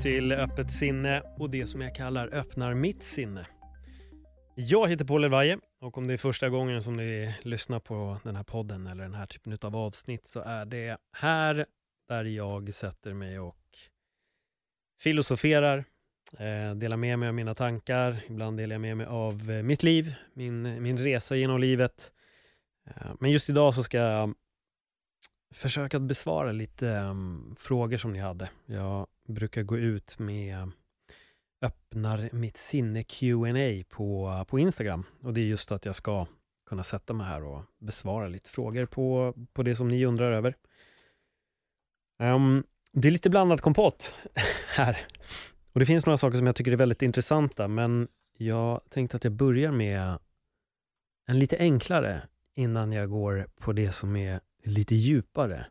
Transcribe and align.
till 0.00 0.32
Öppet 0.32 0.72
sinne 0.72 1.22
och 1.38 1.50
det 1.50 1.66
som 1.66 1.80
jag 1.80 1.94
kallar 1.94 2.34
Öppnar 2.34 2.74
mitt 2.74 3.04
sinne. 3.04 3.46
Jag 4.54 4.88
heter 4.88 5.04
Paul 5.04 5.24
Elvaje 5.24 5.58
och 5.80 5.98
om 5.98 6.06
det 6.06 6.12
är 6.12 6.18
första 6.18 6.48
gången 6.48 6.82
som 6.82 6.96
ni 6.96 7.34
lyssnar 7.42 7.80
på 7.80 8.16
den 8.24 8.36
här 8.36 8.42
podden 8.42 8.86
eller 8.86 9.02
den 9.02 9.14
här 9.14 9.26
typen 9.26 9.58
av 9.62 9.76
avsnitt 9.76 10.26
så 10.26 10.40
är 10.40 10.64
det 10.64 10.98
här 11.12 11.66
där 12.08 12.24
jag 12.24 12.74
sätter 12.74 13.14
mig 13.14 13.38
och 13.38 13.56
filosoferar, 14.98 15.84
eh, 16.38 16.74
delar 16.74 16.96
med 16.96 17.18
mig 17.18 17.28
av 17.28 17.34
mina 17.34 17.54
tankar, 17.54 18.20
ibland 18.28 18.56
delar 18.56 18.74
jag 18.74 18.80
med 18.80 18.96
mig 18.96 19.06
av 19.06 19.50
eh, 19.50 19.62
mitt 19.62 19.82
liv, 19.82 20.14
min, 20.34 20.82
min 20.82 20.98
resa 20.98 21.36
genom 21.36 21.60
livet. 21.60 22.12
Eh, 22.86 23.12
men 23.20 23.30
just 23.30 23.48
idag 23.48 23.74
så 23.74 23.82
ska 23.82 23.98
jag 23.98 24.34
försöka 25.54 25.96
att 25.96 26.02
besvara 26.02 26.52
lite 26.52 26.86
um, 26.86 27.54
frågor 27.58 27.96
som 27.96 28.12
ni 28.12 28.18
hade. 28.18 28.50
Jag 28.66 29.06
brukar 29.30 29.62
gå 29.62 29.78
ut 29.78 30.18
med 30.18 30.70
öppnar 31.62 32.28
mitt 32.32 32.56
sinne 32.56 33.04
Q&A 33.04 33.84
på, 33.88 34.44
på 34.48 34.58
Instagram. 34.58 35.04
Och 35.22 35.34
det 35.34 35.40
är 35.40 35.44
just 35.44 35.72
att 35.72 35.84
jag 35.84 35.94
ska 35.94 36.26
kunna 36.66 36.84
sätta 36.84 37.12
mig 37.12 37.26
här 37.26 37.44
och 37.44 37.62
besvara 37.78 38.28
lite 38.28 38.50
frågor 38.50 38.86
på, 38.86 39.34
på 39.52 39.62
det 39.62 39.76
som 39.76 39.88
ni 39.88 40.04
undrar 40.04 40.32
över. 40.32 40.56
Um, 42.18 42.64
det 42.92 43.08
är 43.08 43.12
lite 43.12 43.30
blandad 43.30 43.60
kompott 43.60 44.14
här. 44.74 45.06
Och 45.72 45.80
det 45.80 45.86
finns 45.86 46.06
några 46.06 46.18
saker 46.18 46.38
som 46.38 46.46
jag 46.46 46.56
tycker 46.56 46.72
är 46.72 46.76
väldigt 46.76 47.02
intressanta, 47.02 47.68
men 47.68 48.08
jag 48.38 48.80
tänkte 48.90 49.16
att 49.16 49.24
jag 49.24 49.32
börjar 49.32 49.70
med 49.70 50.18
en 51.26 51.38
lite 51.38 51.58
enklare 51.58 52.22
innan 52.54 52.92
jag 52.92 53.10
går 53.10 53.46
på 53.56 53.72
det 53.72 53.92
som 53.92 54.16
är 54.16 54.40
lite 54.64 54.94
djupare. 54.94 55.66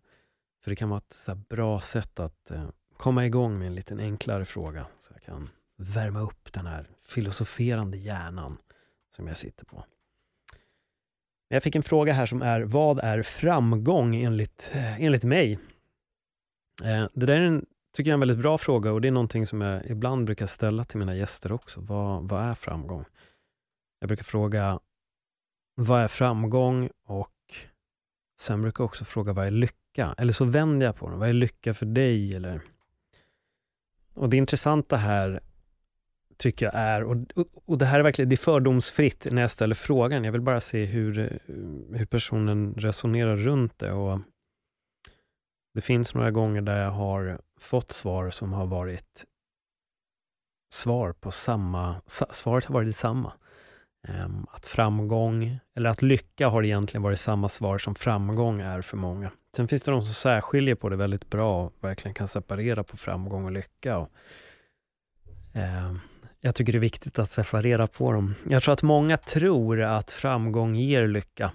För 0.63 0.71
det 0.71 0.75
kan 0.75 0.89
vara 0.89 0.97
ett 0.97 1.49
bra 1.49 1.81
sätt 1.81 2.19
att 2.19 2.51
eh, 2.51 2.69
komma 2.99 3.25
igång 3.25 3.59
med 3.59 3.67
en 3.67 3.75
liten 3.75 3.99
enklare 3.99 4.45
fråga. 4.45 4.87
Så 4.99 5.13
jag 5.13 5.21
kan 5.21 5.49
värma 5.77 6.19
upp 6.19 6.53
den 6.53 6.65
här 6.65 6.89
filosoferande 7.05 7.97
hjärnan 7.97 8.57
som 9.15 9.27
jag 9.27 9.37
sitter 9.37 9.65
på. 9.65 9.85
Jag 11.47 11.63
fick 11.63 11.75
en 11.75 11.83
fråga 11.83 12.13
här 12.13 12.25
som 12.25 12.41
är, 12.41 12.61
vad 12.61 12.99
är 12.99 13.21
framgång 13.21 14.15
enligt, 14.15 14.71
eh, 14.73 15.03
enligt 15.03 15.23
mig? 15.23 15.59
Eh, 16.83 17.07
det 17.13 17.25
där 17.25 17.41
är 17.41 17.41
en, 17.41 17.65
tycker 17.93 18.09
jag 18.09 18.13
är 18.13 18.15
en 18.15 18.19
väldigt 18.19 18.37
bra 18.37 18.57
fråga 18.57 18.91
och 18.91 19.01
det 19.01 19.07
är 19.07 19.11
någonting 19.11 19.45
som 19.45 19.61
jag 19.61 19.85
ibland 19.85 20.25
brukar 20.25 20.45
ställa 20.45 20.83
till 20.83 20.99
mina 20.99 21.15
gäster 21.15 21.51
också. 21.51 21.81
Vad, 21.81 22.29
vad 22.29 22.43
är 22.43 22.53
framgång? 22.53 23.05
Jag 23.99 24.07
brukar 24.07 24.23
fråga, 24.23 24.79
vad 25.75 26.01
är 26.01 26.07
framgång? 26.07 26.89
Och 27.05 27.53
sen 28.39 28.61
brukar 28.61 28.83
jag 28.83 28.89
också 28.89 29.05
fråga, 29.05 29.33
vad 29.33 29.47
är 29.47 29.51
lycka? 29.51 30.15
Eller 30.17 30.33
så 30.33 30.45
vänder 30.45 30.85
jag 30.85 30.95
på 30.95 31.09
den. 31.09 31.19
Vad 31.19 31.29
är 31.29 31.33
lycka 31.33 31.73
för 31.73 31.85
dig? 31.85 32.35
Eller... 32.35 32.61
Och 34.19 34.29
det 34.29 34.37
intressanta 34.37 34.97
här 34.97 35.39
tycker 36.37 36.65
jag 36.65 36.75
är, 36.75 37.03
och, 37.03 37.17
och, 37.65 37.77
det 37.77 37.85
här 37.85 37.99
är 37.99 38.03
verkligen 38.03 38.29
det 38.29 38.35
är 38.35 38.37
fördomsfritt 38.37 39.27
när 39.31 39.41
jag 39.41 39.51
ställer 39.51 39.75
frågan. 39.75 40.23
Jag 40.23 40.31
vill 40.31 40.41
bara 40.41 40.61
se 40.61 40.85
hur, 40.85 41.39
hur 41.93 42.05
personen 42.05 42.73
resonerar 42.73 43.37
runt 43.37 43.79
det. 43.79 43.91
Och 43.91 44.19
det 45.73 45.81
finns 45.81 46.15
några 46.15 46.31
gånger 46.31 46.61
där 46.61 46.81
jag 46.81 46.91
har 46.91 47.41
fått 47.59 47.91
svar 47.91 48.29
som 48.29 48.53
har 48.53 48.65
varit 48.65 49.25
svar 50.73 51.13
på 51.13 51.31
samma, 51.31 52.01
svaret 52.31 52.65
har 52.65 52.73
varit 52.73 52.87
detsamma. 52.87 53.33
Ehm, 54.07 54.45
att 54.51 54.65
framgång, 54.65 55.59
eller 55.75 55.89
att 55.89 56.01
lycka 56.01 56.47
har 56.47 56.63
egentligen 56.63 57.01
varit 57.01 57.19
samma 57.19 57.49
svar 57.49 57.77
som 57.77 57.95
framgång 57.95 58.61
är 58.61 58.81
för 58.81 58.97
många. 58.97 59.31
Sen 59.55 59.67
finns 59.67 59.81
det 59.81 59.91
de 59.91 60.01
som 60.01 60.13
särskiljer 60.13 60.75
på 60.75 60.89
det 60.89 60.95
väldigt 60.95 61.29
bra 61.29 61.65
och 61.65 61.73
verkligen 61.79 62.13
kan 62.13 62.27
separera 62.27 62.83
på 62.83 62.97
framgång 62.97 63.45
och 63.45 63.51
lycka. 63.51 63.97
Och, 63.97 64.09
eh, 65.53 65.95
jag 66.39 66.55
tycker 66.55 66.73
det 66.73 66.77
är 66.77 66.79
viktigt 66.79 67.19
att 67.19 67.31
separera 67.31 67.87
på 67.87 68.11
dem. 68.11 68.35
Jag 68.49 68.63
tror 68.63 68.73
att 68.73 68.83
många 68.83 69.17
tror 69.17 69.81
att 69.81 70.11
framgång 70.11 70.75
ger 70.75 71.07
lycka. 71.07 71.51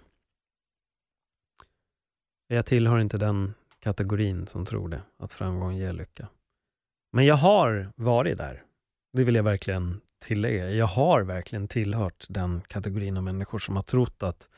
Jag 2.47 2.67
tillhör 2.67 2.99
inte 2.99 3.19
den 3.19 3.55
kategorin 3.81 4.47
som 4.47 4.67
tror 4.67 4.89
det, 4.89 5.01
att 5.19 5.33
framgång 5.33 5.75
ger 5.75 5.93
lycka. 5.93 6.29
Men 7.13 7.27
jag 7.27 7.35
har 7.35 7.93
varit 7.97 8.39
där. 8.39 8.63
Det 9.13 9.25
vill 9.25 9.35
jag 9.35 9.43
verkligen 9.43 10.01
tillägga. 10.25 10.71
Jag 10.71 10.87
har 10.87 11.23
verkligen 11.23 11.69
tillhört 11.69 12.27
den 12.29 12.63
kategorin 12.69 13.17
av 13.17 13.23
människor 13.23 13.59
som 13.59 13.77
har 13.77 13.83
trott 13.83 14.23
att 14.23 14.49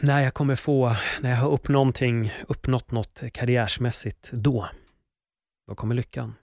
när 0.00 0.20
jag 0.20 0.34
kommer 0.34 0.56
få, 0.56 0.96
när 1.20 1.30
jag 1.30 1.36
har 1.36 1.50
upp 1.50 1.68
någonting, 1.68 2.32
uppnått 2.48 2.90
något 2.90 3.22
karriärsmässigt, 3.32 4.30
då, 4.32 4.68
då 5.66 5.74
kommer 5.74 5.94
lyckan 5.94 6.34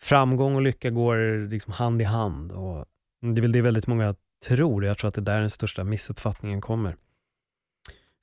framgång 0.00 0.54
och 0.54 0.62
lycka 0.62 0.90
går 0.90 1.48
liksom 1.48 1.72
hand 1.72 2.02
i 2.02 2.04
hand. 2.04 2.52
Och 2.52 2.86
det 3.20 3.40
är 3.40 3.42
väl 3.42 3.52
det 3.52 3.60
väldigt 3.60 3.86
många 3.86 4.14
tror. 4.46 4.84
Jag 4.84 4.98
tror 4.98 5.08
att 5.08 5.14
det 5.14 5.20
är 5.20 5.22
där 5.22 5.40
den 5.40 5.50
största 5.50 5.84
missuppfattningen 5.84 6.60
kommer. 6.60 6.96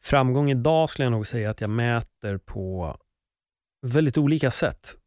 Framgång 0.04 0.52
idag 0.52 0.90
skulle 0.90 1.06
jag 1.06 1.12
nog 1.12 1.28
säga 1.28 1.50
att 1.50 1.62
jag 1.62 1.70
mäter 1.70 2.38
på 2.38 2.98
väldigt 3.82 4.18
olika 4.18 4.52
sätt. 4.52 4.98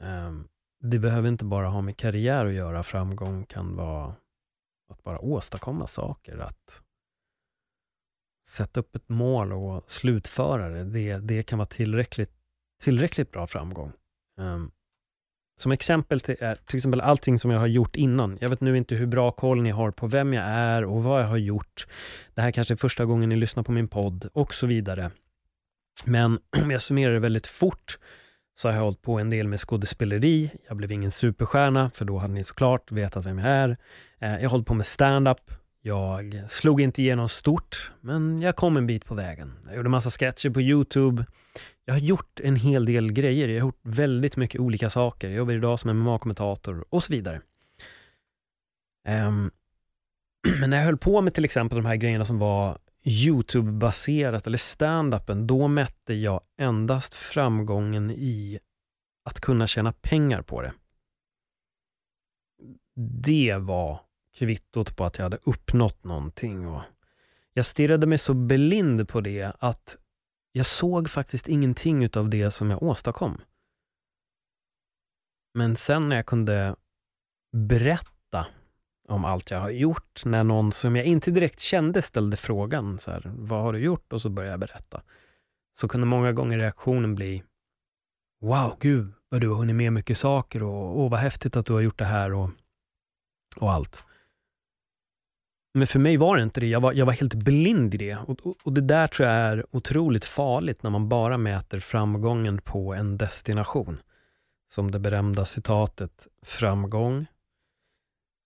Ehm, 0.00 0.48
det 0.82 0.98
behöver 0.98 1.28
inte 1.28 1.44
bara 1.44 1.66
ha 1.66 1.80
med 1.80 1.96
karriär 1.96 2.46
att 2.46 2.54
göra. 2.54 2.82
Framgång 2.82 3.44
kan 3.44 3.76
vara 3.76 4.14
att 4.88 5.02
bara 5.02 5.18
åstadkomma 5.18 5.86
saker, 5.86 6.38
att 6.38 6.82
sätta 8.46 8.80
upp 8.80 8.96
ett 8.96 9.08
mål 9.08 9.52
och 9.52 9.90
slutföra 9.90 10.68
det. 10.68 10.84
Det, 10.84 11.18
det 11.18 11.42
kan 11.42 11.58
vara 11.58 11.66
tillräckligt, 11.66 12.32
tillräckligt 12.82 13.30
bra 13.30 13.46
framgång. 13.46 13.92
Um, 14.40 14.70
som 15.60 15.72
exempel 15.72 16.20
till, 16.20 16.36
är 16.40 16.54
till 16.54 16.76
exempel 16.76 17.00
allting 17.00 17.38
som 17.38 17.50
jag 17.50 17.58
har 17.58 17.66
gjort 17.66 17.96
innan. 17.96 18.38
Jag 18.40 18.48
vet 18.48 18.60
nu 18.60 18.76
inte 18.76 18.94
hur 18.94 19.06
bra 19.06 19.30
koll 19.30 19.62
ni 19.62 19.70
har 19.70 19.90
på 19.90 20.06
vem 20.06 20.32
jag 20.32 20.44
är 20.44 20.84
och 20.84 21.02
vad 21.02 21.22
jag 21.22 21.28
har 21.28 21.36
gjort. 21.36 21.86
Det 22.34 22.42
här 22.42 22.50
kanske 22.50 22.74
är 22.74 22.76
första 22.76 23.04
gången 23.04 23.28
ni 23.28 23.36
lyssnar 23.36 23.62
på 23.62 23.72
min 23.72 23.88
podd 23.88 24.28
och 24.32 24.54
så 24.54 24.66
vidare. 24.66 25.10
Men 26.04 26.38
om 26.62 26.70
jag 26.70 26.82
summerar 26.82 27.12
det 27.12 27.20
väldigt 27.20 27.46
fort 27.46 27.98
så 28.56 28.68
har 28.68 28.74
jag 28.74 28.82
hållit 28.82 29.02
på 29.02 29.18
en 29.18 29.30
del 29.30 29.48
med 29.48 29.60
skådespeleri. 29.60 30.50
Jag 30.68 30.76
blev 30.76 30.92
ingen 30.92 31.10
superstjärna, 31.10 31.90
för 31.90 32.04
då 32.04 32.18
hade 32.18 32.34
ni 32.34 32.44
såklart 32.44 32.92
vetat 32.92 33.26
vem 33.26 33.38
jag 33.38 33.48
är. 33.48 33.76
Eh, 34.18 34.32
jag 34.32 34.42
har 34.42 34.48
hållit 34.48 34.66
på 34.66 34.74
med 34.74 34.86
stand-up. 34.86 35.50
Jag 35.82 36.44
slog 36.48 36.80
inte 36.80 37.02
igenom 37.02 37.28
stort, 37.28 37.90
men 38.00 38.40
jag 38.40 38.56
kom 38.56 38.76
en 38.76 38.86
bit 38.86 39.04
på 39.04 39.14
vägen. 39.14 39.52
Jag 39.66 39.76
gjorde 39.76 39.88
massa 39.88 40.10
sketcher 40.10 40.50
på 40.50 40.60
YouTube. 40.60 41.24
Jag 41.84 41.94
har 41.94 42.00
gjort 42.00 42.40
en 42.40 42.56
hel 42.56 42.84
del 42.84 43.12
grejer. 43.12 43.48
Jag 43.48 43.54
har 43.54 43.66
gjort 43.66 43.80
väldigt 43.82 44.36
mycket 44.36 44.60
olika 44.60 44.90
saker. 44.90 45.28
Jag 45.28 45.36
jobbar 45.36 45.52
idag 45.52 45.80
som 45.80 45.90
MMA-kommentator 45.90 46.84
och 46.90 47.04
så 47.04 47.12
vidare. 47.12 47.40
Um, 49.08 49.50
men 50.60 50.70
när 50.70 50.76
jag 50.76 50.84
höll 50.84 50.98
på 50.98 51.20
med 51.20 51.34
till 51.34 51.44
exempel 51.44 51.76
de 51.76 51.86
här 51.86 51.96
grejerna 51.96 52.24
som 52.24 52.38
var 52.38 52.78
YouTube-baserat 53.08 54.46
eller 54.46 54.58
stand-upen, 54.58 55.46
då 55.46 55.68
mätte 55.68 56.14
jag 56.14 56.40
endast 56.56 57.14
framgången 57.14 58.10
i 58.10 58.58
att 59.24 59.40
kunna 59.40 59.66
tjäna 59.66 59.92
pengar 59.92 60.42
på 60.42 60.62
det. 60.62 60.72
Det 63.22 63.56
var 63.56 64.00
kvittot 64.34 64.96
på 64.96 65.04
att 65.04 65.18
jag 65.18 65.24
hade 65.24 65.38
uppnått 65.42 66.04
någonting. 66.04 66.68
Och 66.68 66.82
jag 67.52 67.66
stirrade 67.66 68.06
mig 68.06 68.18
så 68.18 68.34
blind 68.34 69.08
på 69.08 69.20
det 69.20 69.52
att 69.58 69.96
jag 70.52 70.66
såg 70.66 71.10
faktiskt 71.10 71.48
ingenting 71.48 72.04
utav 72.04 72.30
det 72.30 72.50
som 72.50 72.70
jag 72.70 72.82
åstadkom. 72.82 73.40
Men 75.54 75.76
sen 75.76 76.08
när 76.08 76.16
jag 76.16 76.26
kunde 76.26 76.76
berätta 77.52 78.46
om 79.08 79.24
allt 79.24 79.50
jag 79.50 79.58
har 79.58 79.70
gjort, 79.70 80.24
när 80.24 80.44
någon 80.44 80.72
som 80.72 80.96
jag 80.96 81.04
inte 81.04 81.30
direkt 81.30 81.60
kände 81.60 82.02
ställde 82.02 82.36
frågan, 82.36 82.98
så 82.98 83.10
här, 83.10 83.32
vad 83.34 83.62
har 83.62 83.72
du 83.72 83.78
gjort? 83.78 84.12
Och 84.12 84.22
så 84.22 84.28
började 84.28 84.52
jag 84.52 84.60
berätta. 84.60 85.02
Så 85.78 85.88
kunde 85.88 86.06
många 86.06 86.32
gånger 86.32 86.58
reaktionen 86.58 87.14
bli, 87.14 87.42
wow, 88.40 88.76
gud 88.80 89.12
vad 89.28 89.40
du 89.40 89.48
har 89.48 89.56
hunnit 89.56 89.76
med 89.76 89.92
mycket 89.92 90.18
saker 90.18 90.62
och, 90.62 91.00
åh, 91.00 91.10
vad 91.10 91.20
häftigt 91.20 91.56
att 91.56 91.66
du 91.66 91.72
har 91.72 91.80
gjort 91.80 91.98
det 91.98 92.04
här 92.04 92.32
och, 92.32 92.50
och 93.56 93.72
allt. 93.72 94.04
Men 95.74 95.86
för 95.86 95.98
mig 95.98 96.16
var 96.16 96.36
det 96.36 96.42
inte 96.42 96.60
det. 96.60 96.66
Jag 96.66 96.80
var, 96.80 96.92
jag 96.92 97.06
var 97.06 97.12
helt 97.12 97.34
blind 97.34 97.94
i 97.94 97.96
det. 97.96 98.16
Och, 98.16 98.46
och, 98.46 98.56
och, 98.62 98.72
det 98.72 98.80
där 98.80 99.08
tror 99.08 99.28
jag 99.28 99.36
är 99.36 99.66
otroligt 99.70 100.24
farligt 100.24 100.82
när 100.82 100.90
man 100.90 101.08
bara 101.08 101.38
mäter 101.38 101.80
framgången 101.80 102.58
på 102.58 102.94
en 102.94 103.18
destination. 103.18 103.98
Som 104.72 104.90
det 104.90 104.98
berömda 104.98 105.44
citatet, 105.44 106.26
framgång 106.42 107.26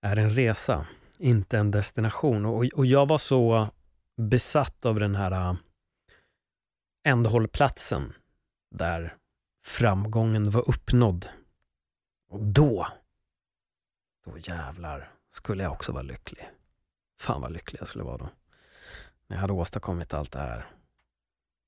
är 0.02 0.16
en 0.16 0.30
resa, 0.30 0.86
inte 1.18 1.58
en 1.58 1.70
destination. 1.70 2.46
Och, 2.46 2.64
och 2.64 2.86
jag 2.86 3.08
var 3.08 3.18
så 3.18 3.68
besatt 4.16 4.86
av 4.86 5.00
den 5.00 5.14
här 5.14 5.30
äh, 5.32 5.54
ändhållplatsen 7.04 8.12
där 8.70 9.16
framgången 9.66 10.50
var 10.50 10.68
uppnådd. 10.68 11.28
Och 12.30 12.40
då, 12.40 12.86
då 14.24 14.38
jävlar 14.38 15.12
skulle 15.30 15.62
jag 15.62 15.72
också 15.72 15.92
vara 15.92 16.02
lycklig. 16.02 16.50
Fan 17.20 17.40
vad 17.40 17.52
lycklig 17.52 17.80
jag 17.80 17.88
skulle 17.88 18.04
vara 18.04 18.18
då. 18.18 18.28
När 19.26 19.36
jag 19.36 19.40
hade 19.40 19.52
åstadkommit 19.52 20.14
allt 20.14 20.32
det 20.32 20.38
här. 20.38 20.66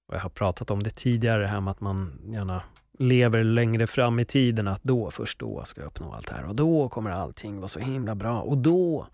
Och 0.08 0.14
jag 0.14 0.20
har 0.20 0.30
pratat 0.30 0.70
om 0.70 0.82
det 0.82 0.90
tidigare, 0.90 1.42
det 1.42 1.48
här 1.48 1.60
med 1.60 1.70
att 1.70 1.80
man 1.80 2.20
gärna 2.24 2.62
lever 3.02 3.44
längre 3.44 3.86
fram 3.86 4.18
i 4.18 4.24
tiden, 4.24 4.68
att 4.68 4.82
då, 4.82 5.10
först 5.10 5.38
då 5.38 5.64
ska 5.64 5.80
jag 5.80 5.86
uppnå 5.86 6.12
allt 6.12 6.28
det 6.28 6.34
här 6.34 6.44
och 6.44 6.54
då 6.54 6.88
kommer 6.88 7.10
allting 7.10 7.56
vara 7.56 7.68
så 7.68 7.78
himla 7.78 8.14
bra 8.14 8.40
och 8.40 8.58
då... 8.58 9.06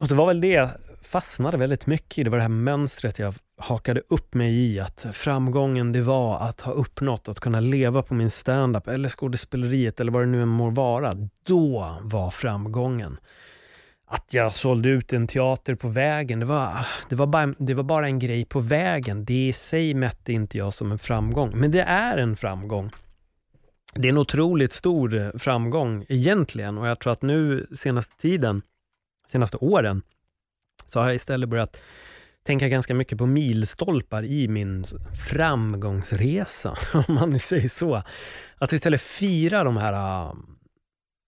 Och 0.00 0.08
det 0.08 0.14
var 0.14 0.26
väl 0.26 0.40
det 0.40 0.48
jag 0.48 0.68
fastnade 1.02 1.56
väldigt 1.56 1.86
mycket 1.86 2.18
i, 2.18 2.22
det 2.22 2.30
var 2.30 2.38
det 2.38 2.42
här 2.42 2.48
mönstret 2.48 3.18
jag 3.18 3.34
hakade 3.58 4.02
upp 4.08 4.34
mig 4.34 4.54
i, 4.54 4.80
att 4.80 5.06
framgången 5.12 5.92
det 5.92 6.00
var 6.00 6.38
att 6.38 6.60
ha 6.60 6.72
uppnått 6.72 7.28
att 7.28 7.40
kunna 7.40 7.60
leva 7.60 8.02
på 8.02 8.14
min 8.14 8.30
standup 8.30 8.88
eller 8.88 9.08
skådespeleriet 9.08 10.00
eller 10.00 10.12
vad 10.12 10.22
det 10.22 10.26
nu 10.26 10.42
än 10.42 10.48
må 10.48 10.70
vara. 10.70 11.12
Då 11.42 11.96
var 12.02 12.30
framgången 12.30 13.16
att 14.14 14.34
jag 14.34 14.54
sålde 14.54 14.88
ut 14.88 15.12
en 15.12 15.26
teater 15.26 15.74
på 15.74 15.88
vägen, 15.88 16.40
det 16.40 16.46
var, 16.46 16.86
det, 17.08 17.14
var 17.16 17.26
bara, 17.26 17.54
det 17.58 17.74
var 17.74 17.84
bara 17.84 18.06
en 18.06 18.18
grej 18.18 18.44
på 18.44 18.60
vägen. 18.60 19.24
Det 19.24 19.48
i 19.48 19.52
sig 19.52 19.94
mätte 19.94 20.32
inte 20.32 20.58
jag 20.58 20.74
som 20.74 20.92
en 20.92 20.98
framgång, 20.98 21.52
men 21.54 21.70
det 21.70 21.80
är 21.80 22.18
en 22.18 22.36
framgång. 22.36 22.90
Det 23.94 24.08
är 24.08 24.12
en 24.12 24.18
otroligt 24.18 24.72
stor 24.72 25.14
eh, 25.14 25.30
framgång 25.38 26.04
egentligen 26.08 26.78
och 26.78 26.86
jag 26.86 27.00
tror 27.00 27.12
att 27.12 27.22
nu 27.22 27.66
senaste 27.76 28.16
tiden, 28.16 28.62
senaste 29.28 29.56
åren, 29.56 30.02
så 30.86 31.00
har 31.00 31.06
jag 31.06 31.14
istället 31.14 31.48
börjat 31.48 31.76
tänka 32.42 32.68
ganska 32.68 32.94
mycket 32.94 33.18
på 33.18 33.26
milstolpar 33.26 34.24
i 34.24 34.48
min 34.48 34.84
framgångsresa, 35.28 36.76
om 37.08 37.14
man 37.14 37.30
nu 37.30 37.38
säger 37.38 37.68
så. 37.68 38.02
Att 38.58 38.72
istället 38.72 39.00
fira 39.00 39.64
de 39.64 39.76
här 39.76 39.92
ah, 39.92 40.36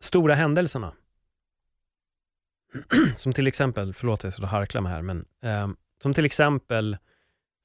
stora 0.03 0.35
händelserna 0.35 0.93
som 3.17 3.33
till 3.33 3.47
exempel, 3.47 3.95
förlåt 3.95 4.25
jag 4.25 4.33
så 4.33 4.47
harklar 4.47 4.81
mig 4.81 4.93
här, 4.93 5.03
men 5.03 5.25
eh, 5.43 5.69
som 6.03 6.15
till 6.15 6.25
exempel 6.25 6.97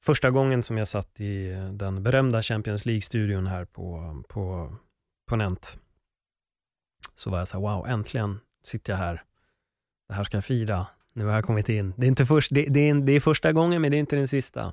första 0.02 0.30
gången 0.30 0.62
som 0.62 0.78
jag 0.78 0.88
satt 0.88 1.20
i 1.20 1.50
eh, 1.50 1.72
den 1.72 2.02
berömda 2.02 2.42
Champions 2.42 2.86
League-studion 2.86 3.46
här 3.46 3.64
på, 3.64 4.22
på, 4.28 4.76
på 5.28 5.36
Nent, 5.36 5.78
så 7.14 7.30
var 7.30 7.38
jag 7.38 7.48
så 7.48 7.56
här, 7.56 7.76
wow, 7.76 7.86
äntligen 7.86 8.40
sitter 8.64 8.92
jag 8.92 8.98
här. 8.98 9.22
Det 10.08 10.14
här 10.14 10.24
ska 10.24 10.36
jag 10.36 10.44
fira. 10.44 10.86
Nu 11.12 11.24
har 11.24 11.34
jag 11.34 11.44
kommit 11.44 11.68
in. 11.68 11.94
Det 11.96 12.06
är, 12.06 12.08
inte 12.08 12.26
först, 12.26 12.50
det, 12.54 12.66
det, 12.68 12.88
är, 12.88 12.94
det 12.94 13.12
är 13.12 13.20
första 13.20 13.52
gången, 13.52 13.82
men 13.82 13.90
det 13.90 13.96
är 13.96 13.98
inte 13.98 14.16
den 14.16 14.28
sista. 14.28 14.72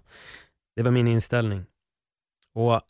Det 0.75 0.83
var 0.83 0.91
min 0.91 1.07
inställning. 1.07 1.65
Och 2.53 2.81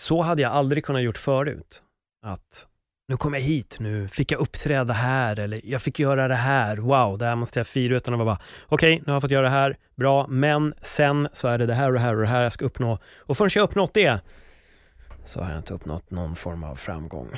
så 0.00 0.22
hade 0.22 0.42
jag 0.42 0.52
aldrig 0.52 0.84
kunnat 0.84 1.02
gjort 1.02 1.18
förut. 1.18 1.82
Att 2.22 2.68
nu 3.08 3.16
kom 3.16 3.34
jag 3.34 3.40
hit, 3.40 3.76
nu 3.80 4.08
fick 4.08 4.32
jag 4.32 4.40
uppträda 4.40 4.92
här 4.92 5.38
eller 5.38 5.60
jag 5.64 5.82
fick 5.82 5.98
göra 5.98 6.28
det 6.28 6.34
här, 6.34 6.76
wow, 6.76 7.18
det 7.18 7.26
här 7.26 7.36
måste 7.36 7.58
jag 7.58 7.66
fira, 7.66 7.96
utan 7.96 8.14
att 8.14 8.18
vara 8.18 8.26
bara, 8.26 8.42
okej, 8.66 8.94
okay, 8.94 8.98
nu 8.98 9.04
har 9.06 9.14
jag 9.14 9.22
fått 9.22 9.30
göra 9.30 9.42
det 9.46 9.52
här, 9.52 9.76
bra, 9.94 10.26
men 10.26 10.74
sen 10.82 11.28
så 11.32 11.48
är 11.48 11.58
det 11.58 11.66
det 11.66 11.74
här 11.74 11.86
och 11.86 11.92
det 11.92 12.00
här 12.00 12.14
och 12.14 12.20
det 12.20 12.28
här 12.28 12.42
jag 12.42 12.52
ska 12.52 12.64
uppnå. 12.64 12.98
Och 13.18 13.36
förrän 13.36 13.50
jag 13.54 13.62
uppnått 13.62 13.94
det, 13.94 14.20
så 15.24 15.40
har 15.40 15.50
jag 15.50 15.58
inte 15.58 15.74
uppnått 15.74 16.10
någon 16.10 16.36
form 16.36 16.64
av 16.64 16.74
framgång. 16.74 17.28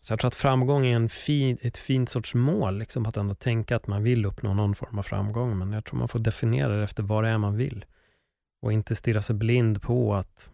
Så 0.00 0.12
jag 0.12 0.20
tror 0.20 0.28
att 0.28 0.34
framgång 0.34 0.86
är 0.86 0.96
en 0.96 1.08
fin, 1.08 1.58
ett 1.62 1.76
fint 1.76 2.10
sorts 2.10 2.34
mål, 2.34 2.78
liksom 2.78 3.06
att 3.06 3.16
ändå 3.16 3.34
tänka 3.34 3.76
att 3.76 3.86
man 3.86 4.02
vill 4.02 4.26
uppnå 4.26 4.54
någon 4.54 4.74
form 4.74 4.98
av 4.98 5.02
framgång, 5.02 5.58
men 5.58 5.72
jag 5.72 5.84
tror 5.84 5.98
man 5.98 6.08
får 6.08 6.18
definiera 6.18 6.76
det 6.76 6.84
efter 6.84 7.02
vad 7.02 7.24
det 7.24 7.30
är 7.30 7.38
man 7.38 7.56
vill. 7.56 7.84
Och 8.62 8.72
inte 8.72 8.96
stirra 8.96 9.22
sig 9.22 9.36
blind 9.36 9.82
på 9.82 10.14
att 10.14 10.50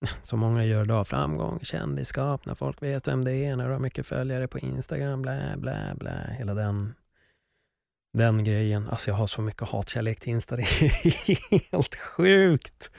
som 0.22 0.38
många 0.38 0.64
gör 0.64 0.82
idag, 0.84 1.06
framgång, 1.06 1.60
kändisskap, 1.62 2.46
när 2.46 2.54
folk 2.54 2.82
vet 2.82 3.08
vem 3.08 3.24
det 3.24 3.34
är, 3.34 3.56
när 3.56 3.66
du 3.66 3.72
har 3.72 3.80
mycket 3.80 4.06
följare 4.06 4.48
på 4.48 4.58
Instagram, 4.58 5.22
blä, 5.22 5.54
blä, 5.56 5.94
blä, 5.98 6.36
hela 6.38 6.54
den, 6.54 6.94
den 8.12 8.44
grejen. 8.44 8.88
Alltså 8.88 9.10
jag 9.10 9.16
har 9.16 9.26
så 9.26 9.42
mycket 9.42 9.68
hatkärlek 9.68 10.20
till 10.20 10.32
Insta, 10.32 10.56
det 10.56 10.62
är 10.62 11.72
helt 11.72 11.94
sjukt. 11.94 12.90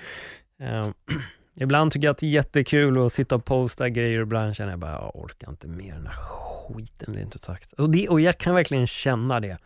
Um, 0.60 0.94
ibland 1.56 1.92
tycker 1.92 2.08
jag 2.08 2.12
att 2.12 2.18
det 2.18 2.26
är 2.26 2.32
jättekul 2.32 3.06
att 3.06 3.14
sitta 3.14 3.36
och 3.36 3.46
posta 3.46 3.90
grejer 3.90 4.20
och 4.20 4.24
ibland 4.24 4.56
känner 4.56 4.72
jag 4.72 4.80
bara, 4.80 4.92
jag 4.92 5.16
orkar 5.16 5.50
inte 5.50 5.68
mer 5.68 5.94
den 5.94 6.08
här 6.08 6.14
skiten, 6.14 7.16
rent 7.16 7.36
ut 7.36 7.44
sagt. 7.44 7.74
Och, 7.74 7.90
det, 7.90 8.10
och 8.10 8.22
jag 8.22 8.38
kan 8.38 8.56
verkligen 8.56 8.88
känna 8.88 9.40
det. 9.40 9.58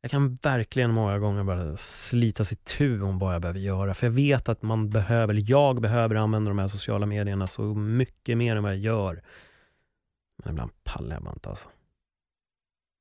Jag 0.00 0.10
kan 0.10 0.34
verkligen 0.34 0.92
många 0.92 1.18
gånger 1.18 1.44
bara 1.44 1.76
slita 1.76 2.44
sig 2.44 2.58
tu 2.58 3.02
om 3.02 3.18
vad 3.18 3.34
jag 3.34 3.42
behöver 3.42 3.60
göra. 3.60 3.94
För 3.94 4.06
jag 4.06 4.12
vet 4.12 4.48
att 4.48 4.62
man 4.62 4.90
behöver, 4.90 5.34
eller 5.34 5.50
jag 5.50 5.80
behöver 5.80 6.14
använda 6.14 6.50
de 6.50 6.58
här 6.58 6.68
sociala 6.68 7.06
medierna 7.06 7.46
så 7.46 7.62
mycket 7.74 8.38
mer 8.38 8.56
än 8.56 8.62
vad 8.62 8.72
jag 8.72 8.80
gör. 8.80 9.22
Men 10.44 10.52
ibland 10.52 10.70
pallar 10.84 11.16
jag 11.16 11.22
bara 11.22 11.32
inte 11.32 11.48
alltså. 11.48 11.68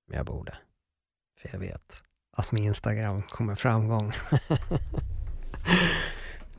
Men 0.08 0.18
jag 0.18 0.26
borde. 0.26 0.58
För 1.42 1.50
jag 1.52 1.60
vet 1.60 2.04
att 2.38 2.52
min 2.52 2.64
Instagram 2.64 3.22
kommer 3.22 3.56
framgång. 3.56 4.12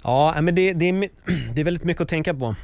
ja, 0.03 0.41
men 0.41 0.55
det, 0.55 0.73
det, 0.73 0.89
är, 0.89 0.93
det 1.55 1.61
är 1.61 1.65
väldigt 1.65 1.85
mycket 1.85 2.01
att 2.01 2.09
tänka 2.09 2.35
på 2.35 2.55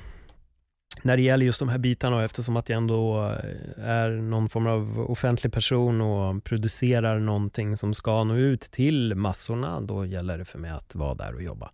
när 1.04 1.16
det 1.16 1.22
gäller 1.22 1.46
just 1.46 1.58
de 1.58 1.68
här 1.68 1.78
bitarna 1.78 2.16
och 2.16 2.22
eftersom 2.22 2.56
att 2.56 2.68
jag 2.68 2.76
ändå 2.76 3.22
eh, 3.24 3.84
är 3.84 4.10
någon 4.10 4.48
form 4.48 4.66
av 4.66 5.10
offentlig 5.10 5.52
person 5.52 6.00
och 6.00 6.44
producerar 6.44 7.18
någonting 7.18 7.76
som 7.76 7.94
ska 7.94 8.24
nå 8.24 8.36
ut 8.36 8.60
till 8.60 9.14
massorna, 9.14 9.80
då 9.80 10.06
gäller 10.06 10.38
det 10.38 10.44
för 10.44 10.58
mig 10.58 10.70
att 10.70 10.94
vara 10.94 11.14
där 11.14 11.34
och 11.34 11.42
jobba. 11.42 11.70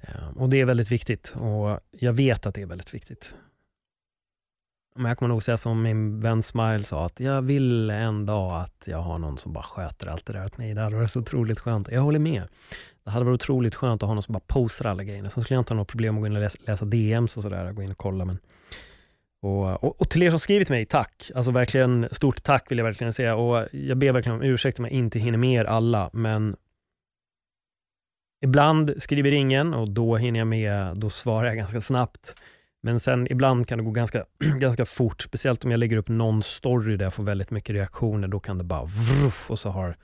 Eh, 0.00 0.28
och 0.36 0.48
det 0.48 0.60
är 0.60 0.64
väldigt 0.64 0.92
viktigt 0.92 1.34
och 1.36 1.80
jag 1.90 2.12
vet 2.12 2.46
att 2.46 2.54
det 2.54 2.62
är 2.62 2.66
väldigt 2.66 2.94
viktigt. 2.94 3.34
Men 4.96 5.08
jag 5.08 5.18
kommer 5.18 5.28
nog 5.28 5.42
säga 5.42 5.56
som 5.56 5.82
min 5.82 6.20
vän 6.20 6.42
Smile 6.42 6.84
sa, 6.84 7.06
att 7.06 7.20
jag 7.20 7.42
vill 7.42 7.90
en 7.90 8.26
dag 8.26 8.60
att 8.60 8.84
jag 8.86 8.98
har 8.98 9.18
någon 9.18 9.38
som 9.38 9.52
bara 9.52 9.64
sköter 9.64 10.06
allt 10.06 10.26
det 10.26 10.32
där 10.32 10.44
åt 10.44 10.58
mig. 10.58 10.74
Det 10.74 10.80
hade 10.80 10.96
varit 10.96 11.10
så 11.10 11.20
otroligt 11.20 11.60
skönt. 11.60 11.88
Jag 11.92 12.00
håller 12.00 12.18
med. 12.18 12.42
Det 13.04 13.10
hade 13.10 13.24
varit 13.24 13.42
otroligt 13.42 13.74
skönt 13.74 14.02
att 14.02 14.06
ha 14.06 14.14
någon 14.14 14.22
som 14.22 14.32
bara 14.32 14.42
postar 14.46 14.84
alla 14.84 15.04
grejerna. 15.04 15.30
Sen 15.30 15.42
skulle 15.42 15.56
jag 15.56 15.60
inte 15.60 15.74
ha 15.74 15.76
något 15.76 15.88
problem 15.88 16.14
att 16.14 16.20
gå 16.20 16.26
in 16.26 16.36
och 16.36 16.42
läsa, 16.42 16.58
läsa 16.66 16.84
DMs 16.84 17.36
och 17.36 17.42
sådär, 17.42 17.72
gå 17.72 17.82
in 17.82 17.90
och 17.90 17.98
kolla. 17.98 18.24
Men... 18.24 18.38
Och, 19.44 19.84
och, 19.84 20.00
och, 20.00 20.10
till 20.10 20.22
er 20.22 20.30
som 20.30 20.38
skrivit 20.38 20.66
till 20.66 20.74
mig, 20.74 20.86
tack! 20.86 21.30
Alltså 21.34 21.50
verkligen, 21.50 22.08
stort 22.12 22.42
tack 22.42 22.70
vill 22.70 22.78
jag 22.78 22.84
verkligen 22.84 23.12
säga. 23.12 23.36
Och 23.36 23.68
jag 23.72 23.98
ber 23.98 24.12
verkligen 24.12 24.38
om 24.38 24.42
ursäkt 24.42 24.78
om 24.78 24.84
jag 24.84 24.92
inte 24.92 25.18
hinner 25.18 25.38
med 25.38 25.60
er 25.60 25.64
alla, 25.64 26.10
men 26.12 26.56
ibland 28.44 28.94
skriver 28.98 29.32
ingen 29.32 29.74
och 29.74 29.90
då 29.90 30.16
hinner 30.16 30.40
jag 30.40 30.46
med, 30.46 30.96
då 30.96 31.10
svarar 31.10 31.46
jag 31.46 31.56
ganska 31.56 31.80
snabbt. 31.80 32.34
Men 32.82 33.00
sen 33.00 33.32
ibland 33.32 33.68
kan 33.68 33.78
det 33.78 33.84
gå 33.84 33.90
ganska, 33.90 34.24
ganska 34.60 34.86
fort, 34.86 35.22
speciellt 35.22 35.64
om 35.64 35.70
jag 35.70 35.78
lägger 35.78 35.96
upp 35.96 36.08
någon 36.08 36.42
story 36.42 36.96
där 36.96 37.06
jag 37.06 37.14
får 37.14 37.22
väldigt 37.22 37.50
mycket 37.50 37.74
reaktioner, 37.74 38.28
då 38.28 38.40
kan 38.40 38.58
det 38.58 38.64
bara 38.64 38.84
vruff, 38.84 39.50
och 39.50 39.58
så 39.58 39.68
har 39.68 39.96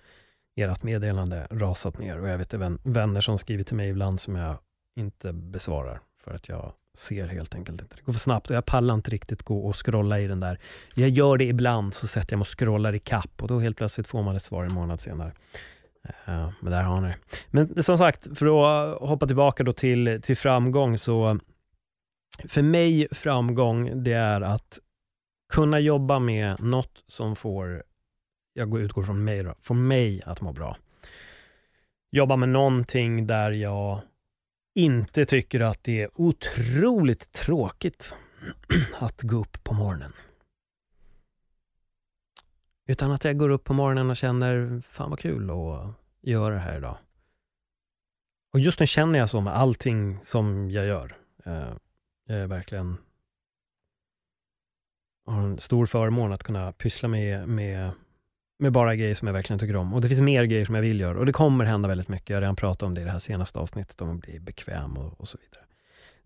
ert 0.56 0.82
meddelande 0.82 1.46
rasat 1.50 1.98
ner. 1.98 2.20
Och 2.20 2.28
jag 2.28 2.38
vet 2.38 2.54
även 2.54 2.78
vänner 2.82 3.20
som 3.20 3.38
skriver 3.38 3.64
till 3.64 3.76
mig 3.76 3.88
ibland 3.88 4.20
som 4.20 4.36
jag 4.36 4.58
inte 4.96 5.32
besvarar, 5.32 6.00
för 6.24 6.34
att 6.34 6.48
jag 6.48 6.72
ser 6.98 7.26
helt 7.26 7.54
enkelt 7.54 7.82
inte. 7.82 7.94
Det 7.94 8.02
går 8.02 8.12
för 8.12 8.20
snabbt 8.20 8.50
och 8.50 8.56
jag 8.56 8.66
pallar 8.66 8.94
inte 8.94 9.10
riktigt 9.10 9.42
gå 9.42 9.66
och 9.66 9.86
scrolla 9.86 10.20
i 10.20 10.26
den 10.26 10.40
där. 10.40 10.58
Jag 10.94 11.08
gör 11.08 11.36
det 11.36 11.44
ibland, 11.44 11.94
så 11.94 12.06
sätter 12.06 12.32
jag 12.32 12.38
mig 12.38 12.42
och 12.42 12.58
scrollar 12.58 12.94
i 12.94 12.98
kapp 12.98 13.42
och 13.42 13.48
då 13.48 13.58
helt 13.58 13.76
plötsligt 13.76 14.06
får 14.06 14.22
man 14.22 14.36
ett 14.36 14.44
svar 14.44 14.64
en 14.64 14.74
månad 14.74 15.00
senare. 15.00 15.32
Uh, 16.28 16.50
men 16.60 16.70
där 16.70 16.82
har 16.82 17.00
ni 17.00 17.08
det. 17.08 17.16
Men 17.50 17.82
som 17.82 17.98
sagt, 17.98 18.38
för 18.38 18.46
att 18.46 19.00
hoppa 19.00 19.26
tillbaka 19.26 19.62
då 19.62 19.72
till, 19.72 20.20
till 20.22 20.36
framgång, 20.36 20.98
så 20.98 21.38
för 22.48 22.62
mig 22.62 23.08
framgång, 23.10 24.04
det 24.04 24.12
är 24.12 24.40
att 24.40 24.78
kunna 25.52 25.80
jobba 25.80 26.18
med 26.18 26.62
något 26.62 27.04
som 27.06 27.36
får, 27.36 27.82
jag 28.52 28.78
utgår 28.78 29.02
från 29.02 29.24
mig 29.24 29.42
då, 29.42 29.54
får 29.60 29.74
mig 29.74 30.22
att 30.26 30.40
må 30.40 30.52
bra. 30.52 30.76
Jobba 32.12 32.36
med 32.36 32.48
någonting 32.48 33.26
där 33.26 33.50
jag 33.50 34.00
inte 34.80 35.26
tycker 35.26 35.60
att 35.60 35.84
det 35.84 36.02
är 36.02 36.10
otroligt 36.14 37.32
tråkigt 37.32 38.14
att 38.98 39.22
gå 39.22 39.36
upp 39.36 39.64
på 39.64 39.74
morgonen. 39.74 40.12
Utan 42.86 43.12
att 43.12 43.24
jag 43.24 43.38
går 43.38 43.48
upp 43.48 43.64
på 43.64 43.74
morgonen 43.74 44.10
och 44.10 44.16
känner, 44.16 44.80
fan 44.80 45.10
vad 45.10 45.18
kul 45.18 45.50
att 45.50 45.94
göra 46.20 46.54
det 46.54 46.60
här 46.60 46.76
idag. 46.76 46.98
Och 48.52 48.60
just 48.60 48.80
nu 48.80 48.86
känner 48.86 49.18
jag 49.18 49.30
så 49.30 49.40
med 49.40 49.56
allting 49.56 50.18
som 50.24 50.70
jag 50.70 50.86
gör. 50.86 51.16
Eh, 51.44 51.72
jag 52.26 52.38
är 52.38 52.46
verkligen 52.46 52.96
har 55.30 55.42
en 55.42 55.60
stor 55.60 55.86
förmån 55.86 56.32
att 56.32 56.42
kunna 56.42 56.72
pyssla 56.72 57.08
med, 57.08 57.48
med, 57.48 57.90
med 58.60 58.72
bara 58.72 58.96
grejer 58.96 59.14
som 59.14 59.26
jag 59.26 59.32
verkligen 59.32 59.60
tycker 59.60 59.76
om. 59.76 59.94
Och 59.94 60.00
det 60.00 60.08
finns 60.08 60.20
mer 60.20 60.44
grejer 60.44 60.64
som 60.64 60.74
jag 60.74 60.82
vill 60.82 61.00
göra 61.00 61.18
och 61.18 61.26
det 61.26 61.32
kommer 61.32 61.64
hända 61.64 61.88
väldigt 61.88 62.08
mycket. 62.08 62.28
Jag 62.30 62.36
har 62.36 62.40
redan 62.40 62.56
pratat 62.56 62.82
om 62.82 62.94
det 62.94 63.00
i 63.00 63.04
det 63.04 63.10
här 63.10 63.18
senaste 63.18 63.58
avsnittet, 63.58 64.00
om 64.00 64.10
att 64.10 64.20
bli 64.20 64.40
bekväm 64.40 64.96
och, 64.96 65.20
och 65.20 65.28
så 65.28 65.38
vidare. 65.38 65.64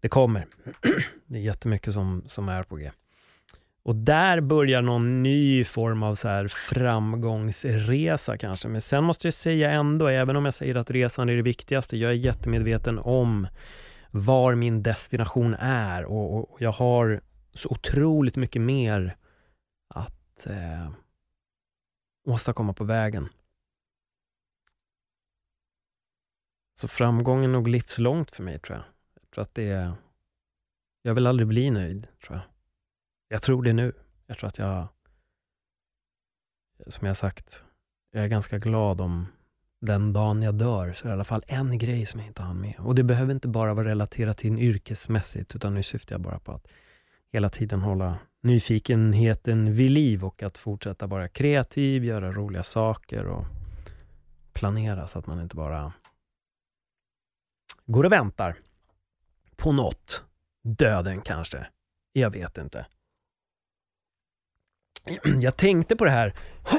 Det 0.01 0.09
kommer. 0.09 0.47
det 1.27 1.39
är 1.39 1.43
jättemycket 1.43 1.95
som, 1.95 2.23
som 2.27 2.49
är 2.49 2.63
på 2.63 2.77
G. 2.77 2.91
Och 3.83 3.97
där 3.97 4.41
börjar 4.41 4.83
någon 4.83 5.23
ny 5.23 5.65
form 5.65 6.03
av 6.03 6.15
så 6.15 6.29
här 6.29 6.49
framgångsresa 6.49 8.39
kanske. 8.39 8.69
Men 8.69 8.81
sen 8.81 9.05
måste 9.05 9.27
jag 9.27 9.35
säga 9.35 9.71
ändå, 9.71 10.07
även 10.09 10.37
om 10.37 10.45
jag 10.45 10.55
säger 10.55 10.75
att 10.75 10.91
resan 10.91 11.29
är 11.29 11.37
det 11.37 11.43
viktigaste, 11.43 11.97
jag 11.97 12.11
är 12.11 12.15
jättemedveten 12.15 12.99
om 12.99 13.47
var 14.11 14.55
min 14.55 14.83
destination 14.83 15.55
är 15.59 16.05
och, 16.05 16.53
och 16.53 16.63
jag 16.63 16.73
har 16.73 17.21
så 17.55 17.69
otroligt 17.69 18.37
mycket 18.37 18.63
mer 18.63 19.17
att 19.95 20.47
eh, 20.47 20.91
åstadkomma 22.25 22.73
på 22.73 22.85
vägen. 22.85 23.29
Så 26.77 26.89
framgången 26.89 27.45
är 27.45 27.49
nog 27.49 27.69
livslångt 27.69 28.31
för 28.31 28.43
mig, 28.43 28.59
tror 28.59 28.79
jag. 28.79 28.87
Jag 29.21 29.31
tror 29.31 29.43
att 29.43 29.55
det 29.55 29.69
är... 29.69 29.93
Jag 31.03 31.15
vill 31.15 31.27
aldrig 31.27 31.49
bli 31.49 31.71
nöjd, 31.71 32.09
tror 32.25 32.37
jag. 32.37 32.45
Jag 33.29 33.43
tror 33.43 33.63
det 33.63 33.73
nu. 33.73 33.93
Jag 34.27 34.39
tror 34.39 34.49
att 34.49 34.59
jag, 34.59 34.89
som 36.87 37.07
jag 37.07 37.17
sagt, 37.17 37.65
jag 38.11 38.25
är 38.25 38.29
ganska 38.29 38.59
glad 38.59 39.01
om 39.01 39.27
den 39.81 40.13
dagen 40.13 40.43
jag 40.43 40.55
dör, 40.55 40.93
så 40.93 41.05
är 41.05 41.09
det 41.09 41.13
i 41.13 41.15
alla 41.15 41.25
fall 41.25 41.43
en 41.47 41.79
grej 41.79 42.07
som 42.07 42.21
jag 42.21 42.27
inte 42.27 42.43
hann 42.43 42.61
med. 42.61 42.75
Och 42.79 42.95
det 42.95 43.03
behöver 43.03 43.35
inte 43.35 43.49
bara 43.49 43.75
vara 43.75 43.89
relaterat 43.89 44.39
till 44.39 44.51
en 44.51 44.59
yrkesmässigt, 44.59 45.55
utan 45.55 45.75
nu 45.75 45.83
syftar 45.83 46.15
jag 46.15 46.21
bara 46.21 46.39
på 46.39 46.53
att 46.53 46.69
hela 47.33 47.49
tiden 47.49 47.81
hålla 47.81 48.19
nyfikenheten 48.45 49.75
vid 49.75 49.91
liv 49.91 50.25
och 50.25 50.43
att 50.43 50.59
fortsätta 50.59 51.07
vara 51.07 51.29
kreativ, 51.29 52.05
göra 52.05 52.33
roliga 52.33 52.65
saker 52.65 53.27
och 53.27 53.45
planera 54.53 55.09
så 55.09 55.19
att 55.19 55.27
man 55.27 55.41
inte 55.41 55.57
bara 55.57 55.93
går 57.87 58.05
och 58.05 58.13
väntar 58.13 58.57
på 59.57 59.73
något. 59.73 60.25
Döden 60.63 61.21
kanske. 61.21 61.67
Jag 62.13 62.31
vet 62.31 62.59
inte. 62.59 62.87
Jag 65.41 65.57
tänkte 65.57 65.97
på 65.97 66.05
det 66.05 66.11
här. 66.11 66.35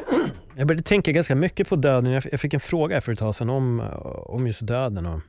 Jag 0.58 0.68
började 0.68 0.84
tänka 0.84 1.12
ganska 1.12 1.36
mycket 1.36 1.70
på 1.70 1.76
döden. 1.76 2.12
Jag 2.12 2.40
fick 2.40 2.54
en 2.54 2.60
fråga 2.60 3.02
för 3.02 3.12
ett 3.12 3.20
tag 3.20 3.36
sedan 3.36 3.50
om, 3.50 3.80
om 4.26 4.48
just 4.48 4.68
döden. 4.68 5.06
Och 5.06 5.22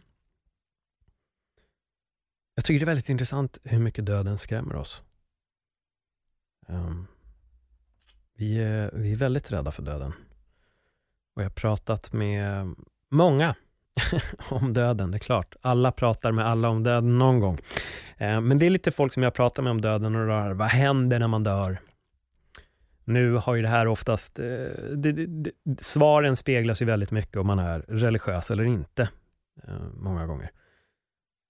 jag 2.54 2.64
tycker 2.64 2.78
det 2.78 2.84
är 2.84 2.86
väldigt 2.86 3.08
intressant 3.08 3.58
hur 3.64 3.80
mycket 3.80 4.06
döden 4.06 4.38
skrämmer 4.38 4.76
oss. 4.76 5.02
Um, 6.66 7.06
vi, 8.36 8.62
är, 8.62 8.90
vi 8.92 9.12
är 9.12 9.16
väldigt 9.16 9.52
rädda 9.52 9.70
för 9.70 9.82
döden. 9.82 10.12
Och 11.34 11.42
jag 11.42 11.46
har 11.46 11.50
pratat 11.50 12.12
med 12.12 12.74
många 13.10 13.54
om 14.50 14.72
döden, 14.72 15.10
det 15.10 15.16
är 15.16 15.18
klart. 15.18 15.54
Alla 15.60 15.92
pratar 15.92 16.32
med 16.32 16.46
alla 16.46 16.68
om 16.68 16.82
döden 16.82 17.18
någon 17.18 17.40
gång. 17.40 17.58
Ehm, 18.16 18.48
men 18.48 18.58
det 18.58 18.66
är 18.66 18.70
lite 18.70 18.90
folk 18.90 19.12
som 19.12 19.22
jag 19.22 19.34
pratar 19.34 19.62
med 19.62 19.70
om 19.70 19.80
döden 19.80 20.16
och 20.16 20.26
rör, 20.26 20.50
vad 20.50 20.68
händer 20.68 21.18
när 21.18 21.28
man 21.28 21.44
dör? 21.44 21.78
Nu 23.04 23.32
har 23.32 23.54
ju 23.54 23.62
det 23.62 23.68
här 23.68 23.86
oftast, 23.86 24.38
eh, 24.38 24.44
det, 24.94 25.12
det, 25.12 25.26
det, 25.26 25.52
svaren 25.80 26.36
speglas 26.36 26.82
ju 26.82 26.86
väldigt 26.86 27.10
mycket 27.10 27.36
om 27.36 27.46
man 27.46 27.58
är 27.58 27.80
religiös 27.80 28.50
eller 28.50 28.64
inte, 28.64 29.08
eh, 29.62 29.80
många 29.94 30.26
gånger. 30.26 30.50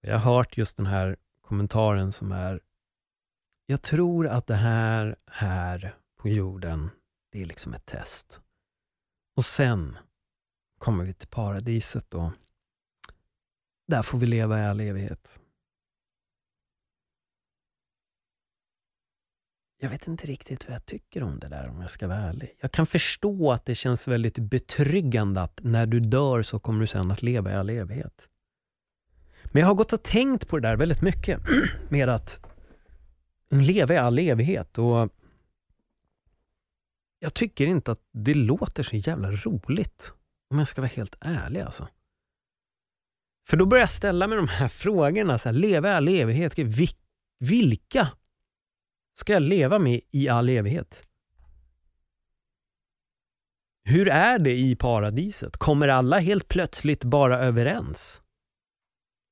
Jag 0.01 0.19
har 0.19 0.35
hört 0.35 0.59
just 0.59 0.77
den 0.77 0.87
här 0.87 1.17
kommentaren 1.43 2.13
som 2.13 2.33
är 2.33 2.61
jag 3.67 3.83
tror 3.83 4.29
att 4.29 4.47
det 4.47 4.55
här, 4.55 5.17
här 5.27 5.97
på 6.17 6.29
jorden, 6.29 6.91
det 7.33 7.43
är 7.43 7.47
liksom 7.47 7.75
ett 7.75 7.87
test. 7.87 8.41
Och 9.37 9.45
sen 9.45 9.99
kommer 10.79 11.05
vi 11.05 11.13
till 11.13 11.29
paradiset 11.29 12.11
då. 12.11 12.33
Där 13.89 14.03
får 14.03 14.19
vi 14.19 14.27
leva 14.27 14.61
i 14.61 14.67
all 14.67 14.81
evighet. 14.81 15.39
Jag 19.79 19.91
vet 19.91 20.07
inte 20.07 20.27
riktigt 20.27 20.69
vad 20.69 20.75
jag 20.75 20.87
tycker 20.87 21.23
om 21.23 21.39
det 21.39 21.47
där 21.47 21.69
om 21.69 21.81
jag 21.81 21.91
ska 21.91 22.09
vara 22.09 22.19
ärlig. 22.19 22.57
Jag 22.61 22.73
kan 22.73 22.87
förstå 22.87 23.53
att 23.53 23.65
det 23.65 23.75
känns 23.75 24.09
väldigt 24.09 24.39
betryggande 24.39 25.43
att 25.43 25.61
när 25.63 25.87
du 25.87 26.01
dör 26.01 26.43
så 26.43 26.59
kommer 26.59 26.81
du 26.81 26.87
sen 26.87 27.11
att 27.11 27.23
leva 27.23 27.53
i 27.53 27.55
all 27.55 27.71
evighet. 27.71 28.29
Men 29.45 29.61
jag 29.61 29.67
har 29.67 29.75
gått 29.75 29.93
och 29.93 30.03
tänkt 30.03 30.49
på 30.49 30.59
det 30.59 30.69
där 30.69 30.77
väldigt 30.77 31.03
mycket. 31.03 31.41
Med 31.89 32.09
att 32.09 32.47
leva 33.49 33.95
i 33.95 33.97
all 33.97 34.19
evighet 34.19 34.79
och 34.79 35.09
jag 37.19 37.35
tycker 37.35 37.67
inte 37.67 37.93
att 37.93 38.00
det 38.12 38.35
låter 38.35 38.83
så 38.83 38.97
jävla 38.97 39.31
roligt. 39.31 40.12
Om 40.50 40.59
jag 40.59 40.69
ska 40.69 40.81
vara 40.81 40.91
helt 40.95 41.17
ärlig 41.21 41.61
alltså. 41.61 41.88
För 43.49 43.57
då 43.57 43.67
börjar 43.67 43.83
jag 43.83 43.91
ställa 43.91 44.26
mig 44.26 44.37
de 44.37 44.49
här 44.49 44.69
frågorna, 44.69 45.38
så 45.38 45.49
här, 45.49 45.55
leva 45.57 45.88
i 45.88 45.93
all 45.93 46.09
evighet, 46.09 46.55
vilka 47.38 48.09
ska 49.15 49.33
jag 49.33 49.43
leva 49.43 49.79
med 49.79 50.00
i 50.11 50.29
all 50.29 50.49
evighet? 50.49 51.07
Hur 53.85 54.09
är 54.09 54.38
det 54.38 54.57
i 54.57 54.76
paradiset? 54.76 55.57
Kommer 55.57 55.88
alla 55.88 56.19
helt 56.19 56.49
plötsligt 56.49 57.05
bara 57.05 57.38
överens? 57.38 58.23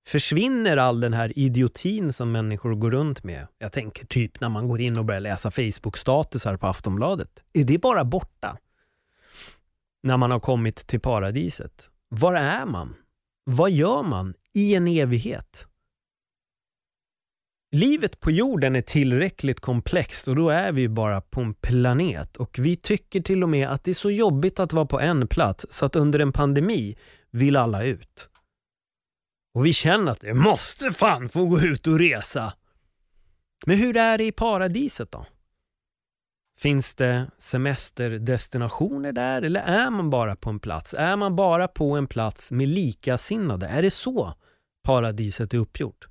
Försvinner 0.06 0.76
all 0.76 1.00
den 1.00 1.12
här 1.12 1.38
idiotin 1.38 2.12
som 2.12 2.32
människor 2.32 2.74
går 2.74 2.90
runt 2.90 3.24
med? 3.24 3.46
Jag 3.58 3.72
tänker 3.72 4.06
typ 4.06 4.40
när 4.40 4.48
man 4.48 4.68
går 4.68 4.80
in 4.80 4.98
och 4.98 5.04
börjar 5.04 5.20
läsa 5.20 5.50
Facebook-statusar 5.50 6.56
på 6.56 6.66
Aftonbladet. 6.66 7.30
Är 7.52 7.64
det 7.64 7.78
bara 7.78 8.04
borta? 8.04 8.58
När 10.02 10.16
man 10.16 10.30
har 10.30 10.40
kommit 10.40 10.86
till 10.86 11.00
paradiset. 11.00 11.90
Var 12.08 12.34
är 12.34 12.66
man? 12.66 12.94
Vad 13.44 13.70
gör 13.70 14.02
man 14.02 14.34
i 14.54 14.74
en 14.74 14.88
evighet? 14.88 15.66
Livet 17.72 18.20
på 18.20 18.30
jorden 18.30 18.76
är 18.76 18.82
tillräckligt 18.82 19.60
komplext 19.60 20.28
och 20.28 20.36
då 20.36 20.50
är 20.50 20.72
vi 20.72 20.88
bara 20.88 21.20
på 21.20 21.40
en 21.40 21.54
planet 21.54 22.36
och 22.36 22.58
vi 22.58 22.76
tycker 22.76 23.20
till 23.20 23.42
och 23.42 23.48
med 23.48 23.68
att 23.68 23.84
det 23.84 23.90
är 23.90 23.94
så 23.94 24.10
jobbigt 24.10 24.60
att 24.60 24.72
vara 24.72 24.86
på 24.86 25.00
en 25.00 25.28
plats 25.28 25.66
så 25.70 25.86
att 25.86 25.96
under 25.96 26.18
en 26.18 26.32
pandemi 26.32 26.96
vill 27.30 27.56
alla 27.56 27.84
ut. 27.84 28.28
Och 29.54 29.66
vi 29.66 29.72
känner 29.72 30.12
att 30.12 30.20
det 30.20 30.34
måste 30.34 30.92
fan 30.92 31.28
få 31.28 31.46
gå 31.46 31.60
ut 31.60 31.86
och 31.86 31.98
resa. 31.98 32.52
Men 33.66 33.78
hur 33.78 33.96
är 33.96 34.18
det 34.18 34.24
i 34.24 34.32
paradiset 34.32 35.10
då? 35.12 35.26
Finns 36.58 36.94
det 36.94 37.30
semesterdestinationer 37.38 39.12
där 39.12 39.42
eller 39.42 39.60
är 39.60 39.90
man 39.90 40.10
bara 40.10 40.36
på 40.36 40.50
en 40.50 40.60
plats? 40.60 40.94
Är 40.94 41.16
man 41.16 41.36
bara 41.36 41.68
på 41.68 41.96
en 41.96 42.06
plats 42.06 42.52
med 42.52 42.68
likasinnade? 42.68 43.66
Är 43.66 43.82
det 43.82 43.90
så 43.90 44.34
paradiset 44.82 45.54
är 45.54 45.58
uppgjort? 45.58 46.08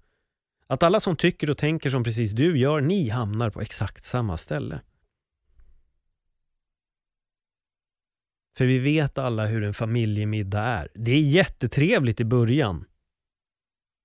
Att 0.68 0.84
alla 0.84 1.00
som 1.00 1.16
tycker 1.16 1.50
och 1.50 1.58
tänker 1.58 1.90
som 1.90 2.04
precis 2.04 2.32
du 2.32 2.60
gör, 2.60 2.82
ni 2.82 3.10
hamnar 3.10 3.50
på 3.50 3.62
exakt 3.62 4.04
samma 4.04 4.38
ställe. 4.38 4.82
För 8.58 8.66
vi 8.66 8.80
vet 8.80 9.18
alla 9.18 9.46
hur 9.46 9.64
en 9.64 9.74
familjemiddag 9.74 10.62
är. 10.62 10.88
Det 10.96 11.12
är 11.12 11.22
jättetrevligt 11.22 12.20
i 12.20 12.26
början. 12.26 12.86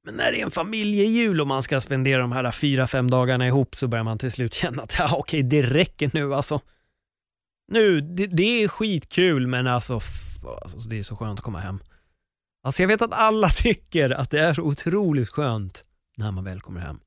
Men 0.05 0.15
när 0.15 0.33
det 0.33 0.41
är 0.41 0.45
en 0.45 0.51
familjejul 0.51 1.41
och 1.41 1.47
man 1.47 1.63
ska 1.63 1.81
spendera 1.81 2.21
de 2.21 2.33
här 2.33 2.51
fyra, 2.51 2.87
fem 2.87 3.11
dagarna 3.11 3.47
ihop 3.47 3.77
så 3.77 3.89
börjar 3.89 4.05
man 4.05 4.19
till 4.19 4.33
slut 4.33 4.55
känna 4.55 4.83
att 4.83 4.95
ja, 4.99 5.17
okej, 5.17 5.43
det 5.43 5.63
räcker 5.63 6.11
nu 6.15 6.35
alltså. 6.35 6.61
Nu, 7.73 8.01
det, 8.01 8.27
det 8.27 8.63
är 8.63 8.69
skitkul 8.69 9.47
men 9.47 9.67
alltså, 9.67 10.01
alltså, 10.63 10.89
det 10.89 10.99
är 10.99 11.03
så 11.03 11.17
skönt 11.17 11.39
att 11.39 11.45
komma 11.45 11.61
hem. 11.61 11.79
Alltså 12.63 12.83
jag 12.83 12.89
vet 12.89 13.03
att 13.03 13.13
alla 13.13 13.49
tycker 13.55 14.11
att 14.11 14.31
det 14.31 14.41
är 14.41 14.55
så 14.55 14.63
otroligt 14.63 15.29
skönt 15.29 15.85
när 16.17 16.33
man 16.33 16.45
väl 16.45 16.61
kommer 16.61 16.81
hem. 16.81 17.01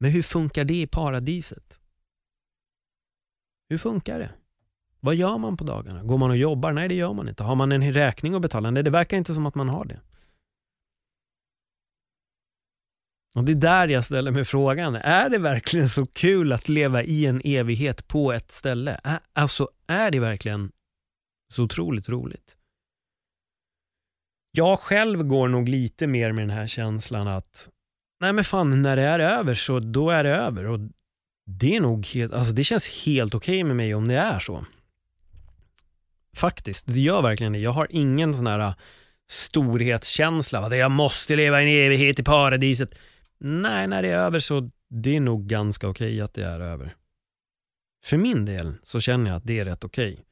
Men 0.00 0.10
hur 0.10 0.22
funkar 0.22 0.64
det 0.64 0.80
i 0.80 0.86
paradiset? 0.86 1.80
Hur 3.68 3.78
funkar 3.78 4.18
det? 4.18 4.30
Vad 5.00 5.14
gör 5.14 5.38
man 5.38 5.56
på 5.56 5.64
dagarna? 5.64 6.02
Går 6.02 6.18
man 6.18 6.30
och 6.30 6.36
jobbar? 6.36 6.72
Nej, 6.72 6.88
det 6.88 6.94
gör 6.94 7.12
man 7.12 7.28
inte. 7.28 7.44
Har 7.44 7.54
man 7.54 7.72
en 7.72 7.92
räkning 7.92 8.34
att 8.34 8.42
betala? 8.42 8.70
Nej, 8.70 8.82
det 8.82 8.90
verkar 8.90 9.16
inte 9.16 9.34
som 9.34 9.46
att 9.46 9.54
man 9.54 9.68
har 9.68 9.84
det. 9.84 10.00
Och 13.36 13.44
det 13.44 13.52
är 13.52 13.56
där 13.56 13.88
jag 13.88 14.04
ställer 14.04 14.30
mig 14.30 14.44
frågan, 14.44 14.94
är 14.94 15.28
det 15.28 15.38
verkligen 15.38 15.88
så 15.88 16.06
kul 16.06 16.52
att 16.52 16.68
leva 16.68 17.02
i 17.02 17.26
en 17.26 17.40
evighet 17.44 18.08
på 18.08 18.32
ett 18.32 18.52
ställe? 18.52 19.00
Alltså, 19.32 19.68
är 19.88 20.10
det 20.10 20.20
verkligen 20.20 20.72
så 21.52 21.62
otroligt 21.62 22.08
roligt? 22.08 22.56
Jag 24.52 24.80
själv 24.80 25.22
går 25.22 25.48
nog 25.48 25.68
lite 25.68 26.06
mer 26.06 26.32
med 26.32 26.42
den 26.42 26.56
här 26.56 26.66
känslan 26.66 27.28
att, 27.28 27.68
nej 28.20 28.32
men 28.32 28.44
fan, 28.44 28.82
när 28.82 28.96
det 28.96 29.02
är 29.02 29.18
över 29.18 29.54
så 29.54 29.80
då 29.80 30.10
är 30.10 30.24
det 30.24 30.30
över. 30.30 30.66
Och 30.66 30.80
det 31.46 31.76
är 31.76 31.80
nog 31.80 32.06
helt, 32.06 32.32
alltså 32.32 32.52
det 32.52 32.64
känns 32.64 33.04
helt 33.06 33.34
okej 33.34 33.56
okay 33.56 33.64
med 33.64 33.76
mig 33.76 33.94
om 33.94 34.08
det 34.08 34.16
är 34.16 34.38
så. 34.38 34.64
Faktiskt, 36.36 36.86
det 36.86 37.00
gör 37.00 37.22
verkligen 37.22 37.52
det. 37.52 37.58
Jag 37.58 37.72
har 37.72 37.86
ingen 37.90 38.34
sån 38.34 38.46
här 38.46 38.58
äh, 38.58 38.74
storhetskänsla. 39.28 40.58
Att 40.58 40.76
jag 40.76 40.90
måste 40.90 41.36
leva 41.36 41.62
i 41.62 41.64
en 41.64 41.86
evighet 41.86 42.18
i 42.18 42.22
paradiset. 42.22 42.94
Nej, 43.38 43.88
när 43.88 44.02
det 44.02 44.08
är 44.08 44.18
över 44.18 44.40
så 44.40 44.70
det 44.88 45.16
är 45.16 45.20
nog 45.20 45.46
ganska 45.46 45.88
okej 45.88 46.06
okay 46.06 46.20
att 46.20 46.34
det 46.34 46.44
är 46.44 46.60
över. 46.60 46.96
För 48.04 48.16
min 48.16 48.44
del 48.44 48.74
så 48.82 49.00
känner 49.00 49.30
jag 49.30 49.36
att 49.36 49.46
det 49.46 49.58
är 49.58 49.64
rätt 49.64 49.84
okej. 49.84 50.12
Okay. 50.12 50.24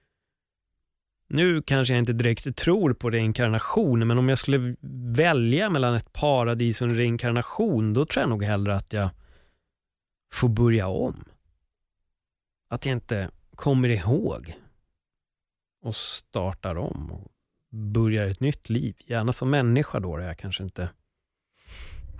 Nu 1.28 1.62
kanske 1.62 1.94
jag 1.94 1.98
inte 1.98 2.12
direkt 2.12 2.56
tror 2.56 2.92
på 2.92 3.10
reinkarnation, 3.10 4.08
men 4.08 4.18
om 4.18 4.28
jag 4.28 4.38
skulle 4.38 4.76
välja 5.14 5.70
mellan 5.70 5.94
ett 5.94 6.12
paradis 6.12 6.82
och 6.82 6.88
en 6.88 6.96
reinkarnation, 6.96 7.94
då 7.94 8.06
tror 8.06 8.22
jag 8.22 8.30
nog 8.30 8.42
hellre 8.42 8.76
att 8.76 8.92
jag 8.92 9.10
får 10.32 10.48
börja 10.48 10.88
om. 10.88 11.24
Att 12.68 12.86
jag 12.86 12.92
inte 12.92 13.30
kommer 13.54 13.88
ihåg 13.88 14.54
och 15.82 15.96
startar 15.96 16.76
om 16.76 17.12
och 17.12 17.32
börjar 17.70 18.26
ett 18.26 18.40
nytt 18.40 18.68
liv. 18.68 18.96
Gärna 18.98 19.32
som 19.32 19.50
människa 19.50 20.00
då, 20.00 20.16
där 20.16 20.26
jag 20.26 20.38
kanske 20.38 20.62
inte 20.62 20.88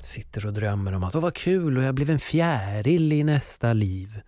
sitter 0.04 0.46
och 0.46 0.52
drömmer 0.52 0.92
om 0.92 1.04
att 1.04 1.14
åh 1.14 1.22
vad 1.22 1.34
kul 1.34 1.78
och 1.78 1.84
jag 1.84 1.94
blev 1.94 2.10
en 2.10 2.18
fjäril 2.18 3.12
i 3.12 3.24
nästa 3.24 3.72
liv. 3.72 4.20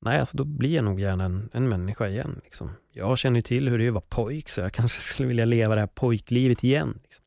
Nej, 0.00 0.20
alltså 0.20 0.36
då 0.36 0.44
blir 0.44 0.74
jag 0.74 0.84
nog 0.84 1.00
gärna 1.00 1.24
en, 1.24 1.50
en 1.52 1.68
människa 1.68 2.08
igen. 2.08 2.40
Liksom. 2.44 2.70
Jag 2.92 3.18
känner 3.18 3.40
till 3.40 3.68
hur 3.68 3.78
det 3.78 3.84
är 3.84 3.88
att 3.88 3.94
vara 3.94 4.04
pojk, 4.08 4.48
så 4.48 4.60
jag 4.60 4.72
kanske 4.72 5.00
skulle 5.12 5.28
vilja 5.28 5.44
leva 5.44 5.74
det 5.74 5.80
här 5.80 5.88
pojklivet 5.88 6.64
igen. 6.64 6.98
Liksom. 7.02 7.24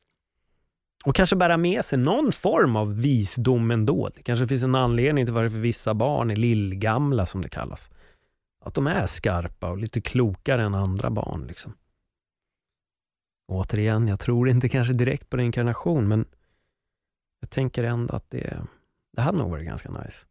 Och 1.04 1.14
kanske 1.14 1.36
bära 1.36 1.56
med 1.56 1.84
sig 1.84 1.98
någon 1.98 2.32
form 2.32 2.76
av 2.76 3.00
visdom 3.00 3.70
ändå. 3.70 4.10
Det 4.14 4.22
kanske 4.22 4.48
finns 4.48 4.62
en 4.62 4.74
anledning 4.74 5.24
till 5.26 5.34
varför 5.34 5.58
vissa 5.58 5.94
barn 5.94 6.30
är 6.30 6.36
lillgamla, 6.36 7.26
som 7.26 7.40
det 7.42 7.48
kallas. 7.48 7.90
Att 8.64 8.74
de 8.74 8.86
är 8.86 9.06
skarpa 9.06 9.70
och 9.70 9.78
lite 9.78 10.00
klokare 10.00 10.62
än 10.62 10.74
andra 10.74 11.10
barn. 11.10 11.46
Liksom. 11.48 11.72
Återigen, 13.48 14.08
jag 14.08 14.20
tror 14.20 14.48
inte 14.48 14.68
kanske 14.68 14.94
direkt 14.94 15.30
på 15.30 15.36
reinkarnation, 15.36 16.08
men 16.08 16.24
jag 17.42 17.50
tänker 17.50 17.84
ändå 17.84 18.14
att 18.14 18.30
det, 18.30 18.62
det 19.12 19.22
hade 19.22 19.38
nog 19.38 19.50
varit 19.50 19.66
ganska 19.66 19.90
nice. 19.90 20.26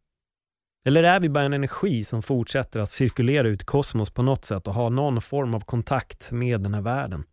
Eller 0.84 1.02
är 1.02 1.20
vi 1.20 1.28
bara 1.28 1.44
en 1.44 1.52
energi 1.52 2.04
som 2.04 2.22
fortsätter 2.22 2.80
att 2.80 2.92
cirkulera 2.92 3.48
ut 3.48 3.62
i 3.62 3.64
kosmos 3.64 4.10
på 4.10 4.22
något 4.22 4.44
sätt 4.44 4.66
och 4.66 4.74
ha 4.74 4.88
någon 4.88 5.20
form 5.20 5.54
av 5.54 5.60
kontakt 5.60 6.32
med 6.32 6.60
den 6.60 6.74
här 6.74 6.80
världen? 6.80 7.24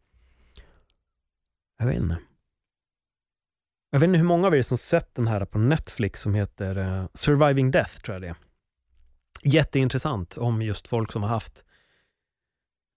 Jag 1.77 1.85
vet 1.85 1.97
inte. 1.97 2.17
Jag 3.91 3.99
vet 3.99 4.07
inte 4.07 4.17
hur 4.17 4.25
många 4.25 4.47
av 4.47 4.55
er 4.55 4.61
som 4.61 4.77
sett 4.77 5.15
den 5.15 5.27
här 5.27 5.45
på 5.45 5.59
Netflix 5.59 6.21
som 6.21 6.33
heter 6.33 6.77
uh, 6.77 7.07
Surviving 7.13 7.71
Death, 7.71 7.99
tror 7.99 8.15
jag 8.15 8.21
det 8.21 8.27
är. 8.27 8.35
Jätteintressant 9.43 10.37
om 10.37 10.61
just 10.61 10.87
folk 10.87 11.11
som 11.11 11.23
har 11.23 11.29
haft 11.29 11.63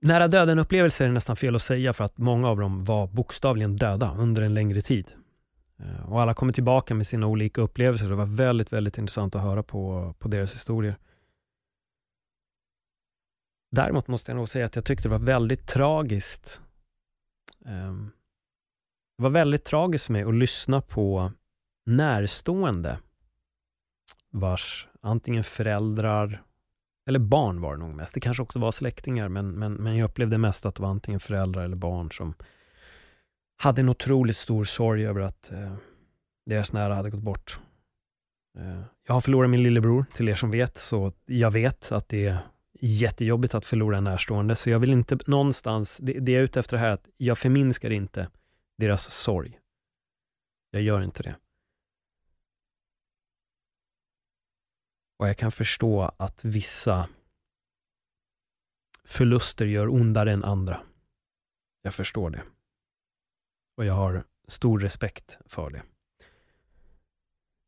nära 0.01 0.29
döden-upplevelser 0.29 1.05
är 1.05 1.13
nästan 1.13 1.37
fel 1.37 1.57
att 1.57 1.63
säga 1.63 1.93
för 1.93 2.05
att 2.05 2.19
många 2.19 2.49
av 2.49 2.61
dem 2.61 2.85
var 2.85 3.07
bokstavligen 3.07 3.77
döda 3.77 4.15
under 4.19 4.43
en 4.43 4.55
längre 4.55 4.83
tid. 4.83 5.13
Eh, 5.83 6.13
och 6.13 6.21
alla 6.21 6.35
kommer 6.35 6.53
tillbaka 6.53 6.95
med 6.95 7.07
sina 7.07 7.27
olika 7.27 7.61
upplevelser. 7.61 8.09
Det 8.09 8.15
var 8.15 8.27
väldigt, 8.27 8.73
väldigt 8.73 8.99
intressant 8.99 9.35
att 9.35 9.43
höra 9.43 9.63
på, 9.63 10.15
på 10.19 10.29
deras 10.29 10.55
historier. 10.55 10.97
Däremot 13.71 14.09
måste 14.09 14.31
jag 14.31 14.37
nog 14.37 14.49
säga 14.49 14.67
att 14.67 14.77
jag 14.77 14.85
tyckte 14.85 15.09
det 15.09 15.13
var 15.13 15.19
väldigt 15.19 15.67
tragiskt. 15.67 16.61
Ehm, 17.67 18.11
det 19.17 19.23
var 19.23 19.31
väldigt 19.31 19.65
tragiskt 19.65 20.07
för 20.07 20.13
mig 20.13 20.23
att 20.23 20.35
lyssna 20.35 20.81
på 20.81 21.33
närstående 21.87 22.99
vars 24.31 24.89
antingen 25.01 25.45
föräldrar 25.45 26.43
eller 27.07 27.19
barn 27.19 27.61
var 27.61 27.77
det 27.77 27.79
nog 27.79 27.95
mest. 27.95 28.15
Det 28.15 28.21
kanske 28.21 28.43
också 28.43 28.59
var 28.59 28.73
släktingar, 28.73 29.29
men, 29.29 29.51
men, 29.51 29.75
men 29.75 29.97
jag 29.97 30.11
upplevde 30.11 30.39
mest 30.39 30.67
att 30.67 30.75
det 30.75 30.83
var 30.83 30.89
antingen 30.89 31.21
föräldrar 31.21 31.65
eller 31.65 31.77
barn 31.77 32.11
som 32.13 32.35
hade 33.57 33.81
en 33.81 33.89
otroligt 33.89 34.37
stor 34.37 34.65
sorg 34.65 35.07
över 35.07 35.21
att 35.21 35.53
eh, 35.53 35.77
deras 36.47 36.73
nära 36.73 36.95
hade 36.95 37.11
gått 37.11 37.23
bort. 37.23 37.59
Eh, 38.59 38.83
jag 39.07 39.15
har 39.15 39.21
förlorat 39.21 39.51
min 39.51 39.63
lillebror, 39.63 40.05
till 40.15 40.29
er 40.29 40.35
som 40.35 40.51
vet, 40.51 40.79
så 40.79 41.13
jag 41.27 41.51
vet 41.51 41.93
att 41.93 42.09
det 42.09 42.27
är 42.27 42.39
jättejobbigt 42.81 43.55
att 43.55 43.67
förlora 43.67 43.97
en 43.97 44.05
närstående, 44.05 44.57
så 44.57 44.71
jag 44.71 44.79
vill 44.79 44.93
inte 44.93 45.19
någonstans, 45.27 45.99
det, 46.03 46.13
det 46.13 46.33
jag 46.33 46.41
är 46.41 46.45
ute 46.45 46.61
efter 46.61 46.77
här, 46.77 46.91
att 46.91 47.09
jag 47.17 47.39
förminskar 47.39 47.91
inte 47.91 48.29
deras 48.79 49.15
sorg. 49.15 49.59
Jag 50.71 50.83
gör 50.83 51.03
inte 51.03 51.23
det. 51.23 51.37
Och 55.19 55.29
jag 55.29 55.37
kan 55.39 55.53
förstå 55.53 56.13
att 56.17 56.45
vissa 56.45 57.09
förluster 59.05 59.67
gör 59.67 59.89
ondare 59.89 60.33
än 60.33 60.45
andra. 60.45 60.81
Jag 61.83 61.95
förstår 61.95 62.31
det. 62.31 62.43
Och 63.83 63.87
jag 63.87 63.95
har 63.95 64.25
stor 64.49 64.79
respekt 64.79 65.39
för 65.47 65.71
det. 65.71 65.83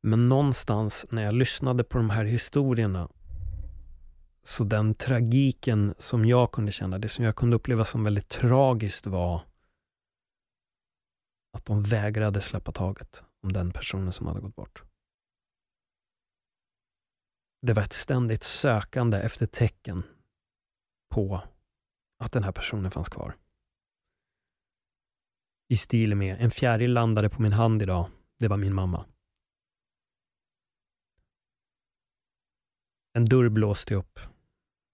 Men 0.02 0.28
någonstans 0.28 1.06
när 1.10 1.22
jag 1.22 1.34
lyssnade 1.34 1.84
på 1.84 1.98
de 1.98 2.10
här 2.10 2.24
historierna, 2.24 3.08
så 4.42 4.64
den 4.64 4.94
tragiken 4.94 5.94
som 5.98 6.24
jag 6.24 6.52
kunde 6.52 6.72
känna, 6.72 6.98
det 6.98 7.08
som 7.08 7.24
jag 7.24 7.36
kunde 7.36 7.56
uppleva 7.56 7.84
som 7.84 8.04
väldigt 8.04 8.28
tragiskt 8.28 9.06
var 9.06 9.42
att 11.52 11.64
de 11.64 11.82
vägrade 11.82 12.40
släppa 12.40 12.72
taget 12.72 13.24
om 13.42 13.52
den 13.52 13.72
personen 13.72 14.12
som 14.12 14.26
hade 14.26 14.40
gått 14.40 14.56
bort. 14.56 14.82
Det 17.62 17.72
var 17.72 17.82
ett 17.82 17.92
ständigt 17.92 18.42
sökande 18.42 19.18
efter 19.18 19.46
tecken 19.46 20.02
på 21.10 21.42
att 22.18 22.32
den 22.32 22.44
här 22.44 22.52
personen 22.52 22.90
fanns 22.90 23.08
kvar 23.08 23.36
i 25.74 25.76
stil 25.76 26.14
med 26.14 26.36
en 26.40 26.50
fjäril 26.50 26.92
landade 26.92 27.28
på 27.28 27.42
min 27.42 27.52
hand 27.52 27.82
idag. 27.82 28.10
Det 28.38 28.48
var 28.48 28.56
min 28.56 28.74
mamma. 28.74 29.06
En 33.12 33.24
dörr 33.24 33.48
blåste 33.48 33.94
upp. 33.94 34.20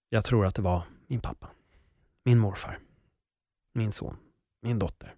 Jag 0.08 0.24
tror 0.24 0.46
att 0.46 0.54
det 0.54 0.62
var 0.62 0.86
min 1.06 1.20
pappa. 1.20 1.50
Min 2.24 2.38
morfar. 2.38 2.78
Min 3.74 3.92
son. 3.92 4.16
Min 4.62 4.78
dotter. 4.78 5.14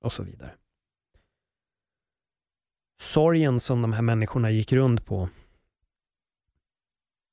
Och 0.00 0.12
så 0.12 0.22
vidare. 0.22 0.56
Sorgen 3.00 3.60
som 3.60 3.82
de 3.82 3.92
här 3.92 4.02
människorna 4.02 4.50
gick 4.50 4.72
runt 4.72 5.06
på, 5.06 5.28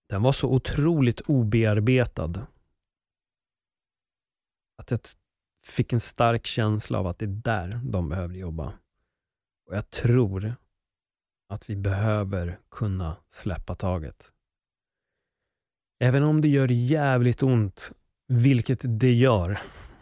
den 0.09 0.21
var 0.21 0.31
så 0.31 0.49
otroligt 0.49 1.21
obearbetad. 1.21 2.47
Att 4.77 4.91
jag 4.91 4.99
fick 5.69 5.93
en 5.93 5.99
stark 5.99 6.45
känsla 6.45 6.99
av 6.99 7.07
att 7.07 7.19
det 7.19 7.25
är 7.25 7.41
där 7.43 7.81
de 7.83 8.09
behövde 8.09 8.39
jobba. 8.39 8.73
Och 9.65 9.75
jag 9.75 9.89
tror 9.89 10.55
att 11.49 11.69
vi 11.69 11.75
behöver 11.75 12.59
kunna 12.71 13.17
släppa 13.29 13.75
taget. 13.75 14.33
Även 15.99 16.23
om 16.23 16.41
det 16.41 16.47
gör 16.47 16.71
jävligt 16.71 17.43
ont, 17.43 17.91
vilket 18.27 18.79
det 18.83 19.13
gör. 19.13 19.61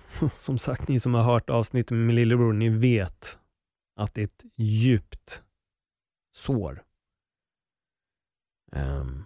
Som 0.29 0.57
sagt, 0.57 0.87
ni 0.87 0.99
som 0.99 1.13
har 1.13 1.23
hört 1.23 1.49
avsnittet 1.49 1.91
med 1.91 2.07
min 2.07 2.15
lillebror, 2.15 2.53
ni 2.53 2.69
vet 2.69 3.39
att 3.95 4.13
det 4.13 4.21
är 4.21 4.25
ett 4.25 4.43
djupt 4.55 5.43
sår. 6.35 6.83
Ehm, 8.71 9.23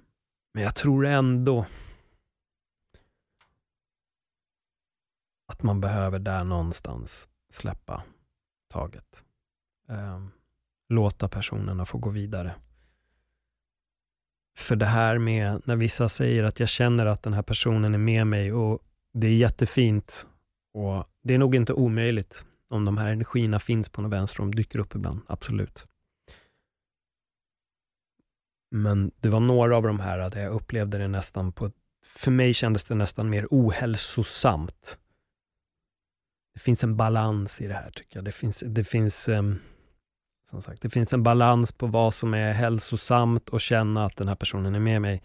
men 0.54 0.64
jag 0.64 0.76
tror 0.76 1.06
ändå 1.06 1.66
att 5.62 5.66
man 5.66 5.82
behöver 5.82 6.20
där 6.20 6.44
någonstans 6.44 7.30
släppa 7.50 8.04
taget. 8.70 9.24
Eh, 9.90 10.22
låta 10.90 11.28
personerna 11.28 11.86
få 11.86 11.98
gå 11.98 12.10
vidare. 12.10 12.56
För 14.58 14.76
det 14.76 14.86
här 14.86 15.18
med 15.18 15.62
när 15.66 15.76
vissa 15.76 16.10
säger 16.10 16.44
att 16.44 16.60
jag 16.60 16.70
känner 16.70 17.06
att 17.06 17.24
den 17.24 17.34
här 17.34 17.42
personen 17.42 17.94
är 17.94 17.98
med 17.98 18.28
mig 18.28 18.54
och 18.54 18.80
det 19.14 19.28
är 19.28 19.36
jättefint 19.36 20.28
och 20.74 21.08
det 21.24 21.34
är 21.34 21.38
nog 21.38 21.56
inte 21.56 21.74
omöjligt 21.74 22.46
om 22.70 22.86
de 22.86 22.98
här 22.98 23.12
energierna 23.12 23.60
finns 23.60 23.90
på 23.90 24.02
något 24.02 24.12
vänster, 24.12 24.38
de 24.38 24.56
dyker 24.56 24.80
upp 24.80 24.96
ibland, 24.96 25.22
absolut. 25.28 25.88
Men 28.72 29.12
det 29.20 29.30
var 29.30 29.40
några 29.40 29.78
av 29.78 29.84
de 29.84 30.00
här 30.00 30.30
där 30.30 30.42
jag 30.42 30.54
upplevde 30.54 30.98
det 30.98 31.08
nästan 31.08 31.52
på, 31.52 31.72
för 32.06 32.32
mig 32.32 32.54
kändes 32.54 32.84
det 32.84 32.96
nästan 32.96 33.30
mer 33.30 33.48
ohälsosamt 33.52 34.98
det 36.54 36.60
finns 36.60 36.84
en 36.84 36.98
balans 36.98 37.62
i 37.62 37.68
det 37.68 37.74
här 37.74 37.92
tycker 37.92 38.18
jag. 38.18 38.26
Det 38.26 38.32
finns, 38.32 38.64
det 38.68 38.84
finns 38.84 39.28
um, 39.28 39.60
som 40.50 40.62
sagt, 40.62 40.82
det 40.82 40.90
finns 40.90 41.14
en 41.14 41.24
balans 41.24 41.72
på 41.72 41.88
vad 41.88 42.14
som 42.14 42.34
är 42.34 42.52
hälsosamt 42.52 43.50
och 43.50 43.62
känna 43.62 44.06
att 44.06 44.18
den 44.18 44.28
här 44.28 44.36
personen 44.36 44.76
är 44.76 44.80
med 44.80 45.02
mig. 45.02 45.24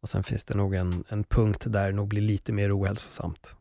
Och 0.00 0.08
sen 0.08 0.24
finns 0.24 0.44
det 0.44 0.54
nog 0.54 0.74
en, 0.74 1.04
en 1.08 1.24
punkt 1.24 1.64
där 1.66 1.86
det 1.86 1.96
nog 1.96 2.08
blir 2.08 2.22
lite 2.22 2.52
mer 2.52 2.78
ohälsosamt. 2.78 3.56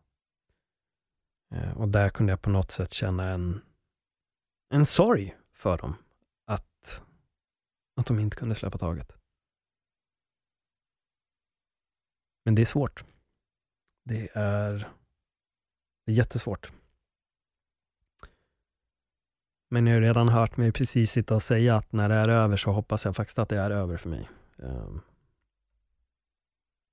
Uh, 1.56 1.78
och 1.78 1.90
där 1.90 2.10
kunde 2.10 2.32
jag 2.32 2.42
på 2.42 2.50
något 2.50 2.72
sätt 2.72 2.94
känna 2.94 3.30
en, 3.30 3.62
en 4.70 4.86
sorg 4.86 5.36
för 5.54 5.78
dem. 5.78 5.96
Att, 6.46 7.04
att 7.96 8.06
de 8.06 8.20
inte 8.20 8.38
kunde 8.38 8.56
släppa 8.56 8.78
taget. 8.78 9.16
Men 12.46 12.56
det 12.56 12.62
är 12.62 12.66
svårt. 12.66 13.04
Det 14.04 14.30
är, 14.34 14.74
det 16.06 16.12
är 16.12 16.16
jättesvårt. 16.16 16.72
Men 19.70 19.86
ni 19.86 19.92
har 19.92 20.02
redan 20.02 20.30
hört 20.30 20.58
mig 20.58 20.72
precis 20.72 21.12
sitta 21.12 21.36
och 21.36 21.44
säga 21.44 21.76
att 21.76 21.92
när 21.92 22.10
det 22.10 22.16
är 22.16 22.30
över 22.30 22.58
så 22.58 22.72
hoppas 22.72 23.06
jag 23.06 23.16
faktiskt 23.16 23.40
att 23.40 23.50
det 23.50 23.58
är 23.60 23.72
över 23.72 23.98
för 23.98 24.10
mig. 24.10 24.30
Ehm. 24.58 25.02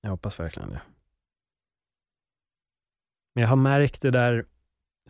Jag 0.00 0.10
hoppas 0.10 0.40
verkligen 0.40 0.70
det. 0.70 0.82
Men 3.34 3.42
jag 3.42 3.48
har 3.48 3.56
märkt 3.56 4.02
det 4.02 4.10
där 4.10 4.46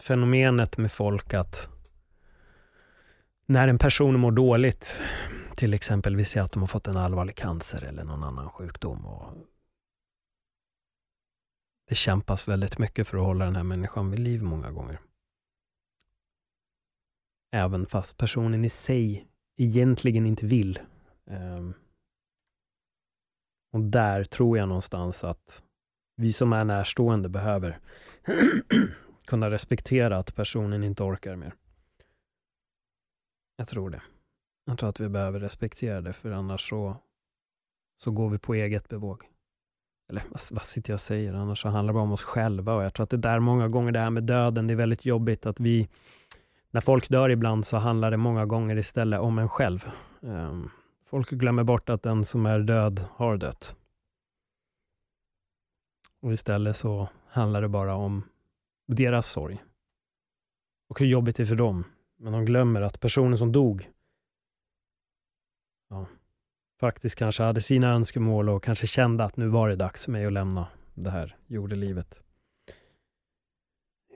fenomenet 0.01 0.79
med 0.79 0.93
folk 0.93 1.35
att 1.35 1.69
när 3.47 3.69
en 3.69 3.79
person 3.79 4.21
mår 4.21 4.33
dåligt, 4.33 5.01
till 5.57 5.75
exempel 5.75 6.17
vi 6.17 6.25
ser 6.25 6.43
att 6.43 6.53
de 6.53 6.63
har 6.63 6.67
fått 6.67 6.89
en 6.89 6.97
allvarlig 6.97 7.37
cancer 7.37 7.85
eller 7.85 8.05
någon 8.05 8.25
annan 8.25 8.51
sjukdom 8.51 9.07
och 9.07 9.35
det 11.89 11.95
kämpas 11.95 12.49
väldigt 12.49 12.79
mycket 12.79 13.09
för 13.09 13.19
att 13.19 13.25
hålla 13.25 13.45
den 13.45 13.57
här 13.57 13.63
människan 13.63 14.11
vid 14.11 14.21
liv 14.21 14.43
många 14.43 14.71
gånger. 14.71 15.01
Även 17.55 17.87
fast 17.87 18.17
personen 18.19 18.65
i 18.65 18.71
sig 18.71 19.27
egentligen 19.57 20.27
inte 20.27 20.47
vill. 20.47 20.79
Um, 21.25 21.75
och 23.73 23.81
där 23.81 24.25
tror 24.25 24.59
jag 24.59 24.69
någonstans 24.69 25.25
att 25.25 25.63
vi 26.17 26.33
som 26.33 26.53
är 26.53 26.65
närstående 26.65 27.29
behöver 27.29 27.79
kunna 29.25 29.51
respektera 29.51 30.17
att 30.17 30.35
personen 30.35 30.85
inte 30.85 31.03
orkar 31.03 31.37
mer. 31.37 31.55
Jag 33.57 33.69
tror 33.69 33.91
det. 33.91 34.03
Jag 34.65 34.79
tror 34.79 34.89
att 34.89 35.01
vi 35.01 35.09
behöver 35.09 35.41
respektera 35.41 36.01
det, 36.01 36.13
för 36.13 36.31
annars 36.31 36.69
så, 36.69 36.97
så 38.03 38.11
går 38.11 38.31
vi 38.31 38.39
på 38.39 38.55
eget 38.55 38.89
bevåg. 38.89 39.23
Eller 40.09 40.23
vad, 40.31 40.41
vad 40.51 40.63
sitter 40.63 40.91
jag 40.91 40.97
och 40.97 41.01
säger? 41.01 41.35
Annars 41.35 41.63
så 41.63 41.69
handlar 41.69 41.93
det 41.93 41.95
bara 41.95 42.05
om 42.05 42.13
oss 42.13 42.25
själva 42.25 42.75
och 42.75 42.85
jag 42.85 42.95
tror 42.95 43.05
att 43.05 43.11
det 43.11 43.17
där 43.17 43.39
många 43.41 43.69
gånger, 43.69 43.93
det 43.93 43.99
här 43.99 44.11
med 44.11 44.23
döden, 44.23 44.67
det 44.67 44.75
är 44.75 44.77
väldigt 44.77 45.05
jobbigt 45.05 45.47
att 45.47 45.61
vi, 45.61 45.89
när 46.73 46.81
folk 46.81 47.09
dör 47.09 47.31
ibland 47.31 47.67
så 47.67 47.77
handlar 47.77 48.11
det 48.11 48.17
många 48.17 48.47
gånger 48.47 48.77
istället 48.77 49.21
om 49.21 49.39
en 49.39 49.49
själv. 49.49 49.91
Ehm, 50.23 50.71
folk 51.07 51.31
glömmer 51.31 51.65
bort 51.65 51.91
att 51.91 52.03
den 52.03 52.25
som 52.25 52.47
är 52.47 52.61
död 52.61 53.05
har 53.15 53.37
dött. 53.37 53.77
Och 56.21 56.33
istället 56.33 56.77
så 56.77 57.09
handlar 57.29 57.63
det 57.63 57.69
bara 57.69 57.95
om 57.95 58.23
deras 58.87 59.27
sorg. 59.27 59.63
Och 60.89 61.01
hur 61.01 61.07
jobbigt 61.07 61.37
det 61.37 61.43
är 61.43 61.47
för 61.47 61.57
dem. 61.57 61.85
Men 62.17 62.33
de 62.33 62.45
glömmer 62.45 62.81
att 62.81 63.01
personen 63.01 63.39
som 63.39 63.53
dog 63.53 63.91
ja, 65.91 66.07
faktiskt 66.81 67.17
kanske 67.17 67.43
hade 67.43 67.61
sina 67.61 67.91
önskemål 67.91 68.49
och 68.49 68.65
kanske 68.65 68.87
kände 68.87 69.25
att 69.25 69.37
nu 69.37 69.49
var 69.49 69.69
det 69.69 69.77
dags 69.77 70.05
för 70.05 70.13
mig 70.13 70.27
att 70.27 70.33
lämna 70.33 70.67
det 70.95 71.11
här 71.11 71.37
jordelivet. 71.47 72.22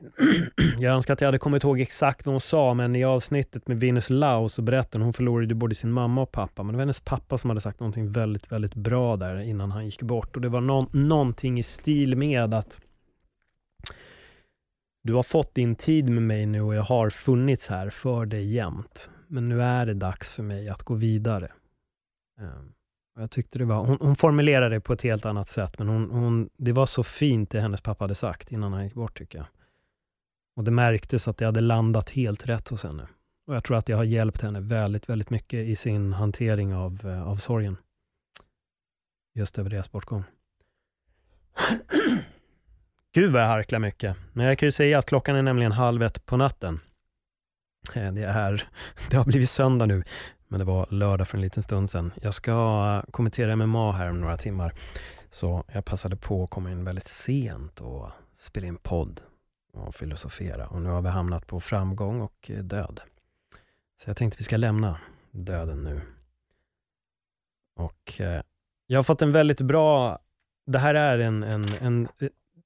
Jag 0.78 0.94
önskar 0.94 1.14
att 1.14 1.20
jag 1.20 1.28
hade 1.28 1.38
kommit 1.38 1.64
ihåg 1.64 1.80
exakt 1.80 2.26
vad 2.26 2.34
hon 2.34 2.40
sa, 2.40 2.74
men 2.74 2.96
i 2.96 3.04
avsnittet 3.04 3.68
med 3.68 3.80
Venus 3.80 4.10
Lau 4.10 4.48
så 4.48 4.62
berättade 4.62 4.98
hon, 4.98 5.02
hon 5.02 5.12
förlorade 5.12 5.54
både 5.54 5.74
sin 5.74 5.92
mamma 5.92 6.22
och 6.22 6.32
pappa, 6.32 6.62
men 6.62 6.72
det 6.72 6.76
var 6.76 6.82
hennes 6.82 7.00
pappa 7.00 7.38
som 7.38 7.50
hade 7.50 7.60
sagt 7.60 7.80
någonting 7.80 8.12
väldigt, 8.12 8.52
väldigt 8.52 8.74
bra 8.74 9.16
där 9.16 9.40
innan 9.40 9.70
han 9.70 9.84
gick 9.84 10.02
bort. 10.02 10.36
Och 10.36 10.42
det 10.42 10.48
var 10.48 10.60
no 10.60 10.88
någonting 10.92 11.58
i 11.58 11.62
stil 11.62 12.16
med 12.16 12.54
att 12.54 12.80
du 15.02 15.14
har 15.14 15.22
fått 15.22 15.54
din 15.54 15.74
tid 15.74 16.08
med 16.08 16.22
mig 16.22 16.46
nu 16.46 16.60
och 16.60 16.74
jag 16.74 16.82
har 16.82 17.10
funnits 17.10 17.68
här 17.68 17.90
för 17.90 18.26
dig 18.26 18.54
jämt. 18.54 19.10
Men 19.28 19.48
nu 19.48 19.62
är 19.62 19.86
det 19.86 19.94
dags 19.94 20.34
för 20.34 20.42
mig 20.42 20.68
att 20.68 20.82
gå 20.82 20.94
vidare. 20.94 21.52
Ehm, 22.40 22.72
och 23.16 23.22
jag 23.22 23.30
tyckte 23.30 23.58
det 23.58 23.64
var, 23.64 23.84
hon, 23.84 23.98
hon 24.00 24.16
formulerade 24.16 24.74
det 24.74 24.80
på 24.80 24.92
ett 24.92 25.02
helt 25.02 25.26
annat 25.26 25.48
sätt, 25.48 25.78
men 25.78 25.88
hon, 25.88 26.10
hon, 26.10 26.48
det 26.56 26.72
var 26.72 26.86
så 26.86 27.02
fint 27.02 27.50
det 27.50 27.60
hennes 27.60 27.80
pappa 27.80 28.04
hade 28.04 28.14
sagt 28.14 28.52
innan 28.52 28.72
han 28.72 28.84
gick 28.84 28.94
bort, 28.94 29.18
tycker 29.18 29.38
jag. 29.38 29.46
Och 30.56 30.64
det 30.64 30.70
märktes 30.70 31.28
att 31.28 31.38
det 31.38 31.44
hade 31.44 31.60
landat 31.60 32.10
helt 32.10 32.46
rätt 32.46 32.68
hos 32.68 32.82
henne. 32.82 33.08
Och 33.46 33.54
jag 33.54 33.64
tror 33.64 33.76
att 33.76 33.86
det 33.86 33.92
har 33.92 34.04
hjälpt 34.04 34.42
henne 34.42 34.60
väldigt, 34.60 35.08
väldigt 35.08 35.30
mycket 35.30 35.66
i 35.66 35.76
sin 35.76 36.12
hantering 36.12 36.74
av, 36.74 37.00
eh, 37.04 37.28
av 37.28 37.36
sorgen. 37.36 37.76
Just 39.34 39.58
över 39.58 39.70
deras 39.70 39.92
bortgång. 39.92 40.24
Gud 43.12 43.32
vad 43.32 43.42
jag 43.42 43.46
harklar 43.46 43.78
mycket. 43.78 44.16
Men 44.32 44.46
jag 44.46 44.58
kan 44.58 44.66
ju 44.66 44.72
säga 44.72 44.98
att 44.98 45.06
klockan 45.06 45.36
är 45.36 45.42
nämligen 45.42 45.72
halv 45.72 46.02
ett 46.02 46.26
på 46.26 46.36
natten. 46.36 46.80
Eh, 47.94 48.12
det, 48.12 48.22
är, 48.22 48.68
det 49.10 49.16
har 49.16 49.24
blivit 49.24 49.50
söndag 49.50 49.86
nu, 49.86 50.04
men 50.48 50.58
det 50.58 50.64
var 50.64 50.86
lördag 50.90 51.28
för 51.28 51.36
en 51.36 51.42
liten 51.42 51.62
stund 51.62 51.90
sedan. 51.90 52.12
Jag 52.22 52.34
ska 52.34 52.52
eh, 53.04 53.10
kommentera 53.10 53.56
MMA 53.56 53.92
här 53.92 54.10
om 54.10 54.20
några 54.20 54.36
timmar, 54.36 54.74
så 55.30 55.64
jag 55.72 55.84
passade 55.84 56.16
på 56.16 56.44
att 56.44 56.50
komma 56.50 56.70
in 56.70 56.84
väldigt 56.84 57.08
sent 57.08 57.80
och 57.80 58.10
spela 58.34 58.66
in 58.66 58.76
podd 58.76 59.20
och 59.76 59.94
filosofera. 59.94 60.66
Och 60.66 60.82
nu 60.82 60.88
har 60.88 61.02
vi 61.02 61.08
hamnat 61.08 61.46
på 61.46 61.60
framgång 61.60 62.20
och 62.20 62.50
eh, 62.50 62.58
död. 62.58 63.00
Så 63.96 64.10
jag 64.10 64.16
tänkte 64.16 64.38
vi 64.38 64.44
ska 64.44 64.56
lämna 64.56 65.00
döden 65.30 65.84
nu. 65.84 66.00
Och 67.76 68.20
eh, 68.20 68.42
jag 68.86 68.98
har 68.98 69.02
fått 69.02 69.22
en 69.22 69.32
väldigt 69.32 69.60
bra, 69.60 70.18
det 70.66 70.78
här 70.78 70.94
är 70.94 71.18
en, 71.18 71.42
en, 71.42 71.68
en 71.80 72.08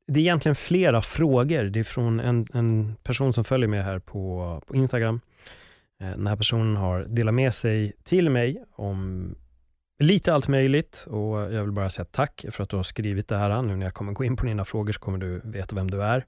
det 0.06 0.20
är 0.20 0.22
egentligen 0.22 0.56
flera 0.56 1.02
frågor. 1.02 1.64
Det 1.64 1.80
är 1.80 1.84
från 1.84 2.20
en, 2.20 2.46
en 2.54 2.96
person 3.02 3.32
som 3.32 3.44
följer 3.44 3.68
mig 3.68 3.82
här 3.82 3.98
på, 3.98 4.62
på 4.66 4.76
Instagram. 4.76 5.20
Eh, 6.00 6.10
den 6.10 6.26
här 6.26 6.36
personen 6.36 6.76
har 6.76 7.00
delat 7.00 7.34
med 7.34 7.54
sig 7.54 7.92
till 8.04 8.30
mig 8.30 8.64
om 8.72 9.34
lite 9.98 10.34
allt 10.34 10.48
möjligt 10.48 11.06
och 11.10 11.38
jag 11.38 11.62
vill 11.62 11.72
bara 11.72 11.90
säga 11.90 12.04
tack 12.04 12.44
för 12.50 12.62
att 12.62 12.70
du 12.70 12.76
har 12.76 12.82
skrivit 12.82 13.28
det 13.28 13.36
här. 13.36 13.62
Nu 13.62 13.76
när 13.76 13.86
jag 13.86 13.94
kommer 13.94 14.12
gå 14.12 14.24
in 14.24 14.36
på 14.36 14.46
dina 14.46 14.64
frågor 14.64 14.92
så 14.92 15.00
kommer 15.00 15.18
du 15.18 15.40
veta 15.44 15.74
vem 15.74 15.90
du 15.90 16.02
är. 16.02 16.24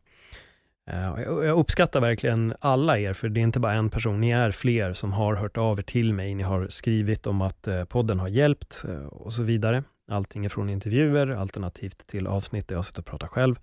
Eh, 0.90 1.22
jag 1.24 1.58
uppskattar 1.58 2.00
verkligen 2.00 2.54
alla 2.60 2.98
er, 2.98 3.12
för 3.12 3.28
det 3.28 3.40
är 3.40 3.42
inte 3.42 3.60
bara 3.60 3.72
en 3.72 3.90
person, 3.90 4.20
ni 4.20 4.30
är 4.30 4.50
fler 4.50 4.92
som 4.92 5.12
har 5.12 5.34
hört 5.34 5.56
av 5.56 5.78
er 5.78 5.82
till 5.82 6.14
mig. 6.14 6.34
Ni 6.34 6.42
har 6.42 6.68
skrivit 6.68 7.26
om 7.26 7.40
att 7.40 7.66
eh, 7.68 7.84
podden 7.84 8.20
har 8.20 8.28
hjälpt 8.28 8.84
eh, 8.88 9.04
och 9.04 9.32
så 9.32 9.42
vidare. 9.42 9.84
Allting 10.10 10.44
ifrån 10.44 10.64
från 10.64 10.70
intervjuer, 10.70 11.28
alternativt 11.28 12.06
till 12.06 12.26
avsnitt 12.26 12.68
där 12.68 12.74
jag 12.74 12.84
sitter 12.84 13.00
och 13.00 13.06
pratar 13.06 13.26
själv. 13.26 13.56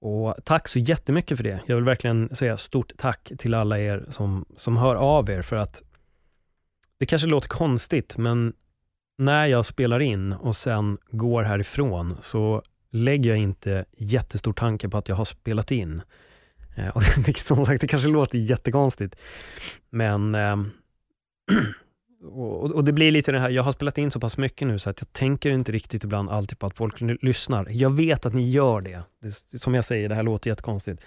Och 0.00 0.34
tack 0.44 0.68
så 0.68 0.78
jättemycket 0.78 1.36
för 1.36 1.44
det. 1.44 1.60
Jag 1.66 1.76
vill 1.76 1.84
verkligen 1.84 2.36
säga 2.36 2.56
stort 2.56 2.92
tack 2.96 3.32
till 3.38 3.54
alla 3.54 3.78
er 3.78 4.06
som, 4.10 4.44
som 4.56 4.76
hör 4.76 4.96
av 4.96 5.30
er, 5.30 5.42
för 5.42 5.56
att 5.56 5.82
det 6.98 7.06
kanske 7.06 7.28
låter 7.28 7.48
konstigt, 7.48 8.16
men 8.16 8.52
när 9.18 9.46
jag 9.46 9.66
spelar 9.66 10.00
in 10.00 10.32
och 10.32 10.56
sen 10.56 10.98
går 11.10 11.42
härifrån, 11.42 12.16
så 12.20 12.62
lägger 12.90 13.30
jag 13.30 13.38
inte 13.38 13.84
jättestor 13.96 14.52
tanke 14.52 14.88
på 14.88 14.98
att 14.98 15.08
jag 15.08 15.16
har 15.16 15.24
spelat 15.24 15.70
in. 15.70 16.02
Eh, 16.74 16.88
och 16.88 17.02
det, 17.26 17.38
som 17.38 17.66
sagt, 17.66 17.80
det 17.80 17.86
kanske 17.86 18.08
låter 18.08 18.38
jättekonstigt, 18.38 19.16
men 19.90 20.34
eh, 20.34 20.56
och, 22.24 22.72
och, 22.72 22.84
det 22.84 22.92
blir 22.92 23.10
lite 23.10 23.32
det 23.32 23.38
här, 23.38 23.50
jag 23.50 23.62
har 23.62 23.72
spelat 23.72 23.98
in 23.98 24.10
så 24.10 24.20
pass 24.20 24.38
mycket 24.38 24.68
nu 24.68 24.78
så 24.78 24.90
att 24.90 25.00
jag 25.00 25.12
tänker 25.12 25.50
inte 25.50 25.72
riktigt 25.72 26.04
ibland 26.04 26.30
alltid 26.30 26.58
på 26.58 26.66
att 26.66 26.76
folk 26.76 27.00
lyssnar. 27.00 27.66
Jag 27.70 27.90
vet 27.90 28.26
att 28.26 28.34
ni 28.34 28.50
gör 28.50 28.80
det. 28.80 29.02
det 29.52 29.58
som 29.58 29.74
jag 29.74 29.84
säger, 29.84 30.08
det 30.08 30.14
här 30.14 30.22
låter 30.22 30.50
jättekonstigt. 30.50 31.02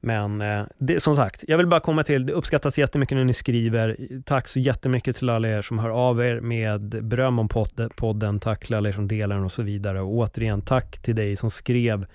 Men 0.00 0.40
eh, 0.40 0.64
det, 0.78 1.00
som 1.00 1.16
sagt, 1.16 1.44
jag 1.48 1.58
vill 1.58 1.66
bara 1.66 1.80
komma 1.80 2.02
till, 2.02 2.26
det 2.26 2.32
uppskattas 2.32 2.78
jättemycket 2.78 3.16
när 3.16 3.24
ni 3.24 3.34
skriver. 3.34 3.96
Tack 4.24 4.48
så 4.48 4.60
jättemycket 4.60 5.16
till 5.16 5.30
alla 5.30 5.48
er 5.48 5.62
som 5.62 5.78
hör 5.78 5.90
av 5.90 6.20
er 6.20 6.40
med 6.40 6.80
beröm 7.04 7.38
om 7.38 7.48
podden. 7.96 8.40
Tack 8.40 8.66
till 8.66 8.74
alla 8.74 8.88
er 8.88 8.92
som 8.92 9.08
delar 9.08 9.36
den 9.36 9.44
och 9.44 9.52
så 9.52 9.62
vidare. 9.62 10.00
Och 10.00 10.14
återigen, 10.14 10.62
tack 10.62 10.98
till 11.02 11.16
dig 11.16 11.36
som 11.36 11.50
skrev 11.50 12.06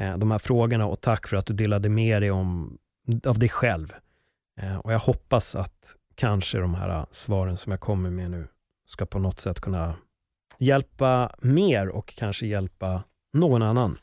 Eh, 0.00 0.18
de 0.18 0.30
här 0.30 0.38
frågorna 0.38 0.86
och 0.86 1.00
tack 1.00 1.26
för 1.26 1.36
att 1.36 1.46
du 1.46 1.54
delade 1.54 1.88
med 1.88 2.22
dig 2.22 2.30
om, 2.30 2.78
av 3.24 3.38
dig 3.38 3.48
själv. 3.48 3.92
Eh, 4.60 4.76
och 4.76 4.92
jag 4.92 4.98
hoppas 4.98 5.54
att 5.54 5.94
kanske 6.14 6.58
de 6.58 6.74
här 6.74 6.88
eh, 6.88 7.04
svaren 7.10 7.56
som 7.56 7.72
jag 7.72 7.80
kommer 7.80 8.10
med 8.10 8.30
nu 8.30 8.48
ska 8.86 9.06
på 9.06 9.18
något 9.18 9.40
sätt 9.40 9.60
kunna 9.60 9.94
hjälpa 10.58 11.36
mer 11.40 11.88
och 11.88 12.14
kanske 12.16 12.46
hjälpa 12.46 13.02
någon 13.32 13.62
annan. 13.62 13.98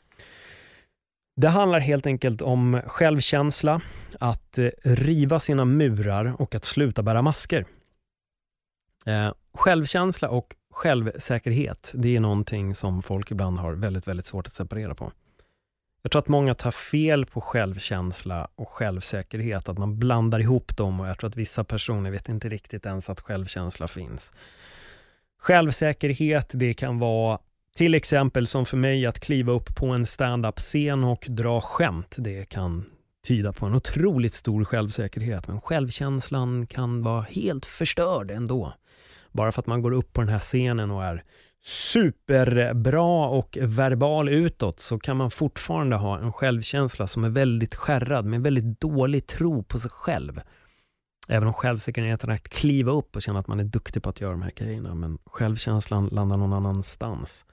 Det 1.36 1.48
handlar 1.48 1.78
helt 1.78 2.06
enkelt 2.06 2.42
om 2.42 2.80
självkänsla, 2.86 3.80
att 4.20 4.58
riva 4.82 5.40
sina 5.40 5.64
murar 5.64 6.40
och 6.40 6.54
att 6.54 6.64
sluta 6.64 7.02
bära 7.02 7.22
masker. 7.22 7.64
Självkänsla 9.54 10.28
och 10.30 10.56
självsäkerhet, 10.72 11.92
det 11.94 12.16
är 12.16 12.20
någonting 12.20 12.74
som 12.74 13.02
folk 13.02 13.30
ibland 13.30 13.58
har 13.58 13.72
väldigt, 13.72 14.08
väldigt 14.08 14.26
svårt 14.26 14.46
att 14.46 14.52
separera 14.52 14.94
på. 14.94 15.12
Jag 16.02 16.12
tror 16.12 16.20
att 16.22 16.28
många 16.28 16.54
tar 16.54 16.70
fel 16.70 17.26
på 17.26 17.40
självkänsla 17.40 18.48
och 18.54 18.68
självsäkerhet, 18.68 19.68
att 19.68 19.78
man 19.78 19.98
blandar 19.98 20.40
ihop 20.40 20.76
dem 20.76 21.00
och 21.00 21.08
jag 21.08 21.18
tror 21.18 21.28
att 21.28 21.36
vissa 21.36 21.64
personer 21.64 22.10
vet 22.10 22.28
inte 22.28 22.48
riktigt 22.48 22.86
ens 22.86 23.10
att 23.10 23.20
självkänsla 23.20 23.88
finns. 23.88 24.32
Självsäkerhet, 25.40 26.50
det 26.54 26.74
kan 26.74 26.98
vara 26.98 27.38
till 27.76 27.94
exempel 27.94 28.46
som 28.46 28.66
för 28.66 28.76
mig 28.76 29.06
att 29.06 29.20
kliva 29.20 29.52
upp 29.52 29.76
på 29.76 29.86
en 29.86 30.06
stand-up-scen 30.06 31.04
och 31.04 31.26
dra 31.28 31.60
skämt. 31.60 32.16
Det 32.18 32.48
kan 32.48 32.84
tyda 33.26 33.52
på 33.52 33.66
en 33.66 33.74
otroligt 33.74 34.34
stor 34.34 34.64
självsäkerhet, 34.64 35.48
men 35.48 35.60
självkänslan 35.60 36.66
kan 36.66 37.02
vara 37.02 37.22
helt 37.22 37.66
förstörd 37.66 38.30
ändå. 38.30 38.72
Bara 39.32 39.52
för 39.52 39.62
att 39.62 39.66
man 39.66 39.82
går 39.82 39.92
upp 39.92 40.12
på 40.12 40.20
den 40.20 40.30
här 40.30 40.38
scenen 40.38 40.90
och 40.90 41.04
är 41.04 41.24
superbra 41.68 43.28
och 43.28 43.58
verbal 43.60 44.28
utåt 44.28 44.80
så 44.80 44.98
kan 44.98 45.16
man 45.16 45.30
fortfarande 45.30 45.96
ha 45.96 46.18
en 46.18 46.32
självkänsla 46.32 47.06
som 47.06 47.24
är 47.24 47.28
väldigt 47.28 47.74
skärrad 47.74 48.24
med 48.24 48.42
väldigt 48.42 48.80
dålig 48.80 49.26
tro 49.26 49.62
på 49.62 49.78
sig 49.78 49.90
själv. 49.90 50.40
Även 51.28 51.48
om 51.48 51.54
självsäkerheten 51.54 52.30
är 52.30 52.34
att 52.34 52.48
kliva 52.48 52.92
upp 52.92 53.16
och 53.16 53.22
känna 53.22 53.40
att 53.40 53.46
man 53.46 53.60
är 53.60 53.64
duktig 53.64 54.02
på 54.02 54.10
att 54.10 54.20
göra 54.20 54.30
de 54.30 54.42
här 54.42 54.52
grejerna, 54.56 54.94
men 54.94 55.18
självkänslan 55.26 56.08
landar 56.08 56.36
någon 56.36 56.52
annanstans. 56.52 57.44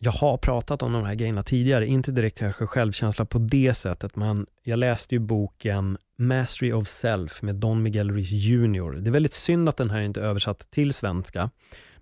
Jag 0.00 0.12
har 0.12 0.36
pratat 0.36 0.82
om 0.82 0.92
de 0.92 1.04
här 1.04 1.14
grejerna 1.14 1.42
tidigare, 1.42 1.86
inte 1.86 2.12
direkt 2.12 2.38
kanske 2.38 2.66
självkänsla 2.66 3.24
på 3.24 3.38
det 3.38 3.74
sättet, 3.74 4.16
men 4.16 4.46
jag 4.62 4.78
läste 4.78 5.14
ju 5.14 5.18
boken 5.18 5.98
Mastery 6.16 6.72
of 6.72 6.88
Self 6.88 7.42
med 7.42 7.54
Don 7.54 7.82
Miguel 7.82 8.10
Ruiz 8.10 8.30
Jr. 8.30 9.00
Det 9.00 9.10
är 9.10 9.12
väldigt 9.12 9.34
synd 9.34 9.68
att 9.68 9.76
den 9.76 9.90
här 9.90 10.00
inte 10.00 10.20
är 10.20 10.24
översatt 10.24 10.70
till 10.70 10.94
svenska, 10.94 11.50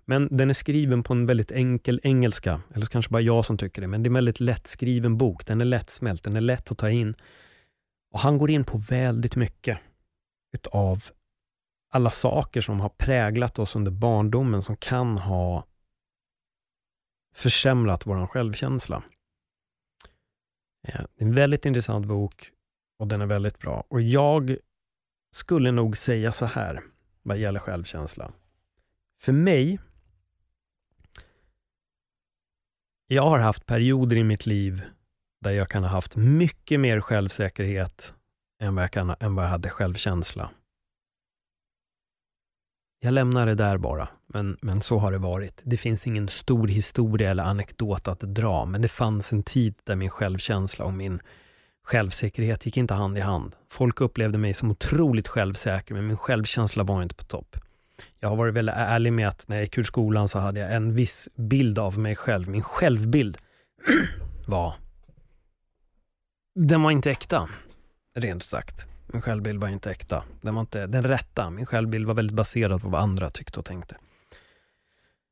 men 0.05 0.27
den 0.31 0.49
är 0.49 0.53
skriven 0.53 1.03
på 1.03 1.13
en 1.13 1.25
väldigt 1.25 1.51
enkel 1.51 1.99
engelska, 2.03 2.61
eller 2.73 2.85
kanske 2.85 3.11
bara 3.11 3.21
jag 3.21 3.45
som 3.45 3.57
tycker 3.57 3.81
det, 3.81 3.87
men 3.87 4.03
det 4.03 4.07
är 4.07 4.09
en 4.09 4.13
väldigt 4.13 4.39
lättskriven 4.39 5.17
bok. 5.17 5.45
Den 5.45 5.61
är 5.61 5.65
lättsmält, 5.65 6.23
den 6.23 6.35
är 6.35 6.41
lätt 6.41 6.71
att 6.71 6.77
ta 6.77 6.89
in. 6.89 7.15
Och 8.13 8.19
han 8.19 8.37
går 8.37 8.49
in 8.49 8.63
på 8.63 8.77
väldigt 8.77 9.35
mycket 9.35 9.77
utav 10.53 11.03
alla 11.93 12.11
saker 12.11 12.61
som 12.61 12.79
har 12.79 12.89
präglat 12.89 13.59
oss 13.59 13.75
under 13.75 13.91
barndomen 13.91 14.63
som 14.63 14.77
kan 14.77 15.17
ha 15.17 15.65
försämrat 17.33 18.05
vår 18.05 18.27
självkänsla. 18.27 19.03
Eh, 20.87 21.01
det 21.15 21.23
är 21.23 21.27
en 21.27 21.35
väldigt 21.35 21.65
intressant 21.65 22.05
bok 22.05 22.51
och 22.99 23.07
den 23.07 23.21
är 23.21 23.25
väldigt 23.25 23.59
bra. 23.59 23.83
Och 23.87 24.01
jag 24.01 24.57
skulle 25.31 25.71
nog 25.71 25.97
säga 25.97 26.31
så 26.31 26.45
här 26.45 26.83
vad 27.21 27.37
gäller 27.37 27.59
självkänsla. 27.59 28.33
För 29.21 29.31
mig, 29.31 29.79
jag 33.07 33.23
har 33.23 33.39
haft 33.39 33.65
perioder 33.65 34.15
i 34.15 34.23
mitt 34.23 34.45
liv 34.45 34.81
där 35.41 35.51
jag 35.51 35.69
kan 35.69 35.83
ha 35.83 35.89
haft 35.89 36.15
mycket 36.15 36.79
mer 36.79 36.99
självsäkerhet 36.99 38.15
än 38.61 38.75
vad 38.75 38.83
jag, 38.83 38.91
kan, 38.91 39.15
än 39.19 39.35
vad 39.35 39.45
jag 39.45 39.49
hade 39.49 39.69
självkänsla. 39.69 40.49
Jag 43.05 43.13
lämnar 43.13 43.45
det 43.45 43.55
där 43.55 43.77
bara, 43.77 44.07
men, 44.27 44.57
men 44.61 44.79
så 44.79 44.97
har 44.97 45.11
det 45.11 45.17
varit. 45.17 45.61
Det 45.63 45.77
finns 45.77 46.07
ingen 46.07 46.27
stor 46.27 46.67
historia 46.67 47.31
eller 47.31 47.43
anekdot 47.43 48.07
att 48.07 48.19
dra, 48.19 48.65
men 48.65 48.81
det 48.81 48.87
fanns 48.87 49.33
en 49.33 49.43
tid 49.43 49.75
där 49.83 49.95
min 49.95 50.09
självkänsla 50.09 50.85
och 50.85 50.93
min 50.93 51.19
självsäkerhet 51.83 52.65
gick 52.65 52.77
inte 52.77 52.93
hand 52.93 53.17
i 53.17 53.21
hand. 53.21 53.55
Folk 53.69 54.01
upplevde 54.01 54.37
mig 54.37 54.53
som 54.53 54.71
otroligt 54.71 55.27
självsäker, 55.27 55.93
men 55.93 56.07
min 56.07 56.17
självkänsla 56.17 56.83
var 56.83 57.03
inte 57.03 57.15
på 57.15 57.23
topp. 57.23 57.57
Jag 58.19 58.29
har 58.29 58.35
varit 58.35 58.53
väldigt 58.53 58.75
ärlig 58.75 59.13
med 59.13 59.27
att 59.27 59.47
när 59.47 59.55
jag 59.55 59.63
gick 59.63 59.77
ur 59.77 59.83
skolan 59.83 60.27
så 60.27 60.39
hade 60.39 60.59
jag 60.59 60.73
en 60.73 60.95
viss 60.95 61.29
bild 61.35 61.79
av 61.79 61.99
mig 61.99 62.15
själv. 62.15 62.49
Min 62.49 62.63
självbild 62.63 63.37
var... 64.47 64.73
Den 66.55 66.81
var 66.81 66.91
inte 66.91 67.11
äkta, 67.11 67.49
rent 68.15 68.43
sagt. 68.43 68.92
Min 69.13 69.21
självbild 69.21 69.61
var 69.61 69.69
inte 69.69 69.91
äkta. 69.91 70.23
Den 70.41 70.55
var 70.55 70.61
inte 70.61 70.87
den 70.87 71.03
rätta. 71.03 71.49
Min 71.49 71.65
självbild 71.65 72.07
var 72.07 72.13
väldigt 72.13 72.35
baserad 72.35 72.81
på 72.81 72.89
vad 72.89 73.01
andra 73.01 73.29
tyckte 73.29 73.59
och 73.59 73.65
tänkte. 73.65 73.95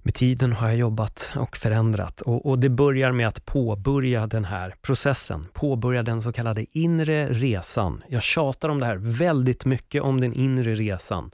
Med 0.04 0.14
tiden 0.14 0.54
har 0.54 0.68
jag 0.68 0.78
jobbat 0.78 1.32
och 1.36 1.58
förändrat 1.58 2.22
och, 2.22 2.46
och, 2.46 2.60
det 2.60 2.70
börjar 2.70 3.12
med 3.12 3.28
att 3.28 3.46
påbörja 3.46 4.28
den 4.28 4.46
här 4.46 4.76
processen. 4.82 5.48
Påbörja 5.54 6.04
den 6.04 6.22
så 6.22 6.32
kallade 6.32 6.66
inre 6.72 7.30
resan. 7.30 8.04
Jag 8.08 8.24
tjatar 8.24 8.70
om 8.70 8.80
det 8.80 8.86
här 8.86 8.98
väldigt 8.98 9.66
mycket, 9.66 10.02
om 10.02 10.22
den 10.22 10.34
inre 10.34 10.76
resan. 10.76 11.32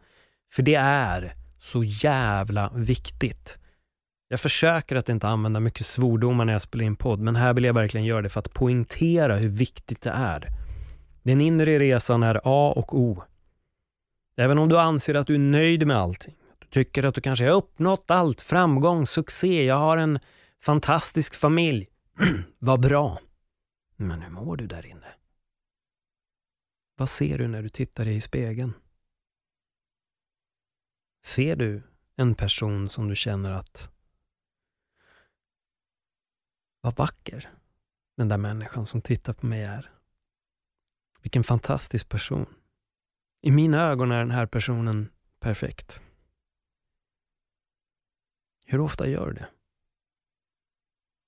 För 0.53 0.63
det 0.63 0.75
är 0.75 1.33
så 1.59 1.83
jävla 1.83 2.71
viktigt. 2.75 3.57
Jag 4.29 4.39
försöker 4.39 4.95
att 4.95 5.09
inte 5.09 5.27
använda 5.27 5.59
mycket 5.59 5.85
svordomar 5.85 6.45
när 6.45 6.53
jag 6.53 6.61
spelar 6.61 6.85
in 6.85 6.95
podd, 6.95 7.19
men 7.19 7.35
här 7.35 7.53
vill 7.53 7.63
jag 7.63 7.73
verkligen 7.73 8.05
göra 8.05 8.21
det 8.21 8.29
för 8.29 8.39
att 8.39 8.53
poängtera 8.53 9.35
hur 9.35 9.49
viktigt 9.49 10.01
det 10.01 10.09
är. 10.09 10.56
Den 11.27 11.41
inre 11.41 11.79
resan 11.79 12.23
är 12.23 12.41
A 12.43 12.73
och 12.75 12.97
O. 12.99 13.23
Även 14.35 14.57
om 14.57 14.69
du 14.69 14.79
anser 14.79 15.15
att 15.15 15.27
du 15.27 15.35
är 15.35 15.39
nöjd 15.39 15.87
med 15.87 15.97
allting, 15.97 16.35
du 16.59 16.67
tycker 16.67 17.03
att 17.03 17.15
du 17.15 17.21
kanske 17.21 17.45
har 17.45 17.53
uppnått 17.53 18.11
allt, 18.11 18.41
framgång, 18.41 19.05
succé, 19.05 19.65
jag 19.65 19.75
har 19.75 19.97
en 19.97 20.19
fantastisk 20.61 21.35
familj. 21.35 21.87
Vad 22.59 22.81
bra. 22.81 23.19
Men 23.95 24.21
hur 24.21 24.31
mår 24.31 24.57
du 24.57 24.67
där 24.67 24.85
inne? 24.85 25.07
Vad 26.95 27.09
ser 27.09 27.37
du 27.37 27.47
när 27.47 27.63
du 27.63 27.69
tittar 27.69 28.05
dig 28.05 28.15
i 28.15 28.21
spegeln? 28.21 28.73
Ser 31.25 31.55
du 31.55 31.83
en 32.15 32.35
person 32.35 32.89
som 32.89 33.07
du 33.07 33.15
känner 33.15 33.51
att 33.51 33.89
vad 36.81 36.95
vacker 36.95 37.49
den 38.17 38.27
där 38.27 38.37
människan 38.37 38.85
som 38.85 39.01
tittar 39.01 39.33
på 39.33 39.45
mig 39.45 39.61
är? 39.61 39.96
Vilken 41.21 41.43
fantastisk 41.43 42.09
person. 42.09 42.45
I 43.41 43.51
mina 43.51 43.81
ögon 43.81 44.11
är 44.11 44.19
den 44.19 44.31
här 44.31 44.45
personen 44.45 45.09
perfekt. 45.39 46.01
Hur 48.65 48.79
ofta 48.79 49.07
gör 49.07 49.27
du 49.27 49.33
det? 49.33 49.49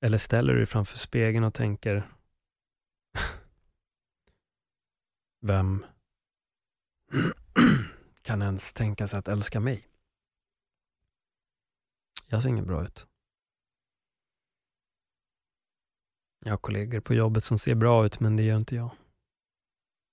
Eller 0.02 0.18
ställer 0.18 0.54
du 0.54 0.60
dig 0.60 0.68
framför 0.68 0.98
spegeln 0.98 1.44
och 1.44 1.54
tänker 1.54 2.10
Vem 5.42 5.86
kan 8.22 8.42
ens 8.42 8.74
tänka 8.74 9.08
sig 9.08 9.20
att 9.20 9.28
älska 9.28 9.60
mig? 9.60 9.88
Jag 12.28 12.44
ser 12.44 12.50
inget 12.50 12.68
bra 12.68 12.84
ut. 12.84 13.08
Jag 16.40 16.52
har 16.52 16.58
kollegor 16.58 17.00
på 17.00 17.14
jobbet 17.14 17.44
som 17.44 17.58
ser 17.58 17.76
bra 17.76 18.06
ut, 18.06 18.20
men 18.20 18.36
det 18.36 18.44
gör 18.44 18.58
inte 18.58 18.76
jag. 18.76 18.92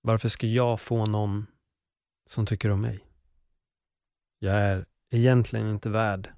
Varför 0.06 0.28
ska 0.28 0.46
jag 0.46 0.80
få 0.80 1.06
någon 1.06 1.46
som 2.26 2.46
tycker 2.46 2.70
om 2.70 2.80
mig? 2.80 3.06
Jag 4.38 4.54
är 4.54 4.86
egentligen 5.10 5.66
inte 5.66 5.90
värd 5.90 6.32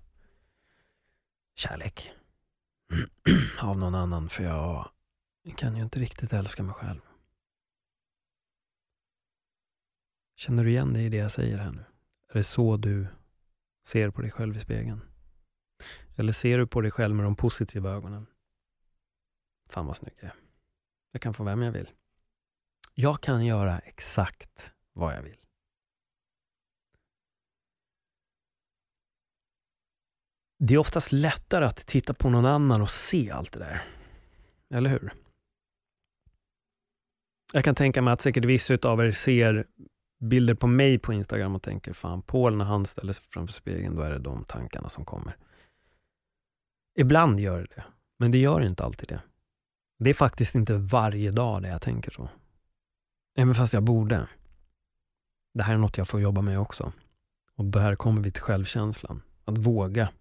kärlek 1.55 2.13
av 3.63 3.79
någon 3.79 3.95
annan, 3.95 4.29
för 4.29 4.45
jag 4.45 4.91
kan 5.57 5.77
ju 5.77 5.83
inte 5.83 6.01
riktigt 6.01 6.33
älska 6.33 6.63
mig 6.63 6.75
själv. 6.75 7.01
Känner 10.37 10.65
du 10.65 10.71
igen 10.71 10.93
dig 10.93 11.05
i 11.05 11.09
det 11.09 11.17
jag 11.17 11.33
säger 11.33 11.59
här 11.59 11.73
nu? 11.73 11.85
Är 12.29 12.35
det 12.35 12.45
så 12.45 12.77
du 12.77 13.07
ser 13.87 14.11
på 14.11 14.23
dig 14.23 14.31
själv 14.31 14.57
i 14.57 14.61
spegeln? 14.61 15.01
Eller 16.17 16.33
ser 16.33 16.59
du 16.59 16.67
på 16.67 16.81
dig 16.81 16.91
själv 16.91 17.15
med 17.15 17.25
de 17.25 17.37
positiva 17.37 17.91
ögonen? 17.91 18.27
Fan 19.67 19.87
vad 19.87 19.97
snygg 19.97 20.15
jag 20.17 20.25
är. 20.25 20.35
Jag 21.13 21.23
kan 21.23 21.35
få 21.35 21.45
vem 21.45 21.63
jag 21.63 21.73
vill. 21.73 21.91
Jag 23.01 23.21
kan 23.21 23.47
göra 23.47 23.79
exakt 23.79 24.71
vad 24.93 25.15
jag 25.15 25.23
vill. 25.23 25.41
Det 30.59 30.75
är 30.75 30.79
oftast 30.79 31.13
lättare 31.13 31.65
att 31.65 31.87
titta 31.87 32.15
på 32.15 32.31
någon 32.31 32.47
annan 32.47 32.83
och 32.83 32.91
se 32.91 33.31
allt 33.31 33.53
det 33.53 33.59
där. 33.59 33.83
Eller 34.75 34.91
hur? 34.91 35.13
Jag 37.53 37.65
kan 37.65 37.75
tänka 37.75 38.03
mig 38.03 38.13
att 38.13 38.23
säkert 38.23 38.45
vissa 38.45 38.79
av 38.83 39.01
er 39.01 39.13
ser 39.13 39.67
bilder 40.21 40.55
på 40.55 40.67
mig 40.67 40.99
på 40.99 41.13
Instagram 41.13 41.55
och 41.55 41.63
tänker, 41.63 41.93
fan, 41.93 42.23
Paul 42.23 42.57
när 42.57 42.65
han 42.65 42.87
ställer 42.87 43.13
sig 43.13 43.25
framför 43.31 43.55
spegeln, 43.55 43.95
då 43.97 44.03
är 44.03 44.11
det 44.11 44.19
de 44.19 44.45
tankarna 44.45 44.89
som 44.89 45.05
kommer. 45.05 45.37
Ibland 46.99 47.41
gör 47.41 47.59
det 47.59 47.75
det, 47.75 47.85
men 48.19 48.31
det 48.31 48.39
gör 48.39 48.61
inte 48.61 48.85
alltid 48.85 49.09
det. 49.09 49.23
Det 49.99 50.11
är 50.11 50.15
faktiskt 50.15 50.55
inte 50.55 50.75
varje 50.75 51.31
dag 51.31 51.63
det 51.63 51.69
jag 51.69 51.83
tänker 51.83 52.11
så. 52.11 52.29
Även 53.39 53.55
fast 53.55 53.73
jag 53.73 53.83
borde. 53.83 54.29
Det 55.55 55.63
här 55.63 55.75
är 55.75 55.79
något 55.79 55.99
jag 55.99 56.09
får 56.09 56.21
jobba 56.21 56.41
med 56.41 56.61
också. 56.61 56.93
Och 57.55 57.65
där 57.65 57.97
kommer 57.97 58.23
vi 58.23 58.33
till 58.33 58.43
självkänslan. 58.43 59.23
Att 59.45 59.59
våga. 59.59 60.13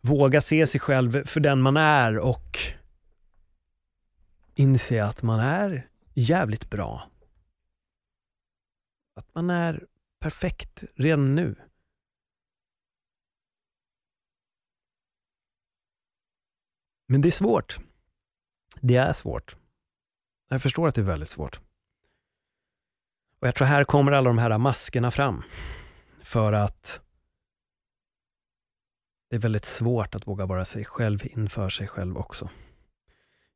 Våga 0.00 0.40
se 0.40 0.66
sig 0.66 0.80
själv 0.80 1.24
för 1.24 1.40
den 1.40 1.62
man 1.62 1.76
är 1.76 2.18
och 2.18 2.58
inse 4.54 5.04
att 5.04 5.22
man 5.22 5.40
är 5.40 5.88
jävligt 6.14 6.70
bra. 6.70 7.10
Att 9.14 9.34
man 9.34 9.50
är 9.50 9.86
perfekt 10.18 10.84
redan 10.94 11.34
nu. 11.34 11.56
Men 17.06 17.20
det 17.20 17.28
är 17.28 17.30
svårt. 17.30 17.78
Det 18.80 18.96
är 18.96 19.12
svårt. 19.12 19.56
Jag 20.48 20.62
förstår 20.62 20.88
att 20.88 20.94
det 20.94 21.00
är 21.00 21.04
väldigt 21.04 21.28
svårt. 21.28 21.60
Och 23.40 23.48
jag 23.48 23.54
tror 23.54 23.66
här 23.66 23.84
kommer 23.84 24.12
alla 24.12 24.30
de 24.30 24.38
här 24.38 24.58
maskerna 24.58 25.10
fram. 25.10 25.42
För 26.22 26.52
att 26.52 27.00
det 29.30 29.36
är 29.36 29.40
väldigt 29.40 29.64
svårt 29.64 30.14
att 30.14 30.26
våga 30.26 30.46
vara 30.46 30.64
sig 30.64 30.84
själv 30.84 31.20
inför 31.22 31.68
sig 31.68 31.88
själv 31.88 32.18
också. 32.18 32.50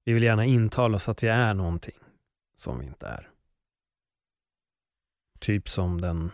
Vi 0.04 0.12
vill 0.12 0.22
gärna 0.22 0.44
intala 0.44 0.96
oss 0.96 1.08
att 1.08 1.22
vi 1.22 1.28
är 1.28 1.54
någonting 1.54 1.98
som 2.54 2.78
vi 2.78 2.86
inte 2.86 3.06
är. 3.06 3.30
Typ 5.38 5.68
som 5.68 6.00
den 6.00 6.30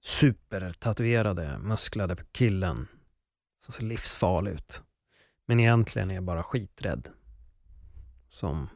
supertatuerade, 0.00 1.58
musklade 1.58 2.16
killen 2.32 2.88
som 3.60 3.72
ser 3.72 3.82
livsfarlig 3.82 4.50
ut. 4.50 4.82
Men 5.46 5.60
egentligen 5.60 6.10
är 6.10 6.20
bara 6.20 6.42
skiträdd. 6.42 7.08
Som 8.28 8.68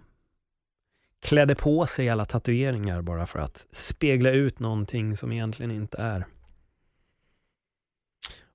klädde 1.22 1.54
på 1.54 1.86
sig 1.86 2.08
alla 2.08 2.24
tatueringar 2.24 3.02
bara 3.02 3.26
för 3.26 3.38
att 3.38 3.66
spegla 3.70 4.30
ut 4.30 4.58
någonting 4.58 5.16
som 5.16 5.32
egentligen 5.32 5.70
inte 5.70 5.98
är. 5.98 6.26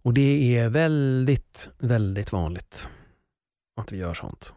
Och 0.01 0.13
det 0.13 0.57
är 0.57 0.69
väldigt, 0.69 1.69
väldigt 1.77 2.31
vanligt 2.31 2.87
att 3.75 3.91
vi 3.91 3.97
gör 3.97 4.13
sånt. 4.13 4.53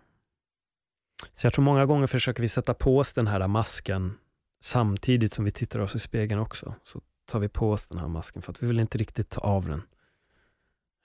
Så 1.35 1.47
jag 1.47 1.53
tror 1.53 1.65
många 1.65 1.87
gånger 1.87 2.07
försöker 2.07 2.43
vi 2.43 2.49
sätta 2.49 2.75
på 2.75 2.99
oss 2.99 3.13
den 3.13 3.27
här 3.27 3.49
masken 3.49 4.19
samtidigt 4.61 5.35
som 5.35 5.45
vi 5.45 5.51
tittar 5.51 5.81
oss 5.81 5.95
i 5.95 5.99
spegeln 5.99 6.41
också. 6.41 6.75
Så 6.85 7.01
tar 7.27 7.39
vi 7.39 7.49
på 7.49 7.71
oss 7.71 7.87
den 7.87 7.99
här 7.99 8.09
masken 8.09 8.43
för 8.43 8.53
att 8.53 8.63
vi 8.63 8.67
vill 8.67 8.81
inte 8.81 8.99
riktigt 8.99 9.31
ta 9.31 9.41
av 9.41 9.69
den 9.69 9.83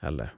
heller. 0.01 0.33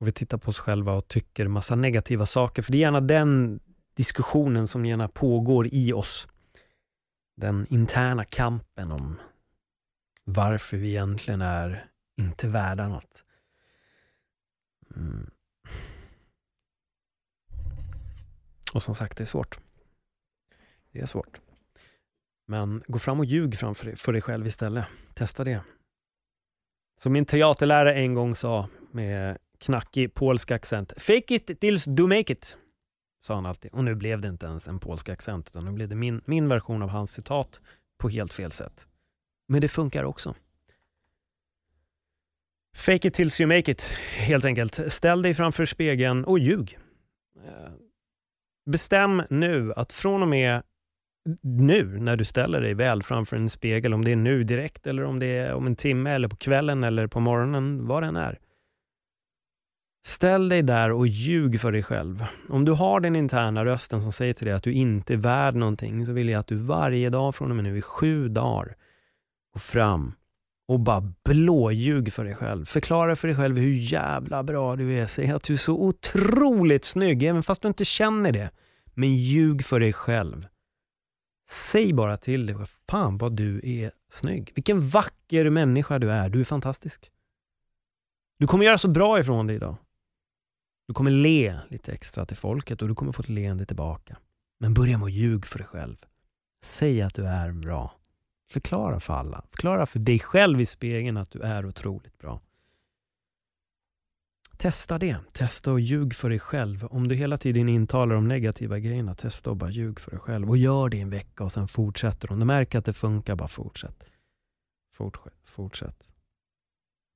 Och 0.00 0.06
vi 0.06 0.12
tittar 0.12 0.38
på 0.38 0.48
oss 0.48 0.58
själva 0.58 0.92
och 0.92 1.08
tycker 1.08 1.48
massa 1.48 1.76
negativa 1.76 2.26
saker, 2.26 2.62
för 2.62 2.72
det 2.72 2.78
är 2.78 2.80
gärna 2.80 3.00
den 3.00 3.60
diskussionen 4.00 4.68
som 4.68 4.86
gärna 4.86 5.08
pågår 5.08 5.68
i 5.72 5.92
oss. 5.92 6.28
Den 7.36 7.66
interna 7.70 8.24
kampen 8.24 8.92
om 8.92 9.20
varför 10.24 10.76
vi 10.76 10.88
egentligen 10.88 11.42
är 11.42 11.86
inte 12.16 12.48
värda 12.48 12.88
något. 12.88 13.24
Mm. 14.96 15.30
Och 18.74 18.82
som 18.82 18.94
sagt, 18.94 19.16
det 19.16 19.24
är 19.24 19.26
svårt. 19.26 19.58
Det 20.92 21.00
är 21.00 21.06
svårt. 21.06 21.40
Men 22.46 22.82
gå 22.86 22.98
fram 22.98 23.18
och 23.18 23.24
ljug 23.24 23.58
framför 23.58 23.96
för 23.96 24.12
dig 24.12 24.22
själv 24.22 24.46
istället. 24.46 24.84
Testa 25.14 25.44
det. 25.44 25.62
Som 27.00 27.12
min 27.12 27.24
teaterlärare 27.24 27.94
en 27.94 28.14
gång 28.14 28.34
sa 28.34 28.68
med 28.90 29.38
knackig 29.58 30.14
polsk 30.14 30.50
accent. 30.50 30.92
Fake 30.96 31.34
it 31.34 31.60
tills 31.60 31.84
du 31.84 32.06
make 32.06 32.32
it, 32.32 32.56
sa 33.20 33.34
han 33.34 33.46
alltid. 33.46 33.72
Och 33.72 33.84
nu 33.84 33.94
blev 33.94 34.20
det 34.20 34.28
inte 34.28 34.46
ens 34.46 34.68
en 34.68 34.78
polsk 34.78 35.08
accent, 35.08 35.48
utan 35.48 35.64
nu 35.64 35.72
blev 35.72 35.88
det 35.88 35.94
min, 35.94 36.20
min 36.24 36.48
version 36.48 36.82
av 36.82 36.88
hans 36.88 37.12
citat 37.12 37.60
på 37.98 38.08
helt 38.08 38.32
fel 38.32 38.52
sätt. 38.52 38.86
Men 39.48 39.60
det 39.60 39.68
funkar 39.68 40.04
också. 40.04 40.34
Fake 42.76 43.08
it 43.08 43.14
tills 43.14 43.40
you 43.40 43.48
make 43.48 43.70
it, 43.72 43.82
helt 44.16 44.44
enkelt. 44.44 44.92
Ställ 44.92 45.22
dig 45.22 45.34
framför 45.34 45.66
spegeln 45.66 46.24
och 46.24 46.38
ljug. 46.38 46.78
Eh, 47.46 47.72
bestäm 48.70 49.22
nu 49.30 49.72
att 49.76 49.92
från 49.92 50.22
och 50.22 50.28
med 50.28 50.62
nu, 51.42 51.84
när 51.84 52.16
du 52.16 52.24
ställer 52.24 52.60
dig 52.60 52.74
väl 52.74 53.02
framför 53.02 53.36
en 53.36 53.50
spegel, 53.50 53.94
om 53.94 54.04
det 54.04 54.12
är 54.12 54.16
nu 54.16 54.44
direkt 54.44 54.86
eller 54.86 55.04
om 55.04 55.18
det 55.18 55.26
är 55.26 55.54
om 55.54 55.66
en 55.66 55.76
timme 55.76 56.10
eller 56.10 56.28
på 56.28 56.36
kvällen 56.36 56.84
eller 56.84 57.06
på 57.06 57.20
morgonen, 57.20 57.86
vad 57.86 58.02
det 58.02 58.06
än 58.06 58.16
är. 58.16 58.38
Ställ 60.10 60.48
dig 60.48 60.62
där 60.62 60.92
och 60.92 61.06
ljug 61.06 61.60
för 61.60 61.72
dig 61.72 61.82
själv. 61.82 62.24
Om 62.48 62.64
du 62.64 62.72
har 62.72 63.00
den 63.00 63.16
interna 63.16 63.64
rösten 63.64 64.02
som 64.02 64.12
säger 64.12 64.32
till 64.32 64.46
dig 64.46 64.54
att 64.54 64.62
du 64.62 64.72
inte 64.72 65.12
är 65.12 65.16
värd 65.16 65.54
någonting, 65.54 66.06
så 66.06 66.12
vill 66.12 66.28
jag 66.28 66.40
att 66.40 66.46
du 66.46 66.56
varje 66.56 67.10
dag 67.10 67.34
från 67.34 67.50
och 67.50 67.56
med 67.56 67.64
nu 67.64 67.78
i 67.78 67.82
sju 67.82 68.28
dagar 68.28 68.76
går 69.52 69.60
fram 69.60 70.12
och 70.68 70.80
bara 70.80 71.12
blåljug 71.24 72.12
för 72.12 72.24
dig 72.24 72.34
själv. 72.34 72.64
Förklara 72.64 73.16
för 73.16 73.28
dig 73.28 73.36
själv 73.36 73.58
hur 73.58 73.74
jävla 73.74 74.42
bra 74.42 74.76
du 74.76 74.92
är. 74.92 75.06
Säg 75.06 75.30
att 75.30 75.42
du 75.42 75.52
är 75.52 75.58
så 75.58 75.74
otroligt 75.74 76.84
snygg, 76.84 77.22
även 77.22 77.42
fast 77.42 77.62
du 77.62 77.68
inte 77.68 77.84
känner 77.84 78.32
det. 78.32 78.50
Men 78.94 79.16
ljug 79.16 79.64
för 79.64 79.80
dig 79.80 79.92
själv. 79.92 80.46
Säg 81.50 81.92
bara 81.92 82.16
till 82.16 82.46
dig, 82.46 82.56
fan 82.90 83.18
vad 83.18 83.32
du 83.32 83.60
är 83.64 83.90
snygg. 84.12 84.52
Vilken 84.54 84.88
vacker 84.88 85.50
människa 85.50 85.98
du 85.98 86.10
är. 86.10 86.28
Du 86.28 86.40
är 86.40 86.44
fantastisk. 86.44 87.10
Du 88.38 88.46
kommer 88.46 88.64
göra 88.64 88.78
så 88.78 88.88
bra 88.88 89.20
ifrån 89.20 89.46
dig 89.46 89.56
idag. 89.56 89.76
Du 90.90 90.94
kommer 90.94 91.10
le 91.10 91.60
lite 91.68 91.92
extra 91.92 92.26
till 92.26 92.36
folket 92.36 92.82
och 92.82 92.88
du 92.88 92.94
kommer 92.94 93.12
få 93.12 93.22
ett 93.22 93.28
leende 93.28 93.66
tillbaka. 93.66 94.16
Men 94.60 94.74
börja 94.74 94.98
med 94.98 95.06
att 95.06 95.12
ljuga 95.12 95.46
för 95.46 95.58
dig 95.58 95.66
själv. 95.66 95.96
Säg 96.64 97.02
att 97.02 97.14
du 97.14 97.26
är 97.26 97.52
bra. 97.52 97.94
Förklara 98.52 99.00
för 99.00 99.14
alla. 99.14 99.44
Förklara 99.50 99.86
för 99.86 99.98
dig 99.98 100.18
själv 100.18 100.60
i 100.60 100.66
spegeln 100.66 101.16
att 101.16 101.30
du 101.30 101.40
är 101.40 101.66
otroligt 101.66 102.18
bra. 102.18 102.40
Testa 104.56 104.98
det. 104.98 105.16
Testa 105.32 105.72
och 105.72 105.80
ljug 105.80 106.14
för 106.14 106.30
dig 106.30 106.38
själv. 106.38 106.84
Om 106.84 107.08
du 107.08 107.14
hela 107.14 107.38
tiden 107.38 107.68
intalar 107.68 108.14
de 108.14 108.28
negativa 108.28 108.78
grejerna, 108.78 109.14
testa 109.14 109.50
och 109.50 109.56
bara 109.56 109.70
ljug 109.70 110.00
för 110.00 110.10
dig 110.10 110.20
själv. 110.20 110.48
Och 110.48 110.56
gör 110.56 110.88
det 110.88 111.00
en 111.00 111.10
vecka 111.10 111.44
och 111.44 111.52
sen 111.52 111.68
fortsätter. 111.68 112.32
Om 112.32 112.38
du 112.38 112.44
märker 112.46 112.78
att 112.78 112.84
det 112.84 112.92
funkar, 112.92 113.36
bara 113.36 113.48
fortsätt. 113.48 114.04
Fortsätt. 114.94 115.34
fortsätt. 115.44 116.08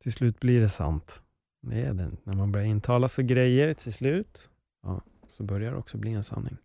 Till 0.02 0.12
slut 0.12 0.40
blir 0.40 0.60
det 0.60 0.68
sant. 0.68 1.23
Det 1.66 1.82
är 1.82 1.94
det. 1.94 2.10
När 2.24 2.36
man 2.36 2.52
börjar 2.52 2.66
intala 2.66 3.08
sig 3.08 3.24
grejer 3.24 3.74
till 3.74 3.92
slut, 3.92 4.50
ja, 4.82 5.00
så 5.28 5.42
börjar 5.42 5.72
det 5.72 5.78
också 5.78 5.98
bli 5.98 6.12
en 6.12 6.24
sanning. 6.24 6.56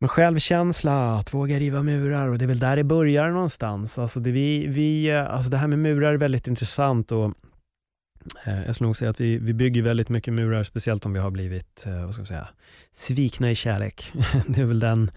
Men 0.00 0.08
självkänsla, 0.08 1.18
att 1.18 1.34
våga 1.34 1.58
riva 1.58 1.82
murar 1.82 2.28
och 2.28 2.38
det 2.38 2.44
är 2.44 2.46
väl 2.46 2.58
där 2.58 2.76
det 2.76 2.84
börjar 2.84 3.30
någonstans. 3.30 3.98
Alltså 3.98 4.20
det, 4.20 4.30
vi, 4.30 4.66
vi, 4.66 5.12
alltså 5.12 5.50
det 5.50 5.56
här 5.56 5.68
med 5.68 5.78
murar 5.78 6.12
är 6.12 6.16
väldigt 6.16 6.46
intressant 6.46 7.12
och 7.12 7.34
eh, 8.46 8.64
jag 8.66 8.74
skulle 8.74 8.88
nog 8.88 8.96
säga 8.96 9.10
att 9.10 9.20
vi, 9.20 9.38
vi 9.38 9.52
bygger 9.54 9.82
väldigt 9.82 10.08
mycket 10.08 10.34
murar, 10.34 10.64
speciellt 10.64 11.06
om 11.06 11.12
vi 11.12 11.18
har 11.18 11.30
blivit 11.30 11.86
eh, 11.86 12.04
vad 12.04 12.14
ska 12.14 12.20
jag 12.20 12.28
säga, 12.28 12.48
svikna 12.92 13.50
i 13.50 13.54
kärlek. 13.54 14.12
det 14.48 14.60
är 14.60 14.66
väl 14.66 14.80
den, 14.80 15.10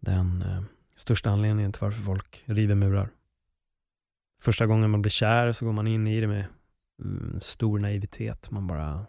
den 0.00 0.42
eh, 0.42 0.62
största 0.96 1.30
anledningen 1.30 1.72
till 1.72 1.82
varför 1.82 2.02
folk 2.02 2.42
river 2.44 2.74
murar. 2.74 3.08
Första 4.42 4.66
gången 4.66 4.90
man 4.90 5.02
blir 5.02 5.10
kär 5.10 5.52
så 5.52 5.64
går 5.64 5.72
man 5.72 5.86
in 5.86 6.06
i 6.06 6.20
det 6.20 6.26
med 6.26 6.44
Mm, 7.02 7.40
stor 7.40 7.78
naivitet. 7.78 8.50
Man 8.50 8.66
bara 8.66 9.06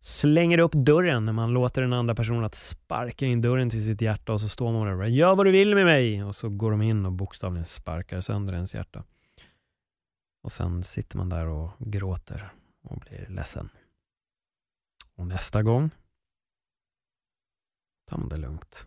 slänger 0.00 0.58
upp 0.58 0.72
dörren 0.72 1.24
när 1.24 1.32
man 1.32 1.52
låter 1.52 1.82
den 1.82 1.92
andra 1.92 2.14
personen 2.14 2.44
att 2.44 2.54
sparka 2.54 3.26
in 3.26 3.42
dörren 3.42 3.70
till 3.70 3.86
sitt 3.86 4.00
hjärta 4.00 4.32
och 4.32 4.40
så 4.40 4.48
står 4.48 4.72
man 4.72 4.84
där 4.84 4.92
och 4.92 4.98
bara 4.98 5.08
”Gör 5.08 5.36
vad 5.36 5.46
du 5.46 5.52
vill 5.52 5.74
med 5.74 5.84
mig” 5.84 6.24
och 6.24 6.36
så 6.36 6.48
går 6.48 6.70
de 6.70 6.82
in 6.82 7.06
och 7.06 7.12
bokstavligen 7.12 7.66
sparkar 7.66 8.20
sönder 8.20 8.54
ens 8.54 8.74
hjärta. 8.74 9.04
Och 10.42 10.52
sen 10.52 10.84
sitter 10.84 11.16
man 11.16 11.28
där 11.28 11.46
och 11.46 11.70
gråter 11.78 12.52
och 12.82 12.98
blir 12.98 13.26
ledsen. 13.28 13.68
Och 15.14 15.26
nästa 15.26 15.62
gång 15.62 15.90
tar 18.06 18.18
man 18.18 18.28
det 18.28 18.36
lugnt. 18.36 18.86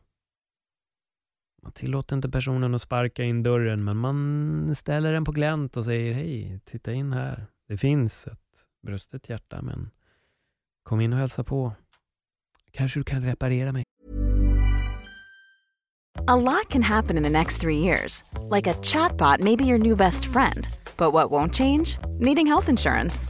Man 1.61 1.71
tillåter 1.71 2.15
inte 2.15 2.29
personen 2.29 2.75
att 2.75 2.81
sparka 2.81 3.23
in 3.23 3.43
dörren, 3.43 3.83
men 3.83 3.97
man 3.97 4.75
ställer 4.75 5.13
den 5.13 5.25
på 5.25 5.31
glänt 5.31 5.77
och 5.77 5.85
säger 5.85 6.13
hej, 6.13 6.59
titta 6.65 6.93
in 6.93 7.13
här. 7.13 7.47
Det 7.69 7.77
finns 7.77 8.27
ett 8.27 8.65
brustet 8.81 9.29
hjärta, 9.29 9.61
men 9.61 9.89
kom 10.83 11.01
in 11.01 11.13
och 11.13 11.19
hälsa 11.19 11.43
på. 11.43 11.73
Kanske 12.71 12.99
du 12.99 13.03
kan 13.03 13.23
reparera 13.23 13.71
mig. 13.71 13.83
A 16.27 16.35
lot 16.35 16.69
can 16.69 16.83
happen 16.83 17.17
in 17.17 17.23
the 17.23 17.29
next 17.29 17.61
three 17.61 17.77
years. 17.77 18.23
Like 18.55 18.71
a 18.71 18.73
chatbot 18.81 19.39
may 19.39 19.55
be 19.55 19.63
your 19.63 19.77
new 19.77 19.95
best 19.95 20.25
friend. 20.25 20.67
But 20.97 21.13
what 21.13 21.31
won't 21.31 21.53
change? 21.53 21.99
Needing 22.19 22.47
health 22.47 22.69
insurance. 22.69 23.29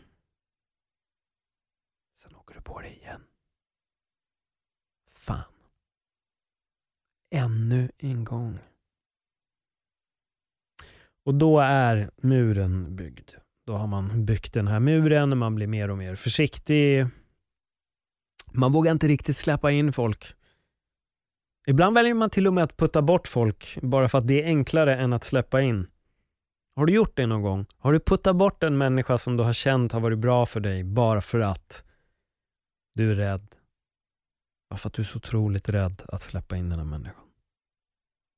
Ännu 7.31 7.91
en 7.97 8.23
gång. 8.23 8.59
Och 11.25 11.35
då 11.35 11.59
är 11.59 12.11
muren 12.21 12.95
byggd. 12.95 13.29
Då 13.65 13.73
har 13.73 13.87
man 13.87 14.25
byggt 14.25 14.53
den 14.53 14.67
här 14.67 14.79
muren, 14.79 15.37
man 15.37 15.55
blir 15.55 15.67
mer 15.67 15.89
och 15.91 15.97
mer 15.97 16.15
försiktig. 16.15 17.07
Man 18.51 18.71
vågar 18.71 18.91
inte 18.91 19.07
riktigt 19.07 19.37
släppa 19.37 19.71
in 19.71 19.93
folk. 19.93 20.35
Ibland 21.67 21.95
väljer 21.95 22.13
man 22.13 22.29
till 22.29 22.47
och 22.47 22.53
med 22.53 22.63
att 22.63 22.77
putta 22.77 23.01
bort 23.01 23.27
folk 23.27 23.77
bara 23.81 24.09
för 24.09 24.17
att 24.17 24.27
det 24.27 24.43
är 24.43 24.45
enklare 24.45 24.95
än 24.95 25.13
att 25.13 25.23
släppa 25.23 25.61
in. 25.61 25.87
Har 26.75 26.85
du 26.85 26.93
gjort 26.93 27.15
det 27.15 27.27
någon 27.27 27.41
gång? 27.41 27.65
Har 27.77 27.93
du 27.93 27.99
puttat 27.99 28.35
bort 28.35 28.63
en 28.63 28.77
människa 28.77 29.17
som 29.17 29.37
du 29.37 29.43
har 29.43 29.53
känt 29.53 29.91
har 29.91 29.99
varit 29.99 30.19
bra 30.19 30.45
för 30.45 30.59
dig 30.59 30.83
bara 30.83 31.21
för 31.21 31.39
att 31.39 31.83
du 32.93 33.11
är 33.11 33.15
rädd? 33.15 33.55
Bara 34.69 34.77
för 34.77 34.89
att 34.89 34.93
du 34.93 35.01
är 35.01 35.05
så 35.05 35.17
otroligt 35.17 35.69
rädd 35.69 36.01
att 36.07 36.21
släppa 36.21 36.57
in 36.57 36.69
den 36.69 36.79
här 36.79 36.85
människan. 36.85 37.20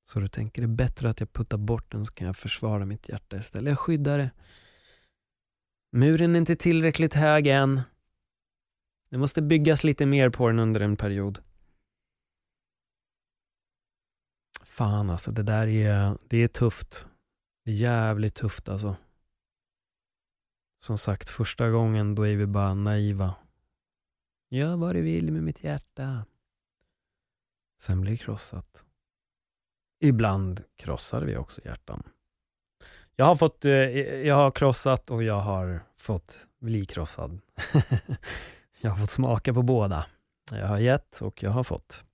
Så 0.05 0.19
du 0.19 0.27
tänker 0.27 0.61
det 0.61 0.65
är 0.65 0.75
bättre 0.75 1.09
att 1.09 1.19
jag 1.19 1.33
puttar 1.33 1.57
bort 1.57 1.91
den 1.91 2.05
så 2.05 2.13
kan 2.13 2.27
jag 2.27 2.37
försvara 2.37 2.85
mitt 2.85 3.09
hjärta 3.09 3.37
istället. 3.37 3.69
Jag 3.69 3.79
skyddar 3.79 4.17
det. 4.17 4.31
Muren 5.91 6.35
är 6.35 6.39
inte 6.39 6.55
tillräckligt 6.55 7.13
hög 7.13 7.47
än. 7.47 7.81
Det 9.09 9.17
måste 9.17 9.41
byggas 9.41 9.83
lite 9.83 10.05
mer 10.05 10.29
på 10.29 10.47
den 10.47 10.59
under 10.59 10.81
en 10.81 10.97
period. 10.97 11.41
fan 14.73 15.09
alltså, 15.09 15.31
det 15.31 15.43
där 15.43 15.67
är, 15.67 16.17
det 16.27 16.37
är 16.37 16.47
tufft. 16.47 17.07
Det 17.65 17.71
är 17.71 17.75
jävligt 17.75 18.35
tufft 18.35 18.69
alltså. 18.69 18.95
Som 20.79 20.97
sagt, 20.97 21.29
första 21.29 21.69
gången 21.69 22.15
då 22.15 22.27
är 22.27 22.35
vi 22.35 22.45
bara 22.45 22.73
naiva. 22.73 23.35
Gör 24.49 24.75
vad 24.75 24.95
du 24.95 25.01
vill 25.01 25.31
med 25.31 25.43
mitt 25.43 25.63
hjärta. 25.63 26.25
Sen 27.79 28.01
blir 28.01 28.11
det 28.11 28.17
krossat. 28.17 28.85
Ibland 30.03 30.63
krossar 30.75 31.21
vi 31.21 31.37
också 31.37 31.61
hjärtan. 31.65 32.03
Jag 33.15 33.25
har, 33.25 33.35
fått, 33.35 33.65
eh, 33.65 33.71
jag 34.27 34.35
har 34.35 34.51
krossat 34.51 35.09
och 35.09 35.23
jag 35.23 35.39
har 35.39 35.79
fått 35.97 36.47
bli 36.59 36.85
krossad. 36.85 37.39
jag 38.81 38.91
har 38.91 38.97
fått 38.97 39.11
smaka 39.11 39.53
på 39.53 39.61
båda. 39.61 40.05
Jag 40.51 40.67
har 40.67 40.77
gett 40.77 41.21
och 41.21 41.43
jag 41.43 41.51
har 41.51 41.63
fått. 41.63 42.05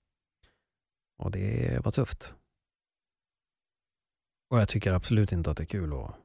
Och 1.18 1.32
det 1.32 1.80
var 1.84 1.92
tufft. 1.92 2.36
Och 4.50 4.60
jag 4.60 4.70
tycker 4.70 4.94
absolut 4.94 5.32
inte 5.32 5.52
att 5.52 5.58
det 5.58 5.64
är 5.64 5.66
kul 5.66 5.94
att 5.94 6.16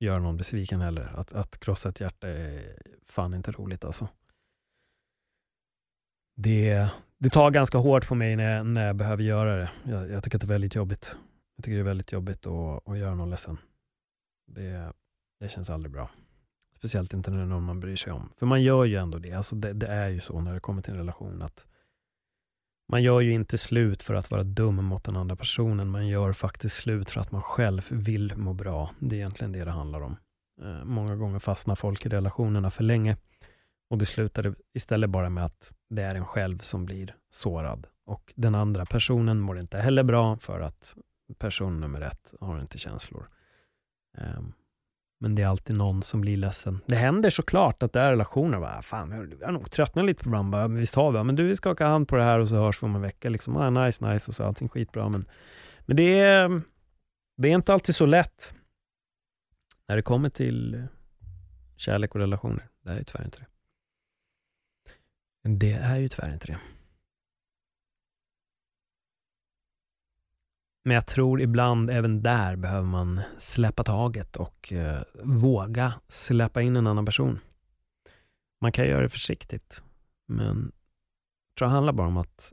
göra 0.00 0.18
någon 0.18 0.36
besviken 0.36 0.80
heller. 0.80 1.12
Att, 1.16 1.32
att 1.32 1.60
krossa 1.60 1.88
ett 1.88 2.00
hjärta 2.00 2.28
är 2.28 2.78
fan 3.04 3.34
inte 3.34 3.52
roligt 3.52 3.84
alltså. 3.84 4.08
Det, 6.36 6.90
det 7.20 7.28
tar 7.28 7.50
ganska 7.50 7.78
hårt 7.78 8.06
på 8.06 8.14
mig 8.14 8.36
när, 8.36 8.64
när 8.64 8.86
jag 8.86 8.96
behöver 8.96 9.22
göra 9.22 9.56
det. 9.56 9.70
Jag, 9.84 10.10
jag 10.10 10.24
tycker 10.24 10.38
att 10.38 10.40
det 10.40 10.46
är 10.46 10.48
väldigt 10.48 10.74
jobbigt. 10.74 11.16
Jag 11.56 11.64
tycker 11.64 11.74
det 11.74 11.82
är 11.82 11.84
väldigt 11.84 12.12
jobbigt 12.12 12.46
att, 12.46 12.88
att 12.88 12.98
göra 12.98 13.14
någon 13.14 13.30
ledsen. 13.30 13.58
Det, 14.46 14.92
det 15.40 15.48
känns 15.48 15.70
aldrig 15.70 15.92
bra. 15.92 16.10
Speciellt 16.76 17.12
inte 17.12 17.30
när 17.30 17.38
det 17.38 17.44
är 17.44 17.46
någon 17.46 17.62
man 17.62 17.80
bryr 17.80 17.96
sig 17.96 18.12
om. 18.12 18.28
För 18.36 18.46
man 18.46 18.62
gör 18.62 18.84
ju 18.84 18.96
ändå 18.96 19.18
det. 19.18 19.32
Alltså 19.32 19.56
det, 19.56 19.72
det 19.72 19.86
är 19.86 20.08
ju 20.08 20.20
så 20.20 20.40
när 20.40 20.54
det 20.54 20.60
kommer 20.60 20.82
till 20.82 20.92
en 20.92 20.98
relation 20.98 21.42
att 21.42 21.66
man 22.88 23.02
gör 23.02 23.20
ju 23.20 23.32
inte 23.32 23.58
slut 23.58 24.02
för 24.02 24.14
att 24.14 24.30
vara 24.30 24.42
dum 24.42 24.84
mot 24.84 25.04
den 25.04 25.16
andra 25.16 25.36
personen. 25.36 25.88
Man 25.90 26.08
gör 26.08 26.32
faktiskt 26.32 26.76
slut 26.76 27.10
för 27.10 27.20
att 27.20 27.32
man 27.32 27.42
själv 27.42 27.86
vill 27.90 28.36
må 28.36 28.52
bra. 28.52 28.90
Det 28.98 29.16
är 29.16 29.18
egentligen 29.18 29.52
det 29.52 29.64
det 29.64 29.70
handlar 29.70 30.00
om. 30.00 30.16
Eh, 30.62 30.84
många 30.84 31.16
gånger 31.16 31.38
fastnar 31.38 31.74
folk 31.74 32.06
i 32.06 32.08
relationerna 32.08 32.70
för 32.70 32.84
länge 32.84 33.16
och 33.90 33.98
det 33.98 34.06
slutar 34.06 34.54
istället 34.74 35.10
bara 35.10 35.30
med 35.30 35.44
att 35.44 35.72
det 35.88 36.02
är 36.02 36.14
en 36.14 36.26
själv 36.26 36.58
som 36.58 36.86
blir 36.86 37.14
sårad. 37.30 37.86
Och 38.06 38.32
den 38.36 38.54
andra 38.54 38.86
personen 38.86 39.40
mår 39.40 39.58
inte 39.58 39.78
heller 39.78 40.02
bra 40.02 40.36
för 40.36 40.60
att 40.60 40.94
person 41.38 41.80
nummer 41.80 42.00
ett 42.00 42.34
har 42.40 42.60
inte 42.60 42.78
känslor. 42.78 43.28
Um, 44.18 44.52
men 45.20 45.34
det 45.34 45.42
är 45.42 45.46
alltid 45.46 45.76
någon 45.76 46.02
som 46.02 46.20
blir 46.20 46.36
ledsen. 46.36 46.80
Det 46.86 46.96
händer 46.96 47.30
såklart 47.30 47.82
att 47.82 47.92
det 47.92 48.00
är 48.00 48.10
relationer. 48.10 48.60
Bara, 48.60 48.82
Fan, 48.82 49.28
vi 49.38 49.44
har 49.44 49.52
nog 49.52 49.70
tröttnat 49.70 50.04
lite 50.04 50.24
på 50.24 50.30
varandra. 50.30 50.68
Visst 50.68 50.94
har 50.94 51.12
vi? 51.12 51.18
Ja, 51.18 51.24
Men 51.24 51.36
du, 51.36 51.46
vi 51.46 51.56
skakar 51.56 51.86
hand 51.86 52.08
på 52.08 52.16
det 52.16 52.22
här 52.22 52.38
och 52.38 52.48
så 52.48 52.56
hörs 52.56 52.82
vi 52.82 52.86
om 52.86 52.94
en 52.94 53.02
vecka. 53.02 53.28
Liksom. 53.28 53.56
Ah, 53.56 53.70
nice, 53.70 54.12
nice 54.12 54.30
och 54.30 54.34
så 54.34 54.44
allting 54.44 54.68
skitbra. 54.68 55.08
Men, 55.08 55.24
men 55.80 55.96
det, 55.96 56.18
är, 56.18 56.60
det 57.36 57.48
är 57.48 57.54
inte 57.54 57.72
alltid 57.72 57.94
så 57.94 58.06
lätt 58.06 58.54
när 59.88 59.96
det 59.96 60.02
kommer 60.02 60.30
till 60.30 60.86
kärlek 61.76 62.14
och 62.14 62.20
relationer. 62.20 62.68
Det 62.84 62.90
är 62.90 62.98
ju 62.98 63.04
tyvärr 63.04 63.24
inte 63.24 63.38
det. 63.38 63.46
Det 65.42 65.72
är 65.72 65.96
ju 65.96 66.08
tyvärr 66.08 66.32
inte 66.32 66.46
det. 66.46 66.58
Men 70.84 70.94
jag 70.94 71.06
tror 71.06 71.40
ibland 71.40 71.90
även 71.90 72.22
där 72.22 72.56
behöver 72.56 72.86
man 72.86 73.20
släppa 73.38 73.84
taget 73.84 74.36
och 74.36 74.72
eh, 74.72 75.02
våga 75.22 75.94
släppa 76.08 76.62
in 76.62 76.76
en 76.76 76.86
annan 76.86 77.06
person. 77.06 77.38
Man 78.60 78.72
kan 78.72 78.86
göra 78.86 79.02
det 79.02 79.08
försiktigt, 79.08 79.82
men 80.26 80.72
jag 81.48 81.54
tror 81.58 81.68
det 81.68 81.74
handlar 81.74 81.92
bara 81.92 82.06
om 82.06 82.16
att 82.16 82.52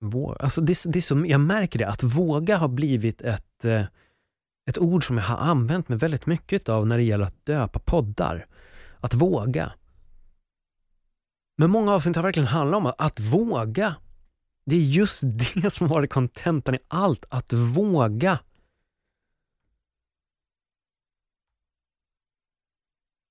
våga. 0.00 0.36
Alltså 0.36 0.60
det, 0.60 0.82
det 0.86 0.98
är 0.98 1.00
så, 1.00 1.24
jag 1.26 1.40
märker 1.40 1.78
det, 1.78 1.88
att 1.88 2.02
våga 2.02 2.56
har 2.56 2.68
blivit 2.68 3.20
ett, 3.20 3.64
eh, 3.64 3.84
ett 4.66 4.78
ord 4.78 5.06
som 5.06 5.18
jag 5.18 5.24
har 5.24 5.36
använt 5.36 5.88
mig 5.88 5.98
väldigt 5.98 6.26
mycket 6.26 6.68
av 6.68 6.86
när 6.86 6.96
det 6.96 7.02
gäller 7.02 7.24
att 7.24 7.46
döpa 7.46 7.78
poddar. 7.78 8.44
Att 9.00 9.14
våga. 9.14 9.72
Men 11.56 11.70
många 11.70 11.92
avsnitt 11.92 12.16
har 12.16 12.22
verkligen 12.22 12.46
handlat 12.46 12.78
om 12.78 12.86
att, 12.86 13.00
att 13.00 13.20
våga 13.20 13.94
det 14.66 14.76
är 14.76 14.80
just 14.80 15.22
det 15.54 15.70
som 15.70 15.88
har 15.88 15.94
varit 15.94 16.10
kontentan 16.10 16.74
i 16.74 16.78
allt, 16.88 17.24
att 17.28 17.52
våga. 17.52 18.38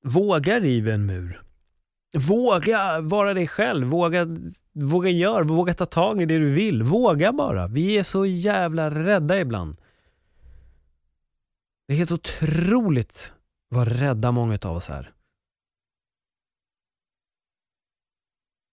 Våga 0.05 0.59
riva 0.59 0.93
en 0.93 1.05
mur. 1.05 1.43
Våga 2.17 3.01
vara 3.01 3.33
dig 3.33 3.47
själv, 3.47 3.87
våga, 3.87 4.27
våga 4.73 5.09
göra, 5.09 5.43
våga 5.43 5.73
ta 5.73 5.85
tag 5.85 6.21
i 6.21 6.25
det 6.25 6.39
du 6.39 6.53
vill. 6.53 6.83
Våga 6.83 7.33
bara. 7.33 7.67
Vi 7.67 7.97
är 7.97 8.03
så 8.03 8.25
jävla 8.25 8.91
rädda 8.91 9.39
ibland. 9.39 9.77
Det 11.87 11.93
är 11.93 11.97
helt 11.97 12.11
otroligt 12.11 13.33
vad 13.69 13.87
rädda 13.87 14.31
många 14.31 14.59
av 14.61 14.75
oss 14.75 14.89
är. 14.89 15.12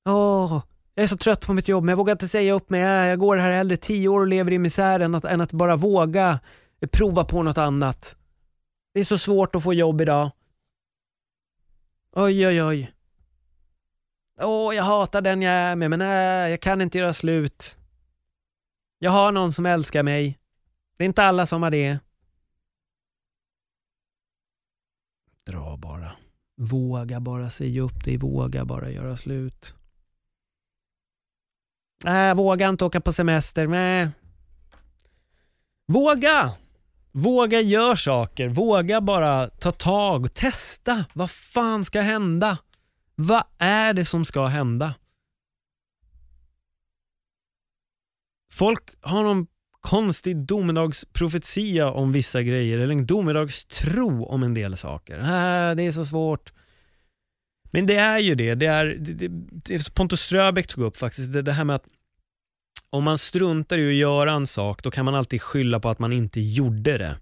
Åh, 0.05 0.63
jag 0.95 1.03
är 1.03 1.07
så 1.07 1.17
trött 1.17 1.47
på 1.47 1.53
mitt 1.53 1.69
jobb, 1.69 1.85
men 1.85 1.93
jag 1.93 1.97
vågar 1.97 2.13
inte 2.13 2.29
säga 2.29 2.53
upp 2.53 2.71
mig. 2.71 2.81
Jag 2.81 3.19
går 3.19 3.37
här 3.37 3.53
hellre 3.53 3.77
tio 3.77 4.09
år 4.09 4.21
och 4.21 4.27
lever 4.27 4.53
i 4.53 4.59
misär 4.59 5.01
än 5.01 5.15
att, 5.15 5.25
än 5.25 5.41
att 5.41 5.53
bara 5.53 5.77
våga 5.77 6.41
prova 6.93 7.25
på 7.25 7.43
något 7.43 7.59
annat. 7.59 8.17
Det 8.95 9.01
är 9.01 9.05
så 9.05 9.19
svårt 9.19 9.55
att 9.55 9.63
få 9.63 9.75
jobb 9.75 10.01
idag. 10.01 10.31
Oj, 12.13 12.47
oj, 12.47 12.63
oj. 12.63 12.93
Åh, 14.41 14.75
jag 14.75 14.85
hatar 14.85 15.21
den 15.21 15.43
jag 15.43 15.55
är 15.55 15.77
med, 15.77 15.91
men 15.91 15.99
nej, 15.99 16.51
jag 16.51 16.61
kan 16.61 16.81
inte 16.81 16.99
göra 16.99 17.13
slut. 17.13 17.77
Jag 18.99 19.11
har 19.11 19.33
någon 19.33 19.53
som 19.53 19.67
älskar 19.67 20.03
mig. 20.03 20.39
Det 20.97 21.05
är 21.05 21.07
inte 21.07 21.23
alla 21.23 21.47
som 21.47 21.63
har 21.63 21.71
det. 21.71 21.99
Dra 25.47 25.77
bara. 25.77 26.13
Våga 26.57 27.21
bara 27.21 27.51
säga 27.51 27.83
upp 27.83 28.05
dig, 28.05 28.17
våga 28.17 28.65
bara 28.65 28.91
göra 28.91 29.17
slut. 29.17 29.75
Nej, 32.05 32.31
äh, 32.31 32.37
våga 32.37 32.69
inte 32.69 32.85
åka 32.85 33.01
på 33.01 33.13
semester. 33.13 33.67
Nej. 33.67 34.09
Våga! 35.87 36.53
Våga 37.13 37.61
gör 37.61 37.97
saker. 37.97 38.49
Våga 38.49 39.01
bara 39.01 39.49
ta 39.49 39.73
tag. 39.73 40.35
Testa. 40.35 41.05
Vad 41.13 41.31
fan 41.31 41.85
ska 41.85 42.01
hända? 42.01 42.59
Vad 43.15 43.43
är 43.59 43.95
det 43.95 44.05
som 44.05 44.25
ska 44.25 44.47
hända? 44.47 44.95
Folk 48.53 48.83
har 49.03 49.23
någon 49.23 49.47
konstig 49.81 50.37
domedagsprofetia 50.37 51.91
om 51.91 52.13
vissa 52.13 52.43
grejer 52.43 52.79
eller 52.79 52.95
en 52.95 53.07
domedagstro 53.07 54.25
om 54.25 54.43
en 54.43 54.55
del 54.55 54.77
saker. 54.77 55.19
Äh, 55.19 55.77
det 55.77 55.83
är 55.83 55.93
så 55.93 56.05
svårt. 56.07 56.53
Men 57.71 57.87
det 57.87 57.97
är 57.97 58.19
ju 58.19 58.35
det. 58.35 58.55
Det 58.55 58.67
är, 58.67 58.87
det, 58.87 59.29
det, 59.29 59.95
Pontus 59.95 60.21
Ströbeck 60.21 60.67
tog 60.67 60.85
upp 60.85 60.97
faktiskt, 60.97 61.33
det, 61.33 61.43
det 61.43 61.53
här 61.53 61.65
med 61.65 61.77
att 61.77 61.85
om 62.91 63.05
man 63.05 63.19
struntar 63.19 63.79
i 63.79 63.89
att 63.89 63.95
göra 63.95 64.33
en 64.33 64.47
sak, 64.47 64.83
då 64.83 64.91
kan 64.91 65.05
man 65.05 65.15
alltid 65.15 65.43
skylla 65.43 65.81
på 65.81 65.89
att 65.89 65.99
man 65.99 66.13
inte 66.13 66.41
gjorde 66.41 66.99
det. 66.99 67.17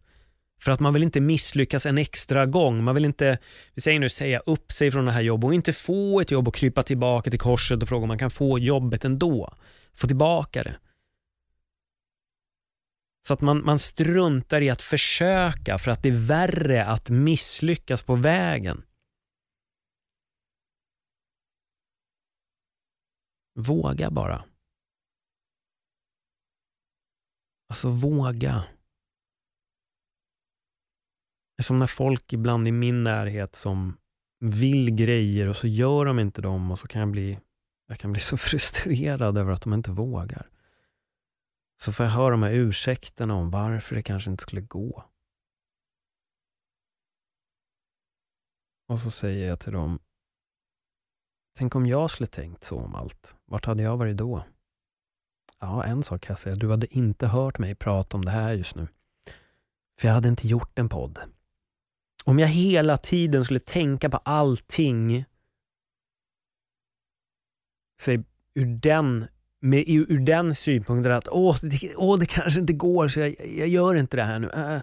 För 0.61 0.73
att 0.73 0.81
man 0.81 0.95
vill 0.95 1.03
inte 1.03 1.21
misslyckas 1.21 1.87
en 1.87 1.99
extra 1.99 2.47
gång. 2.47 2.85
Man 2.85 2.95
vill 2.95 3.05
inte, 3.05 3.39
vi 3.75 3.83
säger 3.83 4.01
nu, 4.01 4.09
säga 4.09 4.39
upp 4.39 4.73
sig 4.73 4.91
från 4.91 5.05
det 5.05 5.13
här 5.13 5.21
jobbet 5.21 5.47
och 5.47 5.55
inte 5.55 5.73
få 5.73 6.21
ett 6.21 6.31
jobb 6.31 6.49
och 6.49 6.55
krypa 6.55 6.83
tillbaka 6.83 7.31
till 7.31 7.41
korset 7.41 7.83
och 7.83 7.89
fråga 7.89 8.03
om 8.03 8.09
man 8.09 8.19
kan 8.19 8.31
få 8.31 8.59
jobbet 8.59 9.05
ändå. 9.05 9.55
Få 9.95 10.07
tillbaka 10.07 10.63
det. 10.63 10.77
Så 13.27 13.35
att 13.35 13.41
man, 13.41 13.65
man 13.65 13.79
struntar 13.79 14.61
i 14.61 14.71
att 14.71 14.83
försöka 14.83 15.79
för 15.79 15.91
att 15.91 16.03
det 16.03 16.09
är 16.09 16.27
värre 16.27 16.85
att 16.85 17.09
misslyckas 17.09 18.03
på 18.03 18.15
vägen. 18.15 18.83
Våga 23.61 24.11
bara. 24.11 24.45
Alltså 27.69 27.91
våga. 27.91 28.65
Det 31.57 31.61
är 31.61 31.63
som 31.63 31.79
när 31.79 31.87
folk 31.87 32.33
ibland 32.33 32.69
i 32.69 32.73
min 32.73 33.05
närhet 33.05 33.57
som 33.57 33.99
vill 34.41 34.91
grejer 34.91 35.49
och 35.49 35.57
så 35.57 35.67
gör 35.67 36.05
de 36.05 36.19
inte 36.19 36.43
dem 36.43 36.71
och 36.71 36.79
så 36.79 36.89
kan 36.89 37.01
jag 37.01 37.11
bli, 37.11 37.39
jag 37.87 37.99
kan 37.99 38.13
bli 38.13 38.21
så 38.31 38.37
frustrerad 38.37 39.39
över 39.39 39.53
att 39.53 39.63
de 39.63 39.73
inte 39.73 39.91
vågar. 39.91 40.51
Så 41.81 41.93
får 41.93 42.07
jag 42.07 42.11
höra 42.11 42.31
de 42.31 42.43
här 42.43 42.53
ursäkterna 42.53 43.35
om 43.35 43.51
varför 43.51 43.95
det 43.95 44.03
kanske 44.03 44.31
inte 44.31 44.43
skulle 44.43 44.61
gå. 44.61 45.05
Och 48.89 49.01
så 49.01 49.11
säger 49.11 49.49
jag 49.49 49.61
till 49.61 49.73
dem, 49.73 49.99
tänk 51.59 51.75
om 51.75 51.87
jag 51.87 52.11
skulle 52.11 52.27
tänkt 52.27 52.65
så 52.65 52.79
om 52.79 52.95
allt. 52.95 53.35
Vart 53.45 53.67
hade 53.67 53.83
jag 53.83 53.97
varit 53.97 54.17
då? 54.17 54.45
Ja, 55.61 55.85
en 55.85 56.03
sak 56.03 56.21
kan 56.21 56.33
jag 56.33 56.39
säga. 56.39 56.55
Du 56.55 56.71
hade 56.71 56.95
inte 56.95 57.27
hört 57.27 57.59
mig 57.59 57.75
prata 57.75 58.17
om 58.17 58.25
det 58.25 58.31
här 58.31 58.53
just 58.53 58.75
nu. 58.75 58.89
För 60.01 60.09
jag 60.09 60.15
hade 60.15 60.29
inte 60.29 60.49
gjort 60.49 60.79
en 60.79 60.89
podd. 60.89 61.19
Om 62.25 62.39
jag 62.39 62.49
hela 62.49 62.99
tiden 62.99 63.45
skulle 63.45 63.61
tänka 63.61 64.11
på 64.11 64.17
allting, 64.17 65.25
säg 68.01 68.25
ur 68.55 68.67
den 68.67 69.27
med, 69.61 69.85
ur 69.89 70.21
den 70.21 70.55
synpunkten 70.55 71.13
att 71.13 71.29
åh 71.29 71.59
det, 71.63 71.97
åh, 71.97 72.19
det 72.19 72.27
kanske 72.27 72.61
inte 72.61 72.73
går, 72.73 73.09
så 73.09 73.21
jag, 73.21 73.47
jag 73.49 73.69
gör 73.69 73.95
inte 73.95 74.17
det 74.17 74.23
här 74.23 74.39
nu. 74.39 74.51
Äh. 74.51 74.75
äh. 74.75 74.83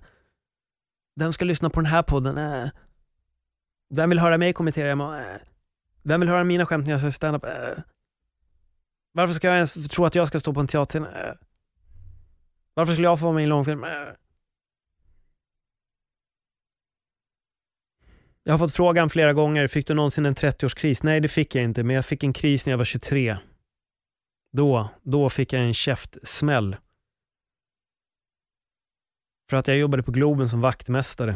Vem 1.16 1.34
ska 1.34 1.46
lyssna 1.46 1.70
på 1.70 1.80
den 1.80 1.92
här 1.92 2.04
podden? 2.04 2.38
Äh. 2.38 2.70
Vem 3.90 4.10
vill 4.10 4.20
höra 4.20 4.38
mig 4.38 4.54
kommentera? 4.54 5.22
Äh. 5.22 5.38
Vem 6.08 6.20
vill 6.20 6.30
höra 6.30 6.44
mina 6.44 6.66
skämt 6.66 6.86
när 6.86 6.92
jag 6.92 7.02
ska 7.02 7.12
standup? 7.12 7.44
Äh. 7.46 7.84
Varför 9.12 9.34
ska 9.34 9.48
jag 9.48 9.56
ens 9.56 9.90
tro 9.90 10.06
att 10.06 10.16
jag 10.16 10.28
ska 10.28 10.40
stå 10.40 10.54
på 10.54 10.60
en 10.60 10.68
teaterscen? 10.68 11.06
Äh. 11.06 11.34
Varför 12.74 12.94
skulle 12.94 13.08
jag 13.08 13.20
få 13.20 13.26
vara 13.26 13.34
med 13.34 13.42
i 13.42 13.44
en 13.44 13.50
långfilm? 13.50 13.84
Äh. 13.84 13.90
Jag 18.44 18.54
har 18.54 18.58
fått 18.58 18.76
frågan 18.76 19.10
flera 19.10 19.34
gånger, 19.34 19.68
fick 19.68 19.88
du 19.88 19.94
någonsin 19.94 20.26
en 20.26 20.36
30-årskris? 20.36 21.00
Nej, 21.04 21.20
det 21.20 21.28
fick 21.28 21.56
jag 21.56 21.64
inte, 21.64 21.84
men 21.84 21.96
jag 21.96 22.06
fick 22.06 22.24
en 22.24 22.34
kris 22.34 22.66
när 22.66 22.74
jag 22.74 22.78
var 22.78 22.86
23. 22.86 23.38
Då, 24.52 24.90
då 25.04 25.30
fick 25.30 25.54
jag 25.54 25.64
en 25.64 25.74
käftsmäll. 25.74 26.76
För 29.50 29.58
att 29.58 29.68
jag 29.68 29.78
jobbade 29.78 30.04
på 30.04 30.12
Globen 30.12 30.50
som 30.50 30.62
vaktmästare. 30.62 31.36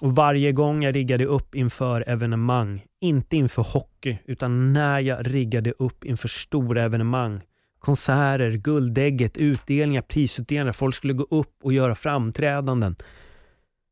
Och 0.00 0.14
varje 0.14 0.52
gång 0.52 0.82
jag 0.82 0.94
riggade 0.94 1.24
upp 1.24 1.54
inför 1.54 2.04
evenemang, 2.08 2.86
inte 3.00 3.36
inför 3.36 3.62
hockey, 3.62 4.18
utan 4.24 4.72
när 4.72 5.00
jag 5.00 5.34
riggade 5.34 5.72
upp 5.72 6.04
inför 6.04 6.28
stora 6.28 6.82
evenemang, 6.82 7.40
konserter, 7.78 8.52
guldägget, 8.52 9.36
utdelningar, 9.36 10.02
prisutdelningar, 10.02 10.72
folk 10.72 10.94
skulle 10.94 11.12
gå 11.12 11.26
upp 11.30 11.56
och 11.62 11.72
göra 11.72 11.94
framträdanden. 11.94 12.96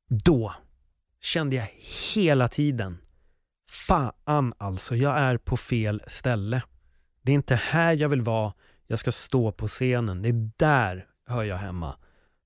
Då 0.09 0.55
kände 1.21 1.57
jag 1.57 1.69
hela 2.15 2.49
tiden, 2.49 2.99
fan 3.71 4.53
alltså, 4.59 4.97
jag 4.97 5.19
är 5.19 5.39
på 5.39 5.57
fel 5.57 6.03
ställe. 6.07 6.63
Det 7.23 7.33
är 7.33 7.35
inte 7.35 7.55
här 7.55 7.93
jag 7.93 8.09
vill 8.09 8.23
vara, 8.23 8.53
jag 8.87 8.99
ska 8.99 9.13
stå 9.13 9.53
på 9.53 9.69
scenen. 9.69 10.23
Det 10.23 10.29
är 10.29 10.51
där 10.57 11.07
hör 11.27 11.43
jag 11.43 11.57
hemma. 11.57 11.97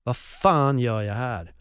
Vad 0.03 0.17
fan 0.17 0.79
gör 0.79 1.01
jag 1.01 1.15
här? 1.15 1.53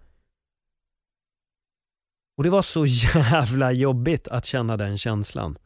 Och 2.37 2.45
det 2.45 2.51
var 2.51 2.63
så 2.63 2.87
jävla 3.33 3.73
jobbigt 3.73 4.29
att 4.29 4.45
känna 4.45 4.77
den 4.77 4.99
känslan. 4.99 5.59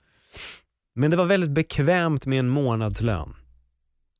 Men 0.94 1.10
det 1.10 1.16
var 1.16 1.24
väldigt 1.24 1.50
bekvämt 1.50 2.26
med 2.26 2.38
en 2.38 2.48
månadslön. 2.48 3.36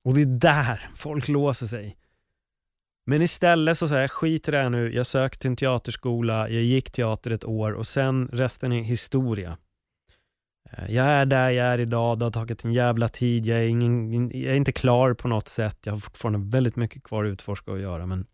Och 0.05 0.14
det 0.14 0.20
är 0.20 0.26
där 0.26 0.90
folk 0.94 1.28
låser 1.28 1.66
sig. 1.66 1.97
Men 3.07 3.22
istället 3.22 3.78
så 3.78 3.88
säger 3.88 4.01
jag, 4.01 4.11
skit 4.11 4.49
i 4.49 4.51
det 4.51 4.57
här 4.57 4.70
nu, 4.70 4.94
jag 4.94 5.07
sökte 5.07 5.38
till 5.38 5.51
en 5.51 5.57
teaterskola, 5.57 6.49
jag 6.49 6.62
gick 6.62 6.90
teater 6.90 7.30
ett 7.30 7.44
år 7.44 7.72
och 7.72 7.86
sen 7.86 8.28
resten 8.32 8.72
är 8.72 8.82
historia. 8.82 9.59
Eh, 10.70 10.94
jag 10.94 11.07
är 11.07 11.26
där 11.26 11.51
jag 11.51 11.66
är 11.66 11.78
idag, 11.78 12.18
det 12.18 12.24
har 12.24 12.32
tagit 12.32 12.64
en 12.64 12.72
jävla 12.72 13.09
tid, 13.09 13.47
jag 13.47 13.59
är, 13.59 13.66
ingen, 13.66 14.30
jag 14.30 14.53
är 14.53 14.57
inte 14.57 14.72
klar 14.72 15.14
på 15.14 15.28
något 15.28 15.49
sätt, 15.49 15.78
jag 15.82 15.92
har 15.92 15.99
fortfarande 15.99 16.57
väldigt 16.57 16.76
mycket 16.76 17.03
kvar 17.03 17.24
att 17.24 17.28
utforska 17.28 17.70
och 17.72 17.80
göra. 17.80 18.07
Men, 18.07 18.26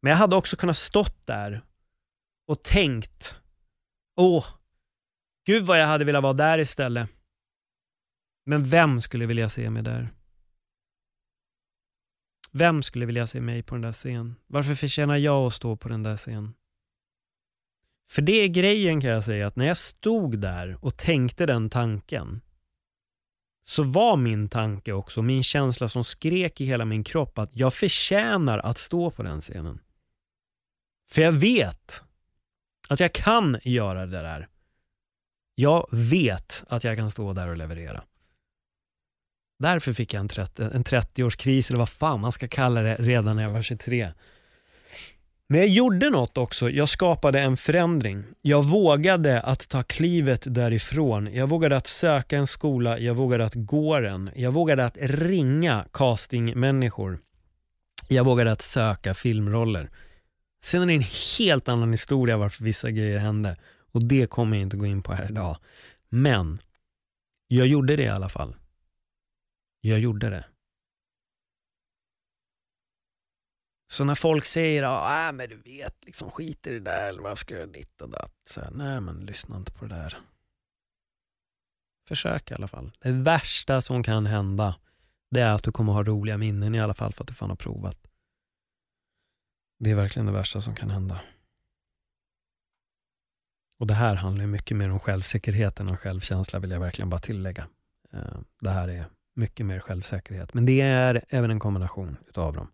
men 0.00 0.10
jag 0.10 0.16
hade 0.16 0.36
också 0.36 0.56
kunnat 0.56 0.76
stått 0.76 1.26
där 1.26 1.62
och 2.46 2.62
tänkt, 2.62 3.36
åh, 4.16 4.46
gud 5.46 5.66
vad 5.66 5.80
jag 5.80 5.86
hade 5.86 6.04
velat 6.04 6.22
vara 6.22 6.32
där 6.32 6.58
istället. 6.58 7.10
Men 8.44 8.64
vem 8.64 9.00
skulle 9.00 9.26
vilja 9.26 9.48
se 9.48 9.70
mig 9.70 9.82
där? 9.82 10.12
Vem 12.52 12.82
skulle 12.82 13.06
vilja 13.06 13.26
se 13.26 13.40
mig 13.40 13.62
på 13.62 13.74
den 13.74 13.82
där 13.82 13.92
scenen? 13.92 14.36
Varför 14.46 14.74
förtjänar 14.74 15.16
jag 15.16 15.46
att 15.46 15.54
stå 15.54 15.76
på 15.76 15.88
den 15.88 16.02
där 16.02 16.16
scenen? 16.16 16.54
För 18.10 18.22
det 18.22 18.32
är 18.32 18.48
grejen 18.48 19.00
kan 19.00 19.10
jag 19.10 19.24
säga, 19.24 19.46
att 19.46 19.56
när 19.56 19.66
jag 19.66 19.78
stod 19.78 20.38
där 20.38 20.84
och 20.84 20.96
tänkte 20.96 21.46
den 21.46 21.70
tanken, 21.70 22.40
så 23.68 23.82
var 23.82 24.16
min 24.16 24.48
tanke 24.48 24.92
också, 24.92 25.22
min 25.22 25.42
känsla 25.42 25.88
som 25.88 26.04
skrek 26.04 26.60
i 26.60 26.64
hela 26.64 26.84
min 26.84 27.04
kropp 27.04 27.38
att 27.38 27.50
jag 27.56 27.74
förtjänar 27.74 28.58
att 28.58 28.78
stå 28.78 29.10
på 29.10 29.22
den 29.22 29.40
scenen. 29.40 29.80
För 31.10 31.22
jag 31.22 31.32
vet 31.32 32.02
att 32.88 33.00
jag 33.00 33.12
kan 33.12 33.58
göra 33.62 34.06
det 34.06 34.22
där. 34.22 34.48
Jag 35.54 35.88
vet 35.90 36.64
att 36.68 36.84
jag 36.84 36.96
kan 36.96 37.10
stå 37.10 37.32
där 37.32 37.48
och 37.48 37.56
leverera. 37.56 38.02
Därför 39.58 39.92
fick 39.92 40.14
jag 40.14 40.20
en 40.20 40.28
30, 40.28 40.62
en 40.62 40.84
30-årskris, 40.84 41.68
eller 41.68 41.78
vad 41.78 41.88
fan 41.88 42.20
man 42.20 42.32
ska 42.32 42.48
kalla 42.48 42.80
det, 42.82 42.94
redan 42.94 43.36
när 43.36 43.42
jag 43.42 43.50
var 43.50 43.62
23. 43.62 44.10
Men 45.48 45.60
jag 45.60 45.68
gjorde 45.68 46.10
något 46.10 46.38
också. 46.38 46.70
Jag 46.70 46.88
skapade 46.88 47.40
en 47.40 47.56
förändring. 47.56 48.24
Jag 48.42 48.64
vågade 48.64 49.40
att 49.40 49.68
ta 49.68 49.82
klivet 49.82 50.54
därifrån. 50.54 51.34
Jag 51.34 51.48
vågade 51.48 51.76
att 51.76 51.86
söka 51.86 52.36
en 52.36 52.46
skola, 52.46 52.98
jag 52.98 53.14
vågade 53.14 53.44
att 53.44 53.54
gå 53.54 54.00
den. 54.00 54.30
Jag 54.34 54.52
vågade 54.52 54.84
att 54.84 54.96
ringa 55.00 55.84
castingmänniskor. 55.92 57.18
Jag 58.08 58.24
vågade 58.24 58.52
att 58.52 58.62
söka 58.62 59.14
filmroller. 59.14 59.90
Sen 60.66 60.82
är 60.82 60.86
det 60.86 60.92
en 60.92 61.02
helt 61.38 61.68
annan 61.68 61.90
historia 61.90 62.36
varför 62.36 62.64
vissa 62.64 62.90
grejer 62.90 63.18
hände. 63.18 63.56
Och 63.92 64.04
det 64.04 64.30
kommer 64.30 64.56
jag 64.56 64.62
inte 64.62 64.76
gå 64.76 64.86
in 64.86 65.02
på 65.02 65.12
här 65.12 65.30
idag. 65.30 65.56
Men 66.08 66.58
jag 67.46 67.66
gjorde 67.66 67.96
det 67.96 68.02
i 68.02 68.08
alla 68.08 68.28
fall. 68.28 68.56
Jag 69.80 69.98
gjorde 69.98 70.30
det. 70.30 70.44
Så 73.92 74.04
när 74.04 74.14
folk 74.14 74.44
säger, 74.44 74.82
ja 74.82 75.00
ah, 75.02 75.32
men 75.32 75.48
du 75.48 75.56
vet, 75.56 76.04
liksom 76.04 76.30
skit 76.30 76.66
i 76.66 76.70
det 76.70 76.80
där, 76.80 77.08
eller 77.08 77.22
vad 77.22 77.38
ska 77.38 77.54
jag 77.54 77.60
göra 77.60 77.72
ditt 77.72 78.02
och 78.02 78.08
datt. 78.10 78.34
Så 78.50 78.60
här, 78.60 78.70
nej 78.70 79.00
men 79.00 79.26
lyssna 79.26 79.56
inte 79.56 79.72
på 79.72 79.86
det 79.86 79.94
där. 79.94 80.18
Försök 82.08 82.50
i 82.50 82.54
alla 82.54 82.68
fall. 82.68 82.92
Det 83.00 83.12
värsta 83.12 83.80
som 83.80 84.02
kan 84.02 84.26
hända, 84.26 84.76
det 85.30 85.40
är 85.40 85.54
att 85.54 85.62
du 85.62 85.72
kommer 85.72 85.92
ha 85.92 86.02
roliga 86.02 86.38
minnen 86.38 86.74
i 86.74 86.80
alla 86.80 86.94
fall 86.94 87.12
för 87.12 87.24
att 87.24 87.28
du 87.28 87.34
fan 87.34 87.50
har 87.50 87.56
provat. 87.56 87.98
Det 89.78 89.90
är 89.90 89.94
verkligen 89.94 90.26
det 90.26 90.32
värsta 90.32 90.60
som 90.60 90.74
kan 90.74 90.90
hända. 90.90 91.20
Och 93.78 93.86
det 93.86 93.94
här 93.94 94.14
handlar 94.14 94.46
mycket 94.46 94.76
mer 94.76 94.90
om 94.90 95.00
självsäkerhet 95.00 95.80
än 95.80 95.88
om 95.88 95.96
självkänsla, 95.96 96.58
vill 96.58 96.70
jag 96.70 96.80
verkligen 96.80 97.10
bara 97.10 97.20
tillägga. 97.20 97.68
Eh, 98.12 98.38
det 98.60 98.70
här 98.70 98.88
är 98.88 99.04
mycket 99.34 99.66
mer 99.66 99.80
självsäkerhet, 99.80 100.54
men 100.54 100.66
det 100.66 100.80
är 100.80 101.24
även 101.28 101.50
en 101.50 101.60
kombination 101.60 102.16
utav 102.28 102.54
dem. 102.54 102.72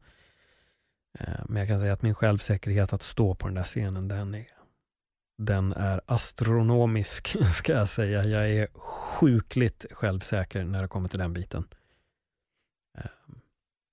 Eh, 1.19 1.45
men 1.49 1.57
jag 1.57 1.69
kan 1.69 1.81
säga 1.81 1.93
att 1.93 2.03
min 2.03 2.15
självsäkerhet 2.15 2.93
att 2.93 3.03
stå 3.03 3.35
på 3.35 3.47
den 3.47 3.55
där 3.55 3.65
scenen, 3.65 4.09
den 4.09 4.35
är, 4.35 4.47
den 5.39 5.73
är 5.73 6.01
astronomisk, 6.07 7.37
ska 7.53 7.73
jag 7.73 7.89
säga. 7.89 8.25
Jag 8.25 8.51
är 8.51 8.69
sjukligt 8.75 9.87
självsäker 9.91 10.65
när 10.65 10.83
det 10.83 10.89
kommer 10.89 11.09
till 11.09 11.19
den 11.19 11.33
biten. 11.33 11.69
Eh, 12.99 13.11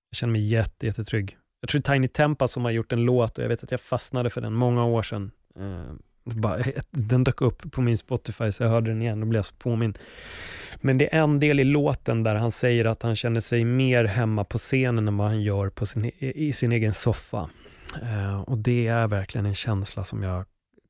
jag 0.09 0.17
känner 0.17 0.31
mig 0.31 0.47
jätte, 0.47 0.85
jättetrygg. 0.85 1.37
Jag 1.61 1.69
tror 1.69 1.81
Tiny 1.81 2.07
Tempa 2.07 2.47
som 2.47 2.63
har 2.63 2.71
gjort 2.71 2.91
en 2.91 3.03
låt 3.03 3.37
och 3.37 3.43
jag 3.43 3.49
vet 3.49 3.63
att 3.63 3.71
jag 3.71 3.81
fastnade 3.81 4.29
för 4.29 4.41
den 4.41 4.53
många 4.53 4.85
år 4.85 5.03
sedan. 5.03 5.31
Eh, 5.55 5.93
bara, 6.23 6.63
den 6.91 7.23
dök 7.23 7.41
upp 7.41 7.71
på 7.71 7.81
min 7.81 7.97
Spotify 7.97 8.51
så 8.51 8.63
jag 8.63 8.69
hörde 8.69 8.91
den 8.91 9.01
igen 9.01 9.21
och 9.21 9.27
blev 9.27 9.43
så 9.43 9.53
påmind. 9.55 9.99
Men 10.81 10.97
det 10.97 11.15
är 11.15 11.21
en 11.23 11.39
del 11.39 11.59
i 11.59 11.63
låten 11.63 12.23
där 12.23 12.35
han 12.35 12.51
säger 12.51 12.85
att 12.85 13.03
han 13.03 13.15
känner 13.15 13.39
sig 13.39 13.65
mer 13.65 14.05
hemma 14.05 14.43
på 14.43 14.57
scenen 14.57 15.07
än 15.07 15.17
vad 15.17 15.27
han 15.27 15.41
gör 15.41 15.69
på 15.69 15.85
sin, 15.85 16.05
e-, 16.05 16.11
i 16.19 16.53
sin 16.53 16.71
egen 16.71 16.93
soffa. 16.93 17.49
Uh, 18.03 18.41
och 18.41 18.57
det 18.57 18.87
är 18.87 19.07
verkligen 19.07 19.45
en 19.45 19.55
känsla 19.55 20.03
som 20.03 20.23
jag 20.23 20.45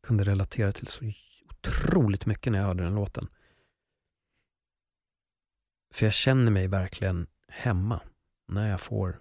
kunde 0.07 0.23
relatera 0.23 0.71
till 0.71 0.87
så 0.87 1.11
otroligt 1.49 2.25
mycket 2.25 2.51
när 2.51 2.59
jag 2.59 2.65
hörde 2.65 2.83
den 2.83 2.95
låten. 2.95 3.27
För 5.93 6.05
jag 6.05 6.13
känner 6.13 6.51
mig 6.51 6.67
verkligen 6.67 7.27
hemma 7.47 7.99
när 8.47 8.69
jag 8.69 8.81
får 8.81 9.19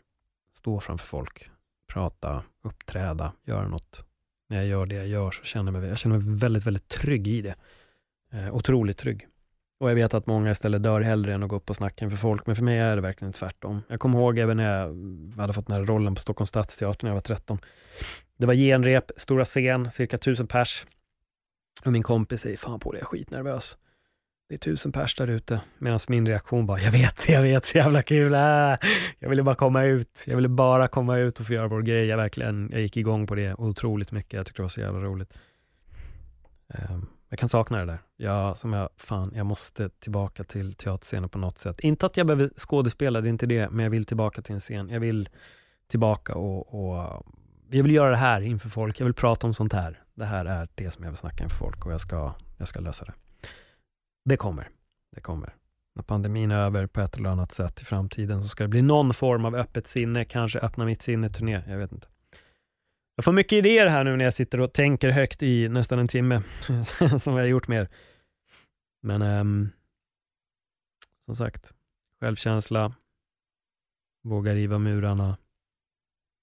stå 0.59 0.81
framför 0.81 1.07
folk, 1.07 1.51
prata, 1.93 2.43
uppträda, 2.63 3.33
göra 3.45 3.69
något 3.69 4.05
när 4.49 4.57
jag 4.57 4.67
gör 4.67 4.87
det 4.87 4.95
jag 4.95 5.07
gör 5.07 5.31
så 5.31 5.45
känner 5.45 5.73
jag 5.73 5.81
mig, 5.81 5.89
jag 5.89 5.99
känner 5.99 6.19
mig 6.19 6.37
väldigt, 6.39 6.67
väldigt 6.67 6.89
trygg 6.89 7.29
i 7.29 7.43
det. 7.43 7.55
Eh, 8.33 8.55
otroligt 8.55 8.99
trygg. 8.99 9.27
Och 9.81 9.91
jag 9.91 9.95
vet 9.95 10.15
att 10.15 10.27
många 10.27 10.51
istället 10.51 10.83
dör 10.83 11.01
hellre 11.01 11.35
än 11.35 11.43
att 11.43 11.49
gå 11.49 11.57
upp 11.57 11.71
och 11.71 11.77
snacka 11.77 12.05
inför 12.05 12.17
folk, 12.17 12.47
men 12.47 12.57
för 12.57 12.63
mig 12.63 12.79
är 12.79 12.97
det 12.97 13.03
verkligen 13.03 13.33
tvärtom. 13.33 13.83
Jag 13.89 14.01
kommer 14.01 14.19
ihåg 14.19 14.39
även 14.39 14.57
när 14.57 14.79
jag 14.79 15.41
hade 15.41 15.53
fått 15.53 15.67
den 15.67 15.77
här 15.77 15.85
rollen 15.85 16.15
på 16.15 16.21
Stockholms 16.21 16.49
stadsteater 16.49 17.05
när 17.05 17.11
jag 17.11 17.15
var 17.15 17.21
13. 17.21 17.59
Det 18.37 18.47
var 18.47 18.55
genrep, 18.55 19.11
stora 19.17 19.45
scen, 19.45 19.91
cirka 19.91 20.19
tusen 20.19 20.47
pers. 20.47 20.87
Och 21.85 21.93
min 21.93 22.03
kompis 22.03 22.41
säger, 22.41 22.57
fan 22.57 22.81
på 22.81 22.93
det, 22.93 22.99
jag 22.99 23.03
är 23.03 23.07
skitnervös. 23.07 23.77
Det 24.49 24.55
är 24.55 24.59
tusen 24.59 24.93
pers 24.93 25.15
där 25.15 25.29
ute. 25.29 25.61
Medan 25.79 25.99
min 26.09 26.27
reaktion 26.27 26.67
var, 26.67 26.79
jag 26.79 26.93
vet, 26.93 27.29
jag 27.29 27.43
vet, 27.43 27.67
så 27.67 27.79
jävla 27.79 28.03
kul. 28.03 28.35
Äh, 28.35 28.41
jag 29.19 29.29
ville 29.29 29.43
bara 29.43 29.55
komma 29.55 29.85
ut. 29.85 30.25
Jag 30.27 30.37
ville 30.37 30.49
bara 30.49 30.89
komma 30.89 31.19
ut 31.19 31.41
och 31.41 31.47
få 31.47 31.53
göra 31.53 31.69
vår 31.69 31.83
grej. 31.83 32.07
Jag 32.07 32.17
verkligen, 32.17 32.69
jag 32.73 32.81
gick 32.81 32.97
igång 32.97 33.27
på 33.27 33.35
det 33.35 33.55
otroligt 33.55 34.13
mycket. 34.13 34.33
Jag 34.33 34.47
tyckte 34.47 34.59
det 34.59 34.65
var 34.65 34.69
så 34.69 34.81
jävla 34.81 35.01
roligt. 35.01 35.33
Um, 36.69 37.07
jag 37.29 37.39
kan 37.39 37.49
sakna 37.49 37.79
det 37.79 37.85
där. 37.85 37.99
Jag, 38.17 38.59
som 38.59 38.73
jag, 38.73 38.89
fan, 38.97 39.33
jag 39.35 39.47
måste 39.47 39.89
tillbaka 39.89 40.45
till 40.45 40.75
teaterscenen 40.75 41.29
på 41.29 41.39
något 41.39 41.59
sätt. 41.59 41.81
Inte 41.81 42.07
att 42.07 42.17
jag 42.17 42.27
behöver 42.27 42.51
skådespela, 42.57 43.21
det 43.21 43.29
är 43.29 43.31
inte 43.31 43.47
det, 43.47 43.71
men 43.71 43.85
jag 43.85 43.91
vill 43.91 44.05
tillbaka 44.05 44.43
till 44.43 44.55
en 44.55 44.61
scen. 44.61 44.89
Jag 44.89 45.01
vill 45.01 45.29
tillbaka 45.89 46.35
och, 46.35 46.75
och 46.75 47.27
jag 47.71 47.83
vill 47.83 47.95
göra 47.95 48.11
det 48.11 48.17
här 48.17 48.41
inför 48.41 48.69
folk. 48.69 49.01
Jag 49.01 49.05
vill 49.05 49.15
prata 49.15 49.47
om 49.47 49.55
sånt 49.55 49.73
här. 49.73 50.03
Det 50.15 50.25
här 50.25 50.45
är 50.45 50.69
det 50.75 50.91
som 50.91 51.05
jag 51.05 51.11
vill 51.11 51.19
snacka 51.19 51.45
inför 51.45 51.57
folk 51.57 51.87
och 51.87 51.93
jag 51.93 52.01
ska, 52.01 52.35
jag 52.59 52.69
ska 52.69 52.81
lösa 52.81 53.05
det. 53.05 53.13
Det 54.29 54.37
kommer. 54.37 54.71
Det 55.15 55.21
kommer. 55.21 55.55
när 55.95 56.03
pandemin 56.03 56.51
är 56.51 56.57
över 56.57 56.87
på 56.87 57.01
ett 57.01 57.17
eller 57.17 57.31
annat 57.31 57.53
sätt 57.53 57.83
i 57.83 57.85
framtiden 57.85 58.43
så 58.43 58.49
ska 58.49 58.65
det 58.65 58.69
bli 58.69 58.83
någon 58.83 59.15
form 59.15 59.45
av 59.45 59.55
öppet 59.55 59.87
sinne, 59.87 60.25
kanske 60.25 60.59
öppna 60.59 60.85
mitt 60.85 61.03
sinne-turné, 61.03 61.63
jag 61.69 61.79
vet 61.79 61.93
inte. 61.93 62.09
Jag 63.17 63.25
får 63.25 63.33
mycket 63.33 63.53
idéer 63.53 63.87
här 63.87 64.05
nu 64.05 64.17
när 64.17 64.25
jag 64.25 64.35
sitter 64.35 64.61
och 64.61 64.73
tänker 64.73 65.11
högt 65.11 65.43
i 65.43 65.69
nästan 65.69 65.99
en 65.99 66.09
timme, 66.09 66.43
som 67.23 67.35
vi 67.35 67.41
har 67.41 67.47
gjort 67.47 67.69
mer. 67.69 67.89
Men 69.03 69.23
um, 69.23 69.71
som 71.25 71.37
sagt, 71.37 71.75
självkänsla, 72.21 72.95
våga 74.23 74.55
riva 74.55 74.79
murarna, 74.79 75.39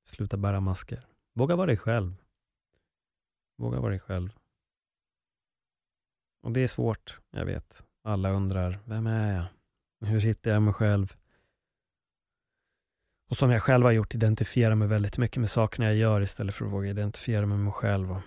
sluta 0.05 0.38
bära 0.38 0.59
masker. 0.59 1.07
Våga 1.33 1.55
vara 1.55 1.67
dig 1.67 1.77
själv. 1.77 2.15
Våga 3.57 3.79
vara 3.79 3.89
dig 3.89 3.99
själv. 3.99 4.29
Och 6.45 6.51
det 6.51 6.63
är 6.63 6.67
svårt, 6.67 7.19
jag 7.31 7.45
vet. 7.45 7.83
Alla 8.03 8.29
undrar, 8.29 8.79
vem 8.85 9.07
är 9.07 9.35
jag? 9.35 9.45
Hur 10.09 10.21
hittar 10.21 10.51
jag 10.51 10.61
mig 10.61 10.73
själv? 10.73 11.13
Och 13.29 13.37
som 13.37 13.51
jag 13.51 13.63
själv 13.63 13.85
har 13.85 13.91
gjort, 13.91 14.15
identifiera 14.15 14.75
mig 14.75 14.87
väldigt 14.87 15.17
mycket 15.17 15.37
med 15.37 15.49
sakerna 15.49 15.85
jag 15.85 15.95
gör 15.95 16.21
istället 16.21 16.55
för 16.55 16.65
att 16.65 16.71
våga 16.71 16.89
identifiera 16.89 17.45
mig 17.45 17.57
med 17.57 17.65
mig 17.65 17.73
själv. 17.73 18.11
Och 18.11 18.21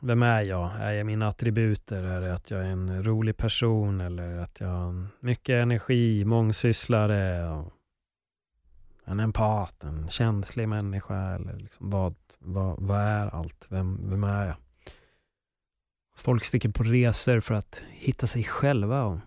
vem 0.00 0.22
är 0.22 0.42
jag? 0.42 0.70
Är 0.80 0.92
jag 0.92 1.06
mina 1.06 1.28
attributer? 1.28 2.02
Är 2.02 2.20
det 2.20 2.34
att 2.34 2.50
jag 2.50 2.60
är 2.60 2.64
en 2.70 3.04
rolig 3.04 3.36
person 3.36 4.00
eller 4.00 4.38
att 4.38 4.60
jag 4.60 4.68
har 4.68 5.06
mycket 5.20 5.62
energi, 5.62 6.24
mångsysslare? 6.24 7.64
En 9.04 9.20
empat, 9.20 9.84
en 9.84 10.08
känslig 10.08 10.68
människa 10.68 11.34
eller 11.34 11.56
liksom 11.56 11.90
vad, 11.90 12.14
vad, 12.38 12.82
vad 12.82 13.00
är 13.00 13.34
allt? 13.34 13.66
Vem, 13.68 14.10
vem 14.10 14.24
är 14.24 14.46
jag? 14.46 14.56
Folk 16.18 16.44
sticker 16.44 16.68
på 16.68 16.82
resor 16.82 17.40
för 17.40 17.54
att 17.54 17.82
hitta 17.90 18.26
sig 18.26 18.44
själva. 18.44 19.20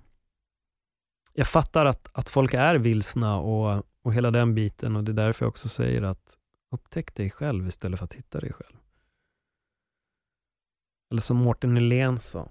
Jag 1.33 1.47
fattar 1.47 1.85
att, 1.85 2.09
att 2.13 2.29
folk 2.29 2.53
är 2.53 2.75
vilsna 2.75 3.37
och, 3.37 3.85
och 4.01 4.13
hela 4.13 4.31
den 4.31 4.55
biten 4.55 4.95
och 4.95 5.03
det 5.03 5.11
är 5.11 5.25
därför 5.25 5.45
jag 5.45 5.49
också 5.49 5.69
säger 5.69 6.01
att 6.01 6.37
upptäck 6.71 7.15
dig 7.15 7.29
själv 7.29 7.67
istället 7.67 7.99
för 7.99 8.05
att 8.05 8.13
hitta 8.13 8.39
dig 8.39 8.53
själv. 8.53 8.75
Eller 11.11 11.21
som 11.21 11.37
Mårten 11.37 11.73
Nylén 11.73 12.19
sa. 12.19 12.49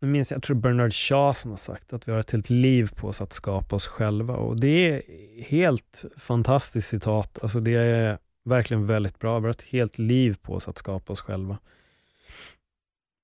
Nu 0.00 0.08
minns 0.08 0.30
jag, 0.30 0.36
jag 0.36 0.42
tror 0.42 0.56
Bernard 0.56 0.92
Shaw 0.92 1.34
som 1.34 1.50
har 1.50 1.58
sagt 1.58 1.92
att 1.92 2.08
vi 2.08 2.12
har 2.12 2.20
ett 2.20 2.30
helt 2.30 2.50
liv 2.50 2.90
på 2.96 3.08
oss 3.08 3.20
att 3.20 3.32
skapa 3.32 3.76
oss 3.76 3.86
själva 3.86 4.36
och 4.36 4.60
det 4.60 4.68
är 4.68 5.02
helt 5.42 6.04
fantastiskt 6.16 6.88
citat. 6.88 7.38
Alltså 7.42 7.60
det 7.60 7.74
är 7.74 8.18
verkligen 8.44 8.86
väldigt 8.86 9.18
bra. 9.18 9.38
Vi 9.38 9.44
har 9.44 9.50
ett 9.50 9.62
helt 9.62 9.98
liv 9.98 10.36
på 10.42 10.54
oss 10.54 10.68
att 10.68 10.78
skapa 10.78 11.12
oss 11.12 11.20
själva. 11.20 11.58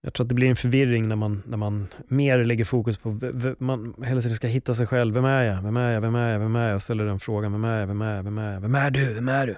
Jag 0.08 0.14
tror 0.14 0.24
att 0.24 0.28
det 0.28 0.34
blir 0.34 0.48
en 0.48 0.56
förvirring 0.56 1.08
när 1.08 1.16
man, 1.16 1.42
när 1.46 1.56
man 1.56 1.88
mer 2.06 2.44
lägger 2.44 2.64
fokus 2.64 2.98
på, 2.98 3.20
man 3.58 3.94
hela 4.04 4.20
tiden 4.20 4.36
ska 4.36 4.46
hitta 4.46 4.74
sig 4.74 4.86
själv. 4.86 5.14
Vem 5.14 5.24
är 5.24 5.42
jag? 5.42 5.62
Vem 5.62 5.76
är 5.76 5.92
jag? 5.92 6.00
Vem 6.00 6.14
är 6.14 6.32
jag? 6.32 6.40
Vem 6.40 6.56
är 6.56 6.68
jag? 6.68 6.76
Och 6.76 6.82
ställer 6.82 7.04
den 7.04 7.20
frågan. 7.20 7.52
Vem 7.52 7.64
är 7.64 7.80
jag? 7.80 7.86
Vem 7.86 8.02
är 8.02 8.16
jag? 8.16 8.22
Vem 8.22 8.38
är 8.38 8.52
jag? 8.52 8.60
Vem 8.60 8.74
är 8.74 8.90
du? 8.90 9.14
Vem 9.14 9.28
är 9.28 9.46
du? 9.46 9.56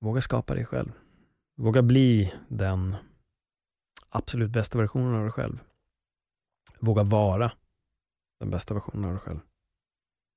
Våga 0.00 0.22
skapa 0.22 0.54
dig 0.54 0.64
själv. 0.64 0.92
Våga 1.56 1.82
bli 1.82 2.34
den 2.48 2.96
absolut 4.08 4.50
bästa 4.50 4.78
versionen 4.78 5.14
av 5.14 5.22
dig 5.22 5.32
själv. 5.32 5.60
Våga 6.78 7.02
vara 7.02 7.52
den 8.40 8.50
bästa 8.50 8.74
versionen 8.74 9.04
av 9.04 9.10
dig 9.10 9.20
själv. 9.20 9.40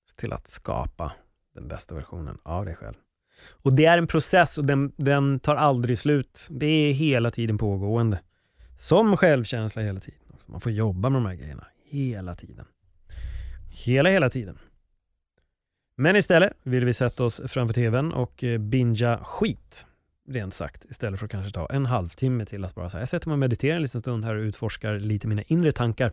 Se 0.09 0.15
Till 0.15 0.33
att 0.33 0.47
skapa 0.47 1.13
den 1.53 1.67
bästa 1.67 1.95
versionen 1.95 2.37
av 2.43 2.65
dig 2.65 2.75
själv. 2.75 2.95
Och 3.49 3.73
det 3.73 3.85
är 3.85 3.97
en 3.97 4.07
process 4.07 4.57
och 4.57 4.65
den, 4.65 4.91
den 4.95 5.39
tar 5.39 5.55
aldrig 5.55 5.99
slut. 5.99 6.47
Det 6.49 6.65
är 6.65 6.93
hela 6.93 7.31
tiden 7.31 7.57
pågående. 7.57 8.19
Som 8.77 9.17
självkänsla 9.17 9.81
hela 9.81 9.99
tiden. 9.99 10.19
Alltså, 10.31 10.51
man 10.51 10.61
får 10.61 10.71
jobba 10.71 11.09
med 11.09 11.21
de 11.21 11.25
här 11.25 11.35
grejerna 11.35 11.67
hela 11.93 12.35
tiden. 12.35 12.65
Hela, 13.69 14.09
hela 14.09 14.29
tiden. 14.29 14.59
Men 15.95 16.15
istället 16.15 16.53
vill 16.63 16.85
vi 16.85 16.93
sätta 16.93 17.23
oss 17.23 17.41
framför 17.47 17.73
TVn 17.73 18.11
och 18.11 18.43
eh, 18.43 18.57
binga 18.57 19.17
skit, 19.23 19.87
rent 20.27 20.53
sagt, 20.53 20.85
istället 20.85 21.19
för 21.19 21.25
att 21.25 21.31
kanske 21.31 21.53
ta 21.53 21.67
en 21.67 21.85
halvtimme 21.85 22.45
till 22.45 22.65
att 22.65 22.75
bara 22.75 22.89
säga, 22.89 23.01
jag 23.01 23.09
sätter 23.09 23.27
mig 23.27 23.33
och 23.33 23.39
mediterar 23.39 23.75
en 23.75 23.81
liten 23.81 24.01
stund 24.01 24.25
här 24.25 24.35
och 24.35 24.41
utforskar 24.41 24.99
lite 24.99 25.27
mina 25.27 25.41
inre 25.41 25.71
tankar. 25.71 26.11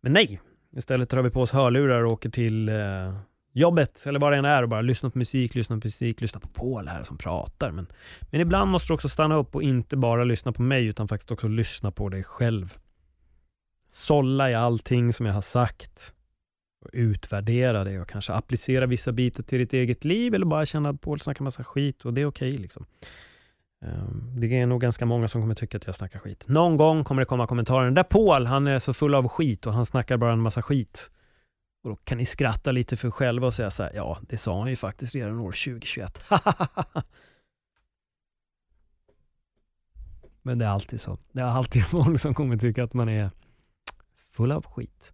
Men 0.00 0.12
nej, 0.12 0.40
istället 0.76 1.10
drar 1.10 1.22
vi 1.22 1.30
på 1.30 1.42
oss 1.42 1.50
hörlurar 1.50 2.04
och 2.04 2.12
åker 2.12 2.30
till 2.30 2.68
eh, 2.68 3.14
jobbet 3.52 4.06
eller 4.06 4.20
vad 4.20 4.32
det 4.32 4.38
än 4.38 4.44
är 4.44 4.62
och 4.62 4.68
bara 4.68 4.80
lyssna 4.80 5.10
på 5.10 5.18
musik, 5.18 5.54
lyssna 5.54 5.76
på 5.76 5.86
musik, 5.86 6.20
lyssna 6.20 6.40
på 6.40 6.48
Paul 6.48 6.88
här 6.88 7.04
som 7.04 7.18
pratar. 7.18 7.70
Men, 7.70 7.86
men 8.30 8.40
ibland 8.40 8.70
måste 8.70 8.88
du 8.88 8.94
också 8.94 9.08
stanna 9.08 9.34
upp 9.34 9.54
och 9.54 9.62
inte 9.62 9.96
bara 9.96 10.24
lyssna 10.24 10.52
på 10.52 10.62
mig 10.62 10.86
utan 10.86 11.08
faktiskt 11.08 11.30
också 11.30 11.48
lyssna 11.48 11.90
på 11.90 12.08
dig 12.08 12.24
själv. 12.24 12.74
Sålla 13.90 14.50
i 14.50 14.54
allting 14.54 15.12
som 15.12 15.26
jag 15.26 15.34
har 15.34 15.42
sagt 15.42 16.14
och 16.80 16.90
utvärdera 16.92 17.84
det 17.84 18.00
och 18.00 18.08
kanske 18.08 18.32
applicera 18.32 18.86
vissa 18.86 19.12
bitar 19.12 19.42
till 19.42 19.58
ditt 19.58 19.72
eget 19.72 20.04
liv 20.04 20.34
eller 20.34 20.46
bara 20.46 20.66
känna 20.66 20.88
att 20.88 21.00
Paul 21.00 21.20
snackar 21.20 21.44
massa 21.44 21.64
skit 21.64 22.04
och 22.04 22.14
det 22.14 22.20
är 22.20 22.26
okej. 22.26 22.50
Okay, 22.50 22.62
liksom. 22.62 22.86
Ehm, 23.84 24.40
det 24.40 24.60
är 24.60 24.66
nog 24.66 24.80
ganska 24.80 25.06
många 25.06 25.28
som 25.28 25.40
kommer 25.40 25.54
tycka 25.54 25.76
att 25.76 25.86
jag 25.86 25.94
snackar 25.94 26.18
skit. 26.18 26.48
Någon 26.48 26.76
gång 26.76 27.04
kommer 27.04 27.22
det 27.22 27.26
komma 27.26 27.46
kommentarer. 27.46 27.90
Där 27.90 28.04
Paul, 28.04 28.46
han 28.46 28.66
är 28.66 28.78
så 28.78 28.94
full 28.94 29.14
av 29.14 29.28
skit 29.28 29.66
och 29.66 29.72
han 29.72 29.86
snackar 29.86 30.16
bara 30.16 30.32
en 30.32 30.40
massa 30.40 30.62
skit. 30.62 31.10
Och 31.82 31.90
då 31.90 31.96
kan 31.96 32.18
ni 32.18 32.26
skratta 32.26 32.72
lite 32.72 32.96
för 32.96 33.10
själva 33.10 33.46
och 33.46 33.54
säga 33.54 33.70
så 33.70 33.82
här, 33.82 33.92
ja, 33.94 34.18
det 34.28 34.38
sa 34.38 34.58
han 34.58 34.68
ju 34.68 34.76
faktiskt 34.76 35.14
redan 35.14 35.38
år 35.38 35.52
2021. 35.52 36.20
Men 40.42 40.58
det 40.58 40.64
är 40.64 40.68
alltid 40.68 41.00
så. 41.00 41.18
Det 41.32 41.42
är 41.42 41.46
alltid 41.46 41.86
folk 41.90 42.20
som 42.20 42.34
kommer 42.34 42.56
tycka 42.56 42.84
att 42.84 42.94
man 42.94 43.08
är 43.08 43.30
full 44.16 44.52
av 44.52 44.66
skit. 44.66 45.12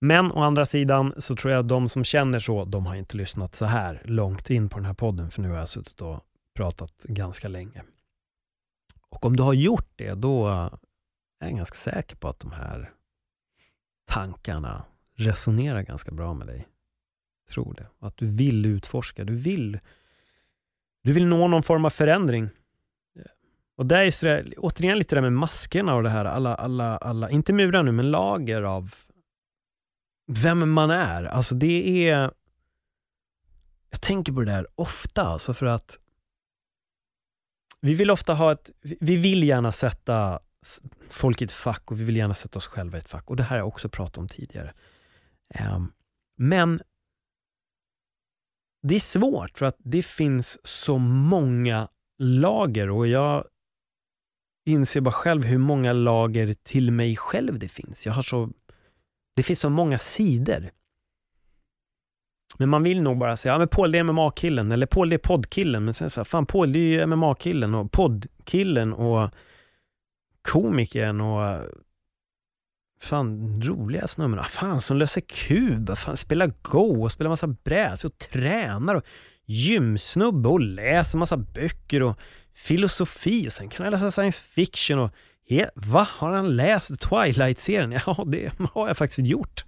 Men 0.00 0.32
å 0.32 0.42
andra 0.42 0.64
sidan 0.64 1.14
så 1.18 1.36
tror 1.36 1.52
jag 1.52 1.60
att 1.60 1.68
de 1.68 1.88
som 1.88 2.04
känner 2.04 2.38
så, 2.38 2.64
de 2.64 2.86
har 2.86 2.94
inte 2.94 3.16
lyssnat 3.16 3.54
så 3.54 3.64
här 3.64 4.02
långt 4.04 4.50
in 4.50 4.68
på 4.68 4.78
den 4.78 4.86
här 4.86 4.94
podden, 4.94 5.30
för 5.30 5.42
nu 5.42 5.48
har 5.50 5.56
jag 5.56 5.68
suttit 5.68 6.00
och 6.00 6.20
pratat 6.54 7.04
ganska 7.04 7.48
länge. 7.48 7.82
Och 9.08 9.26
om 9.26 9.36
du 9.36 9.42
har 9.42 9.52
gjort 9.52 9.92
det, 9.96 10.14
då 10.14 10.48
är 10.48 10.70
jag 11.46 11.56
ganska 11.56 11.76
säker 11.76 12.16
på 12.16 12.28
att 12.28 12.40
de 12.40 12.52
här 12.52 12.92
tankarna 14.04 14.84
resonerar 15.20 15.82
ganska 15.82 16.10
bra 16.10 16.34
med 16.34 16.46
dig. 16.46 16.68
Tror 17.50 17.74
det. 17.74 17.86
Att 18.06 18.16
du 18.16 18.26
vill 18.26 18.66
utforska. 18.66 19.24
Du 19.24 19.34
vill, 19.34 19.80
du 21.02 21.12
vill 21.12 21.26
nå 21.26 21.48
någon 21.48 21.62
form 21.62 21.84
av 21.84 21.90
förändring. 21.90 22.48
Och 23.76 23.86
där 23.86 24.24
är 24.24 24.42
det, 24.42 24.56
återigen 24.56 24.98
lite 24.98 25.14
det 25.14 25.16
där 25.16 25.30
med 25.30 25.32
maskerna 25.32 25.94
och 25.94 26.02
det 26.02 26.10
här, 26.10 26.24
alla, 26.24 26.54
alla, 26.54 26.96
alla, 26.96 27.30
inte 27.30 27.52
murar 27.52 27.82
nu, 27.82 27.92
men 27.92 28.10
lager 28.10 28.62
av 28.62 28.94
vem 30.26 30.72
man 30.72 30.90
är. 30.90 31.24
Alltså 31.24 31.54
det 31.54 32.08
är, 32.08 32.30
jag 33.90 34.00
tänker 34.00 34.32
på 34.32 34.40
det 34.40 34.50
där 34.52 34.66
ofta, 34.74 35.22
alltså 35.22 35.54
för 35.54 35.66
att 35.66 35.98
vi 37.80 37.94
vill 37.94 38.10
ofta 38.10 38.34
ha 38.34 38.52
ett, 38.52 38.70
vi 38.80 39.16
vill 39.16 39.44
gärna 39.44 39.72
sätta 39.72 40.40
folk 41.08 41.42
i 41.42 41.44
ett 41.44 41.52
fack 41.52 41.90
och 41.90 42.00
vi 42.00 42.04
vill 42.04 42.16
gärna 42.16 42.34
sätta 42.34 42.58
oss 42.58 42.66
själva 42.66 42.98
i 42.98 43.00
ett 43.00 43.10
fack. 43.10 43.30
Och 43.30 43.36
det 43.36 43.42
här 43.42 43.50
har 43.50 43.56
jag 43.56 43.68
också 43.68 43.88
pratat 43.88 44.18
om 44.18 44.28
tidigare. 44.28 44.74
Ehm, 45.54 45.92
men 46.36 46.80
det 48.82 48.94
är 48.94 49.00
svårt 49.00 49.58
för 49.58 49.66
att 49.66 49.76
det 49.78 50.02
finns 50.02 50.66
så 50.66 50.98
många 50.98 51.88
lager 52.18 52.90
och 52.90 53.06
jag 53.06 53.44
inser 54.66 55.00
bara 55.00 55.12
själv 55.12 55.44
hur 55.44 55.58
många 55.58 55.92
lager 55.92 56.54
till 56.54 56.90
mig 56.90 57.16
själv 57.16 57.58
det 57.58 57.68
finns. 57.68 58.06
Jag 58.06 58.12
har 58.12 58.22
så, 58.22 58.50
det 59.36 59.42
finns 59.42 59.60
så 59.60 59.70
många 59.70 59.98
sidor. 59.98 60.70
Men 62.58 62.68
man 62.68 62.82
vill 62.82 63.02
nog 63.02 63.18
bara 63.18 63.36
säga, 63.36 63.54
ja 63.54 63.58
men 63.58 63.68
Paul 63.68 63.92
det 63.92 63.98
är 63.98 64.04
MMA-killen, 64.04 64.72
eller 64.72 64.86
Paul 64.86 65.08
det 65.08 65.16
är 65.16 65.18
poddkillen. 65.18 65.84
Men 65.84 65.94
sen 65.94 66.10
så 66.10 66.20
här, 66.20 66.24
fan 66.24 66.46
Paul 66.46 66.72
det 66.72 66.78
är 66.78 66.82
ju 66.82 67.06
MMA-killen 67.06 67.74
och 67.74 67.92
poddkillen 67.92 68.92
och 68.92 69.30
komikern 70.42 71.20
och 71.20 71.66
fan 73.02 73.62
roliga 73.62 74.08
snubben. 74.08 74.44
Fan 74.44 74.80
som 74.80 74.96
löser 74.96 75.20
kub, 75.20 75.98
fan 75.98 76.16
spelar 76.16 76.52
Go 76.62 77.02
och 77.02 77.12
spelar 77.12 77.30
massa 77.30 77.46
bräd 77.46 77.98
och 78.04 78.18
tränar 78.18 78.94
och 78.94 79.04
gymsnubbe 79.46 80.48
och 80.48 80.60
läser 80.60 81.18
massa 81.18 81.36
böcker 81.36 82.02
och 82.02 82.18
filosofi 82.54 83.48
och 83.48 83.52
sen 83.52 83.68
kan 83.68 83.84
han 83.84 83.92
läsa 83.92 84.10
science 84.10 84.44
fiction 84.44 84.98
och 84.98 85.10
He 85.50 85.70
Va? 85.74 86.08
Har 86.10 86.32
han 86.32 86.56
läst 86.56 87.00
Twilight-serien? 87.00 87.92
Ja, 88.06 88.24
det 88.26 88.52
har 88.72 88.88
jag 88.88 88.96
faktiskt 88.96 89.28
gjort. 89.28 89.64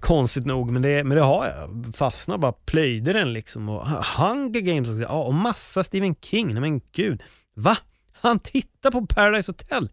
Konstigt 0.00 0.46
nog, 0.46 0.70
men 0.70 0.82
det, 0.82 1.04
men 1.04 1.16
det 1.16 1.22
har 1.22 1.46
jag. 1.46 1.96
Fastnade 1.96 2.38
bara, 2.38 2.52
plöjde 2.52 3.12
den 3.12 3.32
liksom. 3.32 3.68
Och 3.68 3.86
Hunger 3.88 4.60
Games, 4.60 4.88
och, 4.88 5.00
ja, 5.00 5.22
och 5.22 5.34
massa 5.34 5.84
Stephen 5.84 6.14
King. 6.14 6.52
Nej 6.52 6.60
men 6.60 6.80
gud. 6.92 7.22
Va? 7.54 7.76
Han 8.12 8.38
tittar 8.38 8.90
på 8.90 9.06
Paradise 9.06 9.52
Hotel. 9.52 9.88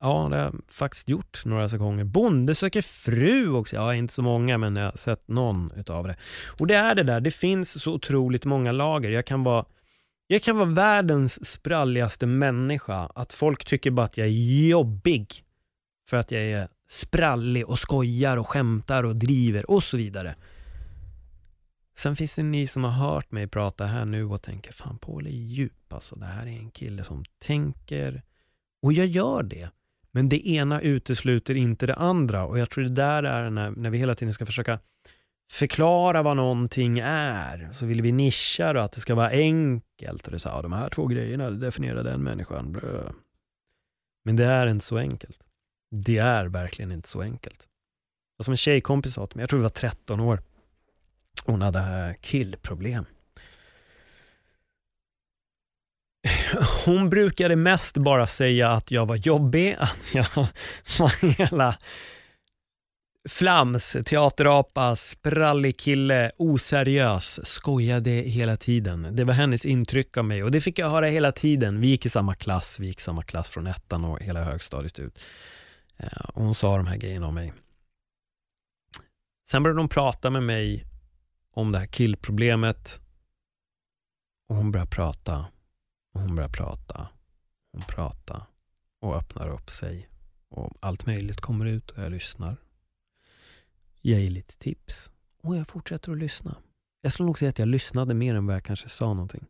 Ja, 0.00 0.28
det 0.30 0.36
har 0.36 0.44
jag 0.44 0.54
faktiskt 0.68 1.08
gjort 1.08 1.44
några 1.44 1.68
säsonger. 1.68 2.04
Bonde 2.04 2.54
söker 2.54 2.82
fru 2.82 3.52
också. 3.52 3.76
Ja, 3.76 3.94
inte 3.94 4.14
så 4.14 4.22
många, 4.22 4.58
men 4.58 4.76
jag 4.76 4.84
har 4.84 4.96
sett 4.96 5.28
någon 5.28 5.72
utav 5.76 6.06
det. 6.06 6.16
Och 6.58 6.66
det 6.66 6.74
är 6.74 6.94
det 6.94 7.02
där, 7.02 7.20
det 7.20 7.30
finns 7.30 7.82
så 7.82 7.92
otroligt 7.92 8.44
många 8.44 8.72
lager. 8.72 9.10
Jag 9.10 9.26
kan 9.26 9.44
vara, 9.44 9.64
jag 10.26 10.42
kan 10.42 10.56
vara 10.56 10.68
världens 10.68 11.46
spralligaste 11.46 12.26
människa. 12.26 13.10
Att 13.14 13.32
folk 13.32 13.64
tycker 13.64 13.90
bara 13.90 14.06
att 14.06 14.16
jag 14.16 14.26
är 14.26 14.68
jobbig 14.68 15.42
för 16.08 16.16
att 16.16 16.30
jag 16.30 16.42
är 16.42 16.68
sprallig 16.88 17.68
och 17.68 17.78
skojar 17.78 18.36
och 18.36 18.48
skämtar 18.48 19.04
och 19.04 19.16
driver 19.16 19.70
och 19.70 19.84
så 19.84 19.96
vidare. 19.96 20.34
Sen 21.98 22.16
finns 22.16 22.34
det 22.34 22.42
ni 22.42 22.66
som 22.66 22.84
har 22.84 22.90
hört 22.90 23.32
mig 23.32 23.46
prata 23.46 23.86
här 23.86 24.04
nu 24.04 24.24
och 24.24 24.42
tänker, 24.42 24.72
fan 24.72 24.98
Paul 24.98 25.26
är 25.26 25.30
djup 25.30 25.92
alltså. 25.92 26.16
Det 26.16 26.26
här 26.26 26.46
är 26.46 26.50
en 26.50 26.70
kille 26.70 27.04
som 27.04 27.24
tänker. 27.38 28.22
Och 28.82 28.92
jag 28.92 29.06
gör 29.06 29.42
det. 29.42 29.70
Men 30.16 30.28
det 30.28 30.48
ena 30.48 30.80
utesluter 30.80 31.56
inte 31.56 31.86
det 31.86 31.94
andra 31.94 32.44
och 32.44 32.58
jag 32.58 32.70
tror 32.70 32.84
det 32.84 32.90
där 32.90 33.22
är 33.22 33.50
när, 33.50 33.70
när 33.70 33.90
vi 33.90 33.98
hela 33.98 34.14
tiden 34.14 34.34
ska 34.34 34.46
försöka 34.46 34.78
förklara 35.50 36.22
vad 36.22 36.36
någonting 36.36 36.98
är. 37.04 37.68
Så 37.72 37.86
vill 37.86 38.02
vi 38.02 38.12
nischa 38.12 38.72
då, 38.72 38.80
att 38.80 38.92
det 38.92 39.00
ska 39.00 39.14
vara 39.14 39.28
enkelt. 39.28 40.26
Och 40.26 40.30
det 40.30 40.36
är 40.36 40.38
så 40.38 40.48
här, 40.48 40.62
de 40.62 40.72
här 40.72 40.88
två 40.88 41.06
grejerna 41.06 41.50
definierar 41.50 42.04
den 42.04 42.22
människan. 42.22 42.72
Blö. 42.72 43.10
Men 44.24 44.36
det 44.36 44.44
är 44.44 44.66
inte 44.66 44.84
så 44.84 44.98
enkelt. 44.98 45.38
Det 45.90 46.18
är 46.18 46.46
verkligen 46.46 46.92
inte 46.92 47.08
så 47.08 47.22
enkelt. 47.22 47.68
Och 48.38 48.44
som 48.44 48.52
en 48.52 48.56
tjejkompis 48.56 49.14
sa 49.14 49.26
till 49.26 49.36
mig, 49.36 49.42
jag 49.42 49.50
tror 49.50 49.58
vi 49.58 49.62
var 49.62 49.70
13 49.70 50.20
år, 50.20 50.42
hon 51.44 51.62
hade 51.62 52.16
killproblem. 52.20 53.04
Hon 56.84 57.10
brukade 57.10 57.56
mest 57.56 57.96
bara 57.96 58.26
säga 58.26 58.70
att 58.70 58.90
jag 58.90 59.06
var 59.06 59.16
jobbig, 59.16 59.76
att 59.78 60.14
jag 60.14 60.26
var 60.98 61.38
hela 61.38 61.76
flams, 63.28 63.96
teaterapa, 64.06 64.96
sprallig 64.96 65.76
kille, 65.76 66.30
oseriös, 66.36 67.40
skojade 67.46 68.10
hela 68.10 68.56
tiden. 68.56 69.16
Det 69.16 69.24
var 69.24 69.34
hennes 69.34 69.64
intryck 69.64 70.16
av 70.16 70.24
mig 70.24 70.42
och 70.42 70.50
det 70.50 70.60
fick 70.60 70.78
jag 70.78 70.90
höra 70.90 71.06
hela 71.06 71.32
tiden. 71.32 71.80
Vi 71.80 71.86
gick 71.86 72.06
i 72.06 72.08
samma 72.08 72.34
klass, 72.34 72.78
vi 72.80 72.86
gick 72.86 72.98
i 72.98 73.02
samma 73.02 73.22
klass 73.22 73.48
från 73.48 73.66
ettan 73.66 74.04
och 74.04 74.20
hela 74.20 74.44
högstadiet 74.44 74.98
ut. 74.98 75.24
Eh, 75.96 76.08
hon 76.34 76.54
sa 76.54 76.76
de 76.76 76.86
här 76.86 76.96
grejerna 76.96 77.26
om 77.26 77.34
mig. 77.34 77.52
Sen 79.48 79.62
började 79.62 79.80
hon 79.80 79.88
prata 79.88 80.30
med 80.30 80.42
mig 80.42 80.84
om 81.54 81.72
det 81.72 81.78
här 81.78 81.86
killproblemet 81.86 83.00
och 84.48 84.56
hon 84.56 84.72
började 84.72 84.90
prata 84.90 85.46
och 86.16 86.22
hon 86.22 86.34
börjar 86.34 86.48
prata. 86.48 87.08
Hon 87.72 87.82
pratar 87.82 88.46
och 89.00 89.16
öppnar 89.16 89.48
upp 89.48 89.70
sig. 89.70 90.08
Och 90.48 90.76
allt 90.80 91.06
möjligt 91.06 91.40
kommer 91.40 91.66
ut 91.66 91.90
och 91.90 92.02
jag 92.02 92.12
lyssnar. 92.12 92.56
Jag 94.00 94.20
ger 94.20 94.30
lite 94.30 94.56
tips 94.56 95.10
och 95.42 95.56
jag 95.56 95.68
fortsätter 95.68 96.12
att 96.12 96.18
lyssna. 96.18 96.56
Jag 97.00 97.12
skulle 97.12 97.26
nog 97.26 97.38
säga 97.38 97.48
att 97.48 97.58
jag 97.58 97.68
lyssnade 97.68 98.14
mer 98.14 98.34
än 98.34 98.46
vad 98.46 98.56
jag 98.56 98.64
kanske 98.64 98.88
sa 98.88 99.06
någonting. 99.06 99.46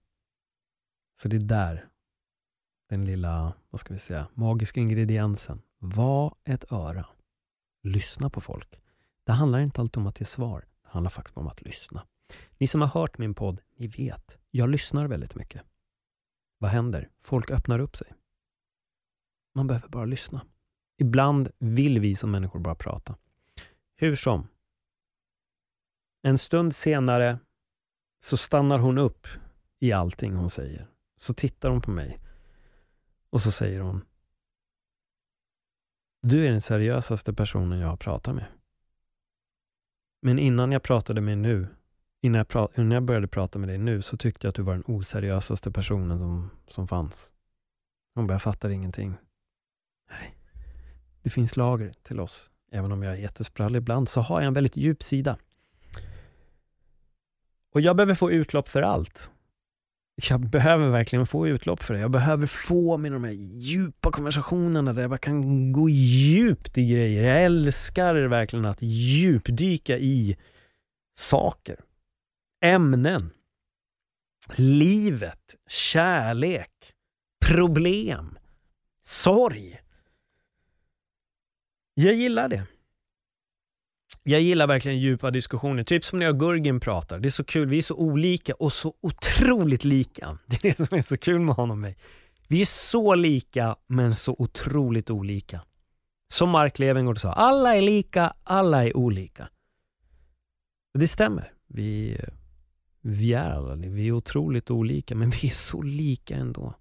För 1.21 1.29
det 1.29 1.37
är 1.37 1.41
där 1.41 1.89
den 2.89 3.05
lilla, 3.05 3.53
vad 3.71 3.81
ska 3.81 3.95
vi 3.95 4.01
säga, 4.01 4.29
magiska 4.35 4.81
ingrediensen. 4.81 5.63
Var 5.79 6.35
ett 6.45 6.73
öra. 6.73 7.07
Lyssna 7.83 8.31
på 8.31 8.41
folk. 8.41 8.81
Det 9.25 9.33
handlar 9.33 9.61
inte 9.61 9.81
alltid 9.81 9.97
om 9.97 10.07
att 10.07 10.21
ge 10.21 10.27
svar. 10.27 10.65
Det 10.83 10.89
handlar 10.89 11.11
faktiskt 11.11 11.37
om 11.37 11.47
att 11.47 11.63
lyssna. 11.63 12.07
Ni 12.59 12.67
som 12.67 12.81
har 12.81 12.89
hört 12.89 13.19
min 13.19 13.35
podd, 13.35 13.61
ni 13.77 13.87
vet. 13.87 14.39
Jag 14.51 14.69
lyssnar 14.69 15.07
väldigt 15.07 15.35
mycket. 15.35 15.63
Vad 16.59 16.71
händer? 16.71 17.11
Folk 17.23 17.51
öppnar 17.51 17.79
upp 17.79 17.97
sig. 17.97 18.13
Man 19.55 19.67
behöver 19.67 19.89
bara 19.89 20.05
lyssna. 20.05 20.47
Ibland 20.99 21.51
vill 21.59 22.01
vi 22.01 22.17
som 22.17 22.31
människor 22.31 22.61
bara 22.61 22.75
prata. 22.75 23.17
Hur 23.97 24.17
som. 24.17 24.49
En 26.23 26.39
stund 26.39 26.75
senare 26.75 27.39
så 28.21 28.37
stannar 28.37 28.79
hon 28.79 28.99
upp 28.99 29.27
i 29.79 29.93
allting 29.93 30.35
hon 30.35 30.51
säger. 30.51 30.87
Så 31.17 31.35
tittar 31.35 31.71
hon 31.71 31.83
på 31.83 31.91
mig 31.91 32.19
och 33.31 33.43
så 33.43 33.53
säger 33.53 33.81
hon 33.81 34.05
Du 36.23 36.47
är 36.47 36.51
den 36.51 36.61
seriösaste 36.61 37.35
personen 37.35 37.79
jag 37.79 37.89
har 37.89 37.97
pratat 37.97 38.35
med. 38.35 38.47
Men 40.23 40.39
innan 40.39 40.73
jag 40.73 40.83
pratade 40.83 41.21
med 41.21 41.39
nu 41.39 41.69
innan 42.27 42.39
jag, 42.39 42.47
pra- 42.47 42.69
innan 42.75 42.91
jag 42.91 43.03
började 43.03 43.29
prata 43.29 43.59
med 43.59 43.69
dig 43.69 43.79
nu 43.79 44.03
så 44.03 44.17
tyckte 44.17 44.47
jag 44.47 44.49
att 44.49 44.55
du 44.55 44.63
var 44.63 44.73
den 44.73 44.85
oseriösaste 44.87 45.71
personen 45.71 46.19
som, 46.19 46.51
som 46.69 46.89
fanns. 46.89 47.33
Hon 48.15 48.27
bara, 48.27 48.35
jag 48.35 48.43
fattar 48.43 48.71
ingenting. 48.71 49.15
Nej, 50.11 50.37
det 51.23 51.31
finns 51.31 51.57
lager 51.57 51.93
till 52.03 52.21
oss. 52.21 52.51
Även 52.73 52.93
om 52.93 53.03
jag 53.03 53.13
är 53.13 53.17
jättesprallig 53.17 53.79
ibland 53.79 54.09
så 54.09 54.21
har 54.21 54.41
jag 54.41 54.47
en 54.47 54.55
väldigt 54.55 54.77
djup 54.77 55.03
sida. 55.03 55.37
Och 57.75 57.81
jag 57.81 57.97
behöver 57.97 58.15
få 58.15 58.31
utlopp 58.31 58.69
för 58.69 58.83
allt. 58.83 59.31
Jag 60.29 60.41
behöver 60.41 60.89
verkligen 60.89 61.27
få 61.27 61.49
utlopp 61.49 61.83
för 61.83 61.95
det. 61.95 62.01
Jag 62.01 62.11
behöver 62.11 62.47
få 62.47 62.97
med 62.97 63.13
de 63.13 63.25
här 63.25 63.33
djupa 63.33 64.13
konversationerna 64.13 64.93
där 64.93 65.03
jag 65.03 65.11
bara 65.11 65.19
kan 65.19 65.73
gå 65.73 65.89
djupt 65.89 66.79
i 66.79 66.93
grejer. 66.93 67.23
Jag 67.23 67.45
älskar 67.45 68.15
verkligen 68.15 68.65
att 68.65 68.83
djupdyka 68.83 69.99
i 69.99 70.37
saker 71.19 71.81
ämnen, 72.67 73.31
livet, 74.57 75.57
kärlek, 75.69 76.93
problem, 77.45 78.39
sorg. 79.03 79.81
Jag 81.95 82.15
gillar 82.15 82.49
det. 82.49 82.67
Jag 84.23 84.41
gillar 84.41 84.67
verkligen 84.67 84.99
djupa 84.99 85.31
diskussioner, 85.31 85.85
typ 85.85 86.05
som 86.05 86.19
när 86.19 86.27
jag 86.27 86.35
och 86.35 86.41
Gurgin 86.41 86.81
pratar. 86.81 87.19
Det 87.19 87.29
är 87.29 87.31
så 87.31 87.45
kul, 87.45 87.69
vi 87.69 87.79
är 87.79 87.83
så 87.83 87.95
olika 87.95 88.55
och 88.55 88.73
så 88.73 88.95
otroligt 89.01 89.85
lika. 89.85 90.39
Det 90.47 90.65
är 90.65 90.71
det 90.71 90.87
som 90.87 90.99
är 90.99 91.03
så 91.03 91.17
kul 91.17 91.41
med 91.41 91.55
honom 91.55 91.71
och 91.71 91.79
mig. 91.79 91.97
Vi 92.49 92.61
är 92.61 92.67
så 92.67 93.15
lika, 93.15 93.77
men 93.87 94.15
så 94.15 94.37
otroligt 94.39 95.11
olika. 95.11 95.61
Som 96.33 96.51
Mark 96.51 96.79
Levengood 96.79 97.21
sa, 97.21 97.33
alla 97.33 97.77
är 97.77 97.83
lika, 97.83 98.35
alla 98.45 98.85
är 98.85 98.97
olika. 98.97 99.49
Och 100.95 101.01
Det 101.01 101.09
stämmer. 101.09 101.53
Vi 101.67 102.15
eh, 102.15 102.29
vi 103.09 103.33
är 103.33 103.51
alla 103.51 103.75
vi 103.75 104.09
är 104.09 104.13
otroligt 104.13 104.71
olika, 104.71 105.15
men 105.15 105.31
vi 105.31 105.49
är 105.49 105.55
så 105.55 105.83
lika 105.83 106.37
ändå. 106.37 106.75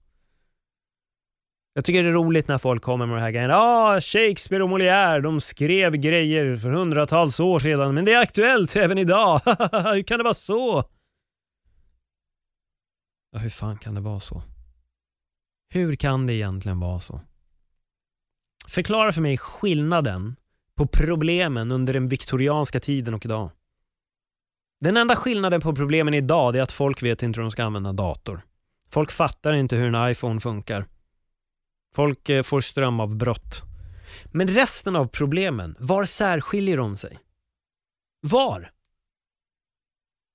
Jag 1.73 1.86
tycker 1.86 2.03
det 2.03 2.09
är 2.09 2.13
roligt 2.13 2.47
när 2.47 2.57
folk 2.57 2.82
kommer 2.84 3.05
med 3.05 3.17
de 3.17 3.21
här 3.21 3.32
grejerna. 3.32 3.53
Ja, 3.53 3.95
ah, 3.97 4.01
Shakespeare 4.01 4.63
och 4.63 4.69
Molière, 4.69 5.21
de 5.21 5.41
skrev 5.41 5.95
grejer 5.95 6.57
för 6.57 6.69
hundratals 6.69 7.39
år 7.39 7.59
sedan, 7.59 7.93
men 7.93 8.05
det 8.05 8.13
är 8.13 8.21
aktuellt 8.21 8.76
även 8.76 8.97
idag. 8.97 9.41
hur 9.93 10.03
kan 10.03 10.17
det 10.17 10.23
vara 10.23 10.34
så? 10.34 10.84
Ja, 13.32 13.39
hur 13.39 13.49
fan 13.49 13.78
kan 13.78 13.95
det 13.95 14.01
vara 14.01 14.19
så? 14.19 14.43
Hur 15.69 15.95
kan 15.95 16.28
det 16.28 16.34
egentligen 16.34 16.80
vara 16.80 16.99
så? 16.99 17.21
Förklara 18.67 19.11
för 19.11 19.21
mig 19.21 19.38
skillnaden 19.38 20.36
på 20.76 20.88
problemen 20.88 21.71
under 21.71 21.93
den 21.93 22.07
viktorianska 22.07 22.80
tiden 22.80 23.13
och 23.13 23.26
idag. 23.26 23.49
Den 24.86 24.98
enda 24.98 25.16
skillnaden 25.16 25.62
på 25.62 25.76
problemen 25.76 26.14
idag 26.14 26.56
är 26.56 26.62
att 26.62 26.72
folk 26.72 27.04
vet 27.04 27.24
inte 27.24 27.40
hur 27.40 27.44
de 27.44 27.52
ska 27.52 27.64
använda 27.64 27.94
dator. 27.94 28.42
Folk 28.90 29.12
fattar 29.12 29.54
inte 29.54 29.76
hur 29.76 29.96
en 29.96 30.12
iPhone 30.12 30.40
funkar. 30.40 30.86
Folk 31.96 32.30
eh, 32.30 32.44
får 32.44 32.62
strömavbrott. 32.62 33.62
Men 34.34 34.48
resten 34.48 34.96
av 34.96 35.08
problemen, 35.08 35.76
var 35.80 36.06
särskiljer 36.06 36.78
de 36.78 36.98
sig? 36.98 37.20
Var? 38.22 38.72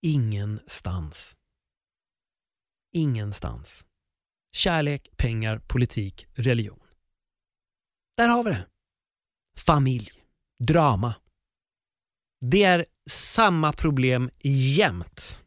Ingenstans. 0.03 1.37
Ingenstans. 2.93 3.87
Kärlek, 4.53 5.11
pengar, 5.17 5.59
politik, 5.59 6.27
religion. 6.35 6.81
Där 8.17 8.29
har 8.29 8.45
vi 8.45 8.51
det. 8.51 8.67
Familj. 9.57 10.11
Drama. 10.59 11.15
Det 12.41 12.63
är 12.63 12.87
samma 13.11 13.73
problem 13.73 14.31
jämt. 14.43 15.39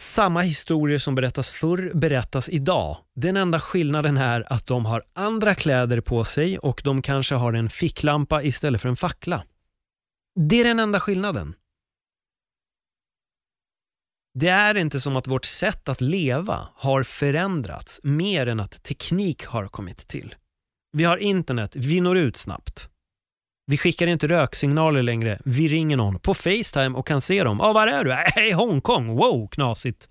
Samma 0.00 0.40
historier 0.40 0.98
som 0.98 1.14
berättas 1.14 1.50
förr 1.50 1.92
berättas 1.94 2.48
idag. 2.48 2.96
Den 3.14 3.36
enda 3.36 3.60
skillnaden 3.60 4.16
är 4.16 4.52
att 4.52 4.66
de 4.66 4.86
har 4.86 5.02
andra 5.12 5.54
kläder 5.54 6.00
på 6.00 6.24
sig 6.24 6.58
och 6.58 6.80
de 6.84 7.02
kanske 7.02 7.34
har 7.34 7.52
en 7.52 7.70
ficklampa 7.70 8.42
istället 8.42 8.80
för 8.80 8.88
en 8.88 8.96
fackla. 8.96 9.44
Det 10.48 10.60
är 10.60 10.64
den 10.64 10.80
enda 10.80 11.00
skillnaden. 11.00 11.54
Det 14.34 14.48
är 14.48 14.74
inte 14.74 15.00
som 15.00 15.16
att 15.16 15.26
vårt 15.26 15.44
sätt 15.44 15.88
att 15.88 16.00
leva 16.00 16.68
har 16.74 17.02
förändrats 17.02 18.00
mer 18.02 18.46
än 18.46 18.60
att 18.60 18.82
teknik 18.82 19.44
har 19.44 19.66
kommit 19.66 20.08
till. 20.08 20.34
Vi 20.92 21.04
har 21.04 21.16
internet, 21.16 21.72
vi 21.76 22.00
når 22.00 22.16
ut 22.16 22.36
snabbt. 22.36 22.90
Vi 23.70 23.76
skickar 23.76 24.06
inte 24.06 24.28
röksignaler 24.28 25.02
längre. 25.02 25.38
Vi 25.44 25.68
ringer 25.68 25.96
någon 25.96 26.18
på 26.20 26.34
Facetime 26.34 26.98
och 26.98 27.06
kan 27.06 27.20
se 27.20 27.44
dem. 27.44 27.58
Ja, 27.60 27.66
ah, 27.66 27.72
var 27.72 27.86
är 27.86 28.04
du? 28.04 28.12
Hej, 28.26 28.52
Hongkong. 28.52 29.06
Wow, 29.06 29.48
knasigt. 29.48 30.08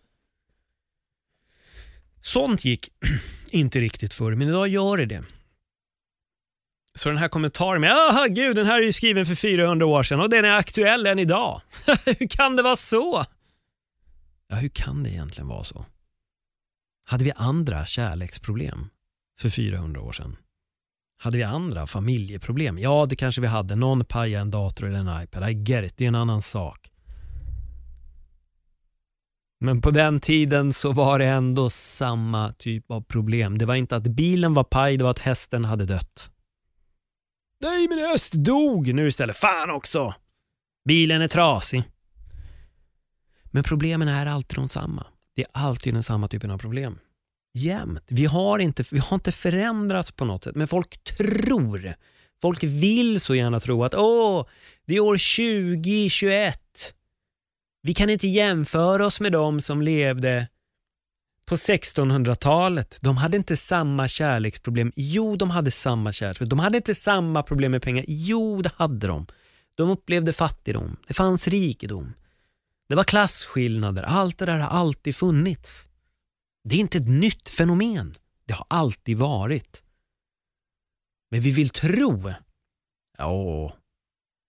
Sånt 2.22 2.66
gick 2.66 2.90
inte 3.52 3.80
riktigt 3.80 4.14
förr, 4.14 4.36
men 4.36 4.50
idag 4.50 4.68
gör 4.68 4.98
det 4.98 5.06
det. 5.06 5.24
Så 6.94 7.10
den 7.10 7.18
här 7.18 7.28
kommentaren 7.28 7.82
med 7.82 7.92
“Aha, 7.92 8.26
gud, 8.30 8.56
den 8.56 8.66
här 8.66 8.82
är 8.82 8.86
ju 8.86 8.94
skriven 8.94 9.26
för 9.26 9.36
400 9.36 9.86
år 9.86 10.04
sedan 10.04 10.22
och 10.22 10.30
den 10.30 10.46
är 10.46 10.58
aktuell 10.58 11.08
än 11.08 11.20
idag”. 11.20 11.62
hur 12.06 12.28
kan 12.28 12.56
det 12.56 12.64
vara 12.64 12.76
så? 12.76 13.26
Ja, 14.48 14.56
hur 14.56 14.70
kan 14.70 15.04
det 15.04 15.10
egentligen 15.10 15.48
vara 15.48 15.64
så? 15.64 15.86
Hade 17.06 17.24
vi 17.24 17.32
andra 17.36 17.86
kärleksproblem 17.86 18.90
för 19.40 19.50
400 19.50 20.02
år 20.02 20.12
sedan? 20.12 20.38
Hade 21.22 21.38
vi 21.38 21.44
andra 21.44 21.88
familjeproblem? 21.88 22.80
Ja, 22.80 23.06
det 23.06 23.16
kanske 23.16 23.42
vi 23.42 23.48
hade. 23.48 23.76
Någon 23.76 24.06
pajade 24.06 24.42
en 24.42 24.52
dator 24.52 24.88
eller 24.88 25.00
en 25.00 25.24
iPad. 25.24 25.50
I 25.50 25.54
get 25.54 25.86
it, 25.86 25.94
det 25.98 26.04
är 26.04 26.08
en 26.08 26.16
annan 26.16 26.42
sak. 26.42 26.92
Men 29.60 29.82
på 29.82 29.92
den 29.92 30.20
tiden 30.20 30.74
så 30.74 30.92
var 30.92 31.20
det 31.20 31.26
ändå 31.26 31.70
samma 31.70 32.54
typ 32.54 32.92
av 32.92 33.02
problem. 33.02 33.58
Det 33.58 33.66
var 33.66 33.76
inte 33.76 33.96
att 33.96 34.04
bilen 34.04 34.54
var 34.54 34.64
paj, 34.64 34.98
det 34.98 35.04
var 35.04 35.12
att 35.12 35.20
hästen 35.20 35.66
hade 35.66 35.86
dött. 35.86 36.32
Nej, 37.62 37.88
min 37.88 38.00
häst 38.00 38.34
dog 38.34 38.94
nu 38.94 39.08
istället. 39.08 39.38
Fan 39.38 39.70
också! 39.70 40.14
Bilen 40.86 41.22
är 41.22 41.28
trasig. 41.28 41.84
Men 43.44 43.64
problemen 43.64 44.08
är 44.08 44.26
alltid 44.26 44.58
de 44.58 44.70
samma. 44.70 45.08
Det 45.36 45.42
är 45.42 45.48
alltid 45.54 45.94
den 45.94 46.04
samma 46.04 46.28
typen 46.28 46.52
av 46.52 46.58
problem. 46.58 47.00
Jämt. 47.54 48.04
Vi 48.08 48.26
har 48.26 48.60
inte, 48.60 48.84
vi 48.92 49.00
har 49.00 49.16
inte 49.16 49.32
förändrats 49.32 50.12
på 50.12 50.26
något 50.26 50.44
sätt, 50.44 50.56
men 50.56 50.68
folk 50.68 51.04
tror. 51.04 51.94
Folk 52.42 52.64
vill 52.64 53.22
så 53.22 53.36
gärna 53.36 53.60
tro 53.60 53.84
att 53.84 53.96
åh, 53.96 54.46
det 54.86 54.96
är 54.96 55.00
år 55.00 55.18
2021. 55.78 56.94
Vi 57.82 57.94
kan 57.94 58.10
inte 58.10 58.28
jämföra 58.28 59.06
oss 59.06 59.20
med 59.20 59.32
de 59.32 59.62
som 59.62 59.82
levde 59.82 60.48
på 61.46 61.56
1600-talet. 61.56 63.00
De 63.02 63.18
hade 63.18 63.38
inte 63.38 63.58
samma 63.58 64.08
kärleksproblem. 64.08 64.92
Jo, 64.96 65.36
de 65.36 65.50
hade 65.50 65.72
samma 65.72 66.14
kärleksproblem. 66.14 66.50
De 66.50 66.60
hade 66.60 66.78
inte 66.78 66.96
samma 66.96 67.44
problem 67.44 67.72
med 67.72 67.82
pengar. 67.82 68.06
Jo, 68.08 68.62
det 68.62 68.72
hade 68.76 69.08
de. 69.08 69.26
De 69.76 69.90
upplevde 69.90 70.34
fattigdom. 70.34 70.98
Det 71.08 71.14
fanns 71.14 71.48
rikedom. 71.48 72.14
Det 72.90 72.96
var 72.96 73.04
klasskillnader. 73.04 74.04
Allt 74.04 74.38
det 74.38 74.46
där 74.46 74.58
har 74.58 74.80
alltid 74.80 75.16
funnits. 75.16 75.89
Det 76.64 76.76
är 76.76 76.80
inte 76.80 76.98
ett 76.98 77.08
nytt 77.08 77.50
fenomen. 77.50 78.16
Det 78.46 78.54
har 78.54 78.66
alltid 78.70 79.18
varit. 79.18 79.84
Men 81.32 81.42
vi 81.42 81.52
vill 81.52 81.70
tro. 81.70 82.34
Ja, 83.18 83.74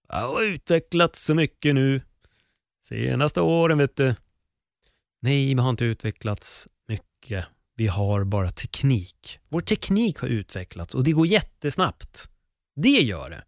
det 0.08 0.16
har 0.16 0.42
utvecklats 0.42 1.24
så 1.24 1.34
mycket 1.34 1.74
nu. 1.74 2.02
Senaste 2.84 3.40
åren 3.40 3.78
vet 3.78 3.96
du. 3.96 4.14
Nej, 5.22 5.54
vi 5.54 5.60
har 5.60 5.70
inte 5.70 5.84
utvecklats 5.84 6.68
mycket. 6.88 7.46
Vi 7.76 7.86
har 7.86 8.24
bara 8.24 8.52
teknik. 8.52 9.38
Vår 9.48 9.60
teknik 9.60 10.18
har 10.18 10.28
utvecklats 10.28 10.94
och 10.94 11.04
det 11.04 11.12
går 11.12 11.26
jättesnabbt. 11.26 12.30
Det 12.76 12.88
gör 12.88 13.30
det. 13.30 13.44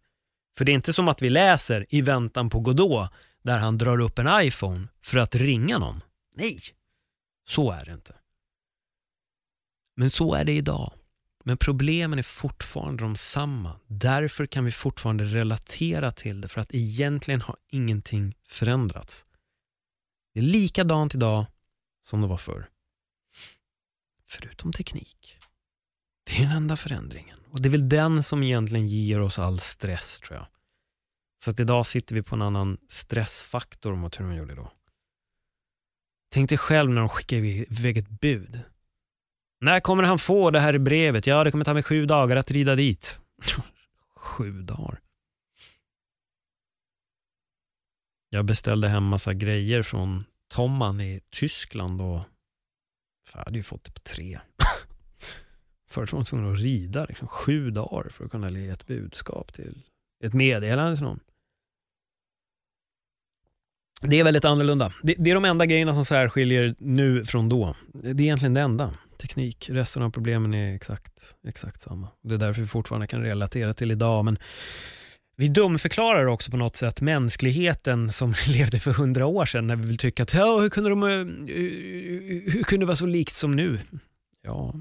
För 0.57 0.65
det 0.65 0.71
är 0.71 0.73
inte 0.73 0.93
som 0.93 1.07
att 1.07 1.21
vi 1.21 1.29
läser 1.29 1.85
i 1.89 2.01
väntan 2.01 2.49
på 2.49 2.59
Godot 2.59 3.09
där 3.43 3.57
han 3.57 3.77
drar 3.77 3.99
upp 3.99 4.19
en 4.19 4.45
iPhone 4.47 4.87
för 5.01 5.17
att 5.17 5.35
ringa 5.35 5.77
någon. 5.77 6.01
Nej, 6.35 6.59
så 7.49 7.71
är 7.71 7.85
det 7.85 7.91
inte. 7.91 8.15
Men 9.95 10.11
så 10.11 10.33
är 10.33 10.45
det 10.45 10.53
idag. 10.53 10.93
Men 11.45 11.57
problemen 11.57 12.19
är 12.19 12.23
fortfarande 12.23 13.03
de 13.03 13.15
samma. 13.15 13.79
Därför 13.87 14.45
kan 14.45 14.65
vi 14.65 14.71
fortfarande 14.71 15.25
relatera 15.25 16.11
till 16.11 16.41
det 16.41 16.47
för 16.47 16.61
att 16.61 16.73
egentligen 16.73 17.41
har 17.41 17.57
ingenting 17.67 18.35
förändrats. 18.47 19.25
Det 20.33 20.39
är 20.39 20.43
likadant 20.43 21.15
idag 21.15 21.45
som 22.01 22.21
det 22.21 22.27
var 22.27 22.37
förr. 22.37 22.69
Förutom 24.25 24.73
teknik. 24.73 25.37
Det 26.23 26.37
är 26.37 26.41
den 26.41 26.51
enda 26.51 26.75
förändringen. 26.75 27.39
Och 27.49 27.61
det 27.61 27.69
är 27.69 27.71
väl 27.71 27.89
den 27.89 28.23
som 28.23 28.43
egentligen 28.43 28.87
ger 28.87 29.21
oss 29.21 29.39
all 29.39 29.59
stress 29.59 30.19
tror 30.19 30.37
jag. 30.37 30.47
Så 31.43 31.51
att 31.51 31.59
idag 31.59 31.85
sitter 31.85 32.15
vi 32.15 32.23
på 32.23 32.35
en 32.35 32.41
annan 32.41 32.77
stressfaktor 32.87 33.95
mot 33.95 34.19
hur 34.19 34.25
de 34.25 34.35
gjorde 34.35 34.55
då. 34.55 34.71
Tänk 36.31 36.49
dig 36.49 36.57
själv 36.57 36.91
när 36.91 36.99
de 36.99 37.09
skickar 37.09 37.37
iväg 37.37 37.97
ett 37.97 38.09
bud. 38.09 38.63
När 39.63 39.79
kommer 39.79 40.03
han 40.03 40.19
få 40.19 40.51
det 40.51 40.59
här 40.59 40.77
brevet? 40.77 41.27
Ja, 41.27 41.43
det 41.43 41.51
kommer 41.51 41.65
ta 41.65 41.73
mig 41.73 41.83
sju 41.83 42.05
dagar 42.05 42.35
att 42.35 42.51
rida 42.51 42.75
dit. 42.75 43.19
sju 44.15 44.61
dagar. 44.61 44.99
Jag 48.29 48.45
beställde 48.45 48.87
hem 48.87 49.03
massa 49.03 49.33
grejer 49.33 49.83
från 49.83 50.23
Tomman 50.47 51.01
i 51.01 51.21
Tyskland 51.29 52.01
och 52.01 52.21
jag 53.33 53.39
hade 53.39 53.57
ju 53.57 53.63
fått 53.63 53.83
det 53.83 53.91
på 53.91 53.99
tre. 53.99 54.39
Förut 55.89 56.11
var 56.11 56.19
man 56.19 56.25
tvungen 56.25 56.53
att 56.53 56.59
rida 56.59 57.05
liksom, 57.05 57.27
sju 57.27 57.71
dagar 57.71 58.09
för 58.09 58.25
att 58.25 58.31
kunna 58.31 58.49
ge 58.49 58.69
ett 58.69 58.87
budskap 58.87 59.53
till 59.53 59.81
ett 60.23 60.33
meddelande 60.33 60.95
till 60.95 61.05
någon. 61.05 61.19
Det 64.01 64.19
är 64.19 64.23
väldigt 64.23 64.45
annorlunda. 64.45 64.93
Det, 65.03 65.15
det, 65.17 65.31
är 65.31 65.35
de 65.35 65.45
enda 65.45 65.65
grejerna 65.65 65.93
som 65.93 66.05
särskiljer 66.05 66.75
nu 66.77 67.25
från 67.25 67.49
då. 67.49 67.75
Det 67.93 68.09
är 68.09 68.21
egentligen 68.21 68.53
det 68.53 68.61
enda. 68.61 68.93
Teknik. 69.23 69.69
Resten 69.69 70.03
av 70.03 70.11
problemen 70.11 70.53
är 70.53 70.75
exakt, 70.75 71.35
exakt 71.47 71.81
samma. 71.81 72.07
Det 72.23 72.33
är 72.33 72.39
därför 72.39 72.61
vi 72.61 72.67
fortfarande 72.67 73.07
kan 73.07 73.21
relatera 73.21 73.73
till 73.73 73.91
idag. 73.91 74.25
Men 74.25 74.37
vi 75.35 75.47
dumförklarar 75.47 76.25
också 76.25 76.51
på 76.51 76.57
något 76.57 76.75
sätt 76.75 77.01
mänskligheten 77.01 78.11
som 78.11 78.33
levde 78.47 78.79
för 78.79 78.91
hundra 78.91 79.25
år 79.25 79.45
sedan 79.45 79.67
när 79.67 79.75
vi 79.75 79.87
vill 79.87 79.97
tycka 79.97 80.23
att 80.23 80.33
ja, 80.33 80.59
hur 80.61 80.69
kunde 80.69 80.89
de 80.89 81.03
eh, 81.03 81.09
hur 82.53 82.63
kunde 82.63 82.83
det 82.83 82.87
vara 82.87 82.95
så 82.95 83.05
likt 83.05 83.33
som 83.33 83.51
nu? 83.51 83.79
Ja, 84.41 84.73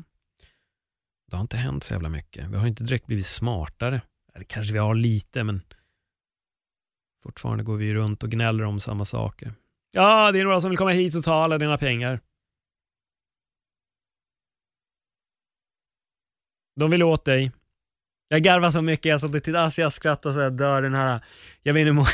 det 1.31 1.37
har 1.37 1.43
inte 1.43 1.57
hänt 1.57 1.85
så 1.85 1.95
jävla 1.95 2.09
mycket. 2.09 2.51
Vi 2.51 2.57
har 2.57 2.67
inte 2.67 2.85
direkt 2.85 3.07
blivit 3.07 3.27
smartare. 3.27 4.03
Eller 4.35 4.45
kanske 4.45 4.73
vi 4.73 4.79
har 4.79 4.95
lite, 4.95 5.45
men 5.45 5.63
fortfarande 7.23 7.65
går 7.65 7.77
vi 7.77 7.95
runt 7.95 8.23
och 8.23 8.31
gnäller 8.31 8.65
om 8.65 8.81
samma 8.81 9.05
saker. 9.05 9.55
Ja, 9.93 10.33
det 10.33 10.41
är 10.41 10.45
några 10.45 10.61
som 10.61 10.71
vill 10.71 10.79
komma 10.79 10.91
hit 10.91 11.15
och 11.15 11.25
ta 11.25 11.35
alla 11.35 11.59
dina 11.59 11.79
pengar. 11.79 12.21
De 16.77 16.91
vill 16.91 17.03
åt 17.03 17.25
dig. 17.25 17.53
Jag 18.33 18.43
garvar 18.43 18.71
så 18.71 18.83
mycket, 18.83 19.05
jag 19.05 19.21
satt 19.21 19.35
och 19.35 19.43
tittade, 19.43 19.61
alltså 19.61 19.81
jag 19.81 19.93
skrattar 19.93 20.33
så 20.33 20.41
jag 20.41 20.53
dör 20.53 20.83
den 20.83 20.95
här, 20.95 21.21
jag 21.63 21.75
vet 21.75 21.81
inte 21.81 21.89
hur 21.89 21.93
många, 21.93 22.09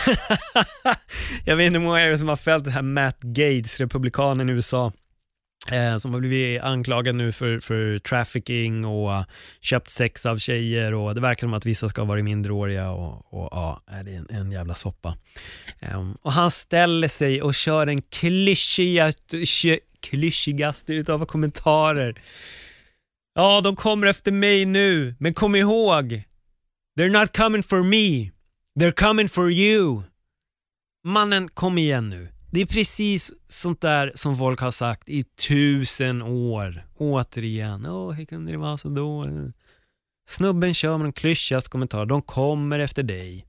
jag 1.44 1.56
vet 1.56 1.66
inte 1.66 1.78
hur 1.78 1.86
många 1.86 2.18
som 2.18 2.28
har 2.28 2.36
följt 2.36 2.64
det 2.64 2.70
här 2.70 2.82
Matt 2.82 3.20
Gates, 3.20 3.80
republikanen 3.80 4.48
i 4.48 4.52
USA, 4.52 4.92
eh, 5.72 5.96
som 5.96 6.12
har 6.12 6.20
blivit 6.20 6.62
anklagad 6.62 7.16
nu 7.16 7.32
för, 7.32 7.60
för 7.60 7.98
trafficking 7.98 8.84
och 8.84 9.10
uh, 9.10 9.24
köpt 9.60 9.90
sex 9.90 10.26
av 10.26 10.38
tjejer 10.38 10.94
och 10.94 11.14
det 11.14 11.20
verkar 11.20 11.40
som 11.40 11.54
att 11.54 11.66
vissa 11.66 11.88
ska 11.88 12.00
ha 12.00 12.06
varit 12.06 12.24
mindreåriga 12.24 12.90
och, 12.90 13.34
och 13.34 13.48
ja, 13.52 13.80
det 14.04 14.14
är 14.14 14.16
en, 14.16 14.26
en 14.30 14.52
jävla 14.52 14.74
soppa. 14.74 15.16
Um, 15.94 16.18
och 16.22 16.32
han 16.32 16.50
ställer 16.50 17.08
sig 17.08 17.42
och 17.42 17.54
kör 17.54 17.86
den 17.86 18.02
klyschiga, 18.02 19.12
klyschigaste 20.00 20.94
utav 20.94 21.26
kommentarer 21.26 22.20
Ja, 23.34 23.60
de 23.60 23.76
kommer 23.76 24.06
efter 24.06 24.32
mig 24.32 24.64
nu, 24.66 25.16
men 25.18 25.34
kom 25.34 25.54
ihåg. 25.54 26.22
They're 26.98 27.20
not 27.20 27.36
coming 27.36 27.62
for 27.62 27.82
me. 27.82 28.30
They're 28.80 29.06
coming 29.06 29.28
for 29.28 29.50
you. 29.50 30.02
Mannen, 31.04 31.48
kom 31.48 31.78
igen 31.78 32.08
nu. 32.08 32.28
Det 32.50 32.60
är 32.60 32.66
precis 32.66 33.32
sånt 33.48 33.80
där 33.80 34.12
som 34.14 34.36
folk 34.36 34.60
har 34.60 34.70
sagt 34.70 35.08
i 35.08 35.24
tusen 35.24 36.22
år. 36.22 36.86
Återigen. 36.96 37.86
Åh, 37.86 38.12
hur 38.12 38.24
kunde 38.24 38.52
det 38.52 38.58
vara 38.58 38.78
så 38.78 38.88
dåligt? 38.88 39.54
Snubben 40.28 40.74
kör 40.74 40.98
med 40.98 41.06
en 41.06 41.12
klyschigaste 41.12 41.70
kommentar, 41.70 42.06
De 42.06 42.22
kommer 42.22 42.78
efter 42.78 43.02
dig. 43.02 43.44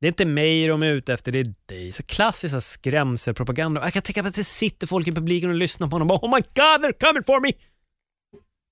Det 0.00 0.06
är 0.06 0.08
inte 0.08 0.26
mig 0.26 0.66
de 0.66 0.82
är 0.82 0.86
ute 0.86 1.12
efter, 1.12 1.32
det 1.32 1.38
är 1.38 1.54
dig. 1.66 1.92
Så 1.92 2.02
klassisk 2.02 2.62
skrämselpropaganda. 2.62 3.80
Jag 3.80 3.92
kan 3.92 4.02
tänka 4.02 4.22
mig 4.22 4.28
att 4.28 4.34
det 4.34 4.44
sitter 4.44 4.86
folk 4.86 5.08
i 5.08 5.12
publiken 5.12 5.50
och 5.50 5.56
lyssnar 5.56 5.88
på 5.88 5.94
honom 5.94 6.10
och 6.10 6.20
bara 6.20 6.28
Oh 6.28 6.34
my 6.36 6.40
God, 6.40 6.84
they're 6.84 7.06
coming 7.06 7.24
for 7.24 7.40
me! 7.40 7.52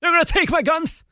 They're 0.01 0.11
gonna 0.11 0.25
take 0.25 0.57
my 0.57 0.63
guns! 0.63 1.05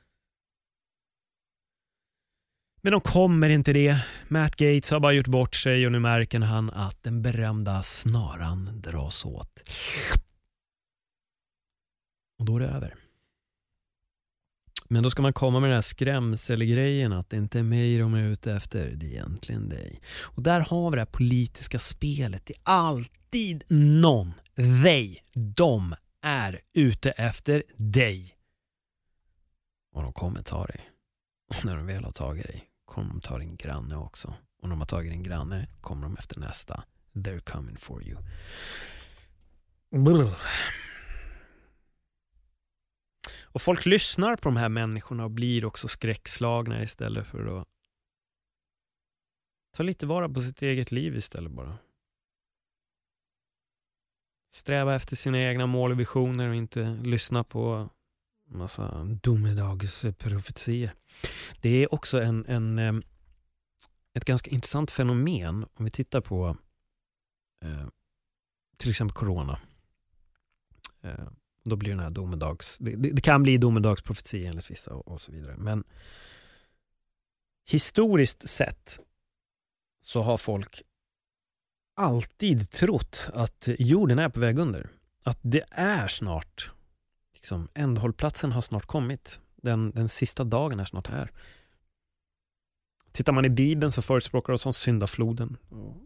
Men 2.86 2.92
de 2.92 3.00
kommer 3.00 3.48
inte 3.48 3.72
det. 3.72 3.98
Matt 4.28 4.56
Gates 4.56 4.90
har 4.90 5.00
bara 5.00 5.12
gjort 5.12 5.26
bort 5.26 5.54
sig 5.54 5.86
och 5.86 5.92
nu 5.92 5.98
märker 5.98 6.40
han 6.40 6.70
att 6.70 7.02
den 7.02 7.22
berömda 7.22 7.82
snaran 7.82 8.80
dras 8.80 9.24
åt. 9.24 9.60
Och 12.38 12.44
då 12.44 12.56
är 12.56 12.60
det 12.60 12.66
över. 12.66 12.94
Men 14.88 15.02
då 15.02 15.10
ska 15.10 15.22
man 15.22 15.32
komma 15.32 15.60
med 15.60 15.70
den 15.70 15.74
här 15.74 15.82
skrämselgrejen 15.82 17.12
att 17.12 17.30
det 17.30 17.36
inte 17.36 17.58
är 17.58 17.62
mig 17.62 17.98
de 17.98 18.14
är 18.14 18.22
ute 18.22 18.52
efter, 18.52 18.90
det 18.90 19.06
är 19.06 19.10
egentligen 19.10 19.68
dig. 19.68 20.00
Och 20.22 20.42
där 20.42 20.60
har 20.60 20.90
vi 20.90 20.94
det 20.94 21.00
här 21.00 21.06
politiska 21.06 21.78
spelet. 21.78 22.46
Det 22.46 22.54
är 22.54 22.60
alltid 22.64 23.64
någon, 23.68 24.32
they, 24.56 25.16
de 25.56 25.94
är 26.22 26.60
ute 26.74 27.10
efter 27.10 27.62
dig. 27.76 28.35
Och 29.96 30.02
de 30.02 30.12
kommer 30.12 30.42
ta 30.42 30.66
dig. 30.66 30.90
Och 31.48 31.64
när 31.64 31.76
de 31.76 31.86
väl 31.86 32.04
har 32.04 32.12
tagit 32.12 32.46
dig 32.46 32.70
kommer 32.84 33.08
de 33.08 33.20
ta 33.20 33.38
din 33.38 33.56
granne 33.56 33.96
också. 33.96 34.28
Och 34.28 34.68
när 34.68 34.70
de 34.70 34.78
har 34.78 34.86
tagit 34.86 35.12
din 35.12 35.22
granne 35.22 35.68
kommer 35.80 36.02
de 36.02 36.16
efter 36.16 36.40
nästa. 36.40 36.84
They're 37.12 37.40
coming 37.40 37.76
for 37.76 38.02
you. 38.04 38.18
Och 43.42 43.62
folk 43.62 43.86
lyssnar 43.86 44.36
på 44.36 44.48
de 44.48 44.56
här 44.56 44.68
människorna 44.68 45.24
och 45.24 45.30
blir 45.30 45.64
också 45.64 45.88
skräckslagna 45.88 46.82
istället 46.82 47.26
för 47.26 47.60
att 47.60 47.68
ta 49.76 49.82
lite 49.82 50.06
vara 50.06 50.28
på 50.28 50.40
sitt 50.40 50.62
eget 50.62 50.92
liv 50.92 51.16
istället 51.16 51.52
bara. 51.52 51.78
Sträva 54.52 54.94
efter 54.94 55.16
sina 55.16 55.38
egna 55.38 55.66
mål 55.66 55.90
och 55.90 56.00
visioner 56.00 56.48
och 56.48 56.56
inte 56.56 57.00
lyssna 57.02 57.44
på 57.44 57.90
massa 58.46 59.04
domedagsprofetier. 59.04 60.94
Det 61.60 61.68
är 61.68 61.94
också 61.94 62.22
en, 62.22 62.46
en, 62.46 63.02
ett 64.14 64.24
ganska 64.24 64.50
intressant 64.50 64.90
fenomen 64.90 65.66
om 65.74 65.84
vi 65.84 65.90
tittar 65.90 66.20
på 66.20 66.56
eh, 67.64 67.86
till 68.76 68.90
exempel 68.90 69.14
corona. 69.14 69.58
Eh, 71.02 71.28
då 71.64 71.76
blir 71.76 71.90
den 71.90 72.00
här 72.00 72.10
domedags, 72.10 72.78
det, 72.78 72.96
det, 72.96 73.10
det 73.10 73.20
kan 73.20 73.42
bli 73.42 73.58
domedagsprofetia 73.58 74.48
enligt 74.48 74.70
vissa 74.70 74.94
och, 74.94 75.08
och, 75.08 75.22
så 75.22 75.32
vidare. 75.32 75.56
Men 75.56 75.84
historiskt 77.64 78.48
sett 78.48 79.00
så 80.00 80.22
har 80.22 80.36
folk 80.36 80.82
alltid 81.96 82.70
trott 82.70 83.28
att 83.32 83.68
jorden 83.78 84.18
är 84.18 84.28
på 84.28 84.40
väg 84.40 84.58
under. 84.58 84.90
Att 85.22 85.38
det 85.42 85.64
är 85.70 86.08
snart, 86.08 86.70
liksom, 87.46 87.68
ändhållplatsen 87.74 88.52
har 88.52 88.60
snart 88.60 88.86
kommit. 88.86 89.40
Den, 89.62 89.90
den 89.90 90.08
sista 90.08 90.44
dagen 90.44 90.80
är 90.80 90.84
snart 90.84 91.06
här. 91.06 91.30
Tittar 93.12 93.32
man 93.32 93.44
i 93.44 93.50
Bibeln 93.50 93.92
så 93.92 94.02
förespråkar 94.02 94.52
de 94.52 94.58
som 94.58 94.72
syndafloden. 94.72 95.56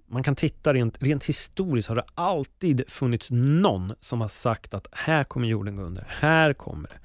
Man 0.08 0.22
kan 0.22 0.36
titta 0.36 0.74
rent, 0.74 1.02
rent 1.02 1.24
historiskt 1.24 1.88
har 1.88 1.96
det 1.96 2.04
alltid 2.14 2.90
funnits 2.90 3.28
någon 3.30 3.92
som 4.00 4.20
har 4.20 4.28
sagt 4.28 4.74
att 4.74 4.86
här 4.92 5.24
kommer 5.24 5.48
jorden 5.48 5.76
gå 5.76 5.82
under. 5.82 6.06
Här 6.08 6.52
kommer 6.52 6.88
det. 6.88 6.98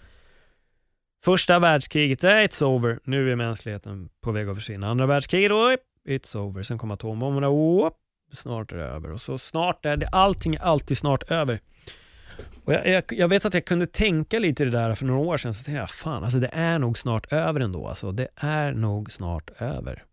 Första 1.25 1.59
världskriget, 1.59 2.23
eh, 2.23 2.29
it's 2.29 2.63
over. 2.63 2.99
Nu 3.03 3.31
är 3.31 3.35
mänskligheten 3.35 4.09
på 4.21 4.31
väg 4.31 4.49
att 4.49 4.55
försvinna. 4.55 4.89
Andra 4.89 5.05
världskriget, 5.05 5.51
oh, 5.51 5.75
it's 6.07 6.37
over. 6.37 6.63
Sen 6.63 6.77
kom 6.77 6.91
atombomberna, 6.91 7.49
oh, 7.49 7.89
snart 8.31 8.71
är 8.71 8.77
det 8.77 8.83
över. 8.83 9.11
Och 9.11 9.21
så 9.21 9.37
snart 9.37 9.85
är 9.85 9.97
det, 9.97 10.07
allting 10.07 10.55
är 10.55 10.61
alltid 10.61 10.97
snart 10.97 11.31
över. 11.31 11.59
Och 12.65 12.73
jag, 12.73 12.87
jag, 12.87 13.03
jag, 13.09 13.27
vet 13.27 13.45
att 13.45 13.53
jag 13.53 13.65
kunde 13.65 13.87
tänka 13.87 14.39
lite 14.39 14.63
i 14.63 14.65
det 14.65 14.71
där 14.71 14.95
för 14.95 15.05
några 15.05 15.19
år 15.19 15.37
sedan, 15.37 15.53
så 15.53 15.63
tänkte 15.63 15.79
jag, 15.79 15.89
fan 15.89 16.23
alltså 16.23 16.39
det 16.39 16.49
är 16.53 16.79
nog 16.79 16.97
snart 16.97 17.33
över 17.33 17.59
ändå. 17.59 17.87
Alltså, 17.87 18.11
det 18.11 18.27
är 18.35 18.73
nog 18.73 19.11
snart 19.11 19.49
över. 19.61 20.03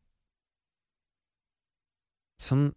Sen 2.43 2.75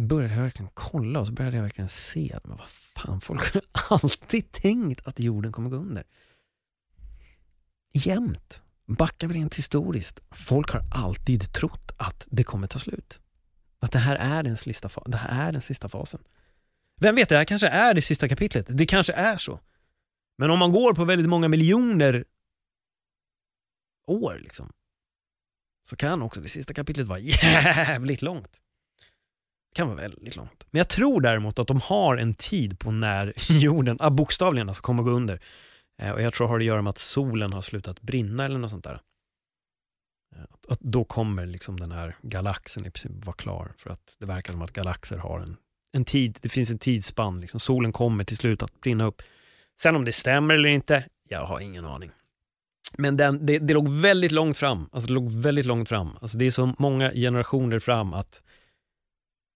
började 0.00 0.34
jag 0.34 0.42
verkligen 0.42 0.70
kolla 0.74 1.20
och 1.20 1.26
så 1.26 1.32
började 1.32 1.56
jag 1.56 1.62
verkligen 1.62 1.88
se, 1.88 2.38
men 2.44 2.56
vad 2.56 2.68
fan, 2.68 3.20
folk 3.20 3.54
har 3.54 3.62
alltid 4.02 4.52
tänkt 4.52 5.06
att 5.06 5.20
jorden 5.20 5.52
kommer 5.52 5.70
gå 5.70 5.76
under. 5.76 6.04
Jämt. 7.92 8.62
Backar 8.86 9.28
vi 9.28 9.34
rent 9.34 9.54
historiskt. 9.54 10.20
Folk 10.30 10.70
har 10.70 10.82
alltid 10.90 11.52
trott 11.52 11.92
att 11.96 12.26
det 12.30 12.44
kommer 12.44 12.66
ta 12.66 12.78
slut. 12.78 13.20
Att 13.80 13.92
det 13.92 13.98
här 13.98 14.16
är 14.16 14.42
den 14.42 14.56
sista, 14.56 14.88
det 15.06 15.16
här 15.16 15.48
är 15.48 15.52
den 15.52 15.62
sista 15.62 15.88
fasen. 15.88 16.20
Vem 17.00 17.14
vet, 17.14 17.28
det 17.28 17.36
här 17.36 17.44
kanske 17.44 17.68
är 17.68 17.94
det 17.94 18.02
sista 18.02 18.28
kapitlet. 18.28 18.66
Det 18.68 18.86
kanske 18.86 19.12
är 19.12 19.38
så. 19.38 19.60
Men 20.38 20.50
om 20.50 20.58
man 20.58 20.72
går 20.72 20.94
på 20.94 21.04
väldigt 21.04 21.28
många 21.28 21.48
miljoner 21.48 22.24
år 24.06 24.38
liksom, 24.42 24.72
så 25.88 25.96
kan 25.96 26.22
också 26.22 26.40
det 26.40 26.48
sista 26.48 26.74
kapitlet 26.74 27.06
vara 27.06 27.18
jävligt 27.42 28.22
långt. 28.22 28.60
Det 29.70 29.76
kan 29.76 29.88
vara 29.88 29.96
väldigt 29.96 30.36
långt. 30.36 30.66
Men 30.70 30.78
jag 30.78 30.88
tror 30.88 31.20
däremot 31.20 31.58
att 31.58 31.66
de 31.66 31.80
har 31.80 32.16
en 32.16 32.34
tid 32.34 32.78
på 32.78 32.90
när 32.90 33.34
jorden, 33.52 33.96
ah, 34.00 34.10
bokstavligen 34.10 34.68
alltså, 34.68 34.82
kommer 34.82 35.02
gå 35.02 35.10
under. 35.10 35.40
Eh, 35.98 36.10
och 36.10 36.22
jag 36.22 36.34
tror 36.34 36.46
det 36.46 36.52
har 36.52 36.58
att 36.58 36.64
göra 36.64 36.82
med 36.82 36.90
att 36.90 36.98
solen 36.98 37.52
har 37.52 37.62
slutat 37.62 38.00
brinna 38.00 38.44
eller 38.44 38.58
något 38.58 38.70
sånt 38.70 38.84
där. 38.84 39.00
Eh, 40.36 40.42
att 40.68 40.80
då 40.80 41.04
kommer 41.04 41.46
liksom 41.46 41.80
den 41.80 41.92
här 41.92 42.16
galaxen 42.22 42.86
i 42.86 42.90
princip 42.90 43.24
vara 43.24 43.36
klar. 43.36 43.72
För 43.78 43.90
att 43.90 44.16
det 44.18 44.26
verkar 44.26 44.52
som 44.52 44.62
att 44.62 44.72
galaxer 44.72 45.18
har 45.18 45.40
en 45.40 45.56
en 45.94 46.04
tid, 46.04 46.38
det 46.42 46.48
finns 46.48 46.70
en 46.70 46.78
tidsspann. 46.78 47.40
Liksom. 47.40 47.60
Solen 47.60 47.92
kommer 47.92 48.24
till 48.24 48.36
slut 48.36 48.62
att 48.62 48.80
brinna 48.80 49.04
upp. 49.04 49.22
Sen 49.80 49.96
om 49.96 50.04
det 50.04 50.12
stämmer 50.12 50.54
eller 50.54 50.68
inte, 50.68 51.04
jag 51.28 51.46
har 51.46 51.60
ingen 51.60 51.84
aning. 51.84 52.10
Men 52.98 53.16
den, 53.16 53.46
det, 53.46 53.58
det 53.58 53.74
låg 53.74 53.88
väldigt 53.88 54.32
långt 54.32 54.58
fram. 54.58 54.88
Alltså 54.92 55.06
det 55.06 55.12
låg 55.12 55.32
väldigt 55.32 55.66
långt 55.66 55.88
fram. 55.88 56.18
Alltså 56.20 56.38
det 56.38 56.44
är 56.44 56.50
så 56.50 56.74
många 56.78 57.12
generationer 57.12 57.78
fram 57.78 58.12
att 58.14 58.42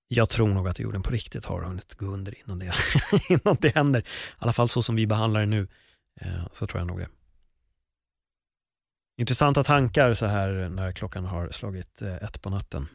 jag 0.09 0.29
tror 0.29 0.49
nog 0.49 0.69
att 0.69 0.79
jorden 0.79 1.03
på 1.03 1.11
riktigt 1.11 1.45
har 1.45 1.63
hunnit 1.63 1.95
gå 1.95 2.07
under 2.07 2.35
innan 2.39 2.59
det, 2.59 2.73
innan 3.29 3.57
det 3.61 3.75
händer. 3.75 4.01
I 4.01 4.05
alla 4.39 4.53
fall 4.53 4.69
så 4.69 4.83
som 4.83 4.97
vi 4.97 5.07
behandlar 5.07 5.41
det 5.41 5.47
nu. 5.47 5.69
Eh, 6.21 6.47
så 6.53 6.67
tror 6.67 6.81
jag 6.81 6.87
nog 6.87 6.99
det. 6.99 7.09
Intressanta 9.17 9.65
tankar 9.65 10.15
så 10.15 10.27
här 10.27 10.69
när 10.71 10.93
klockan 10.93 11.25
har 11.25 11.51
slagit 11.51 12.03
eh, 12.03 12.15
ett 12.15 12.43
på 12.43 12.51
natten. 12.51 12.87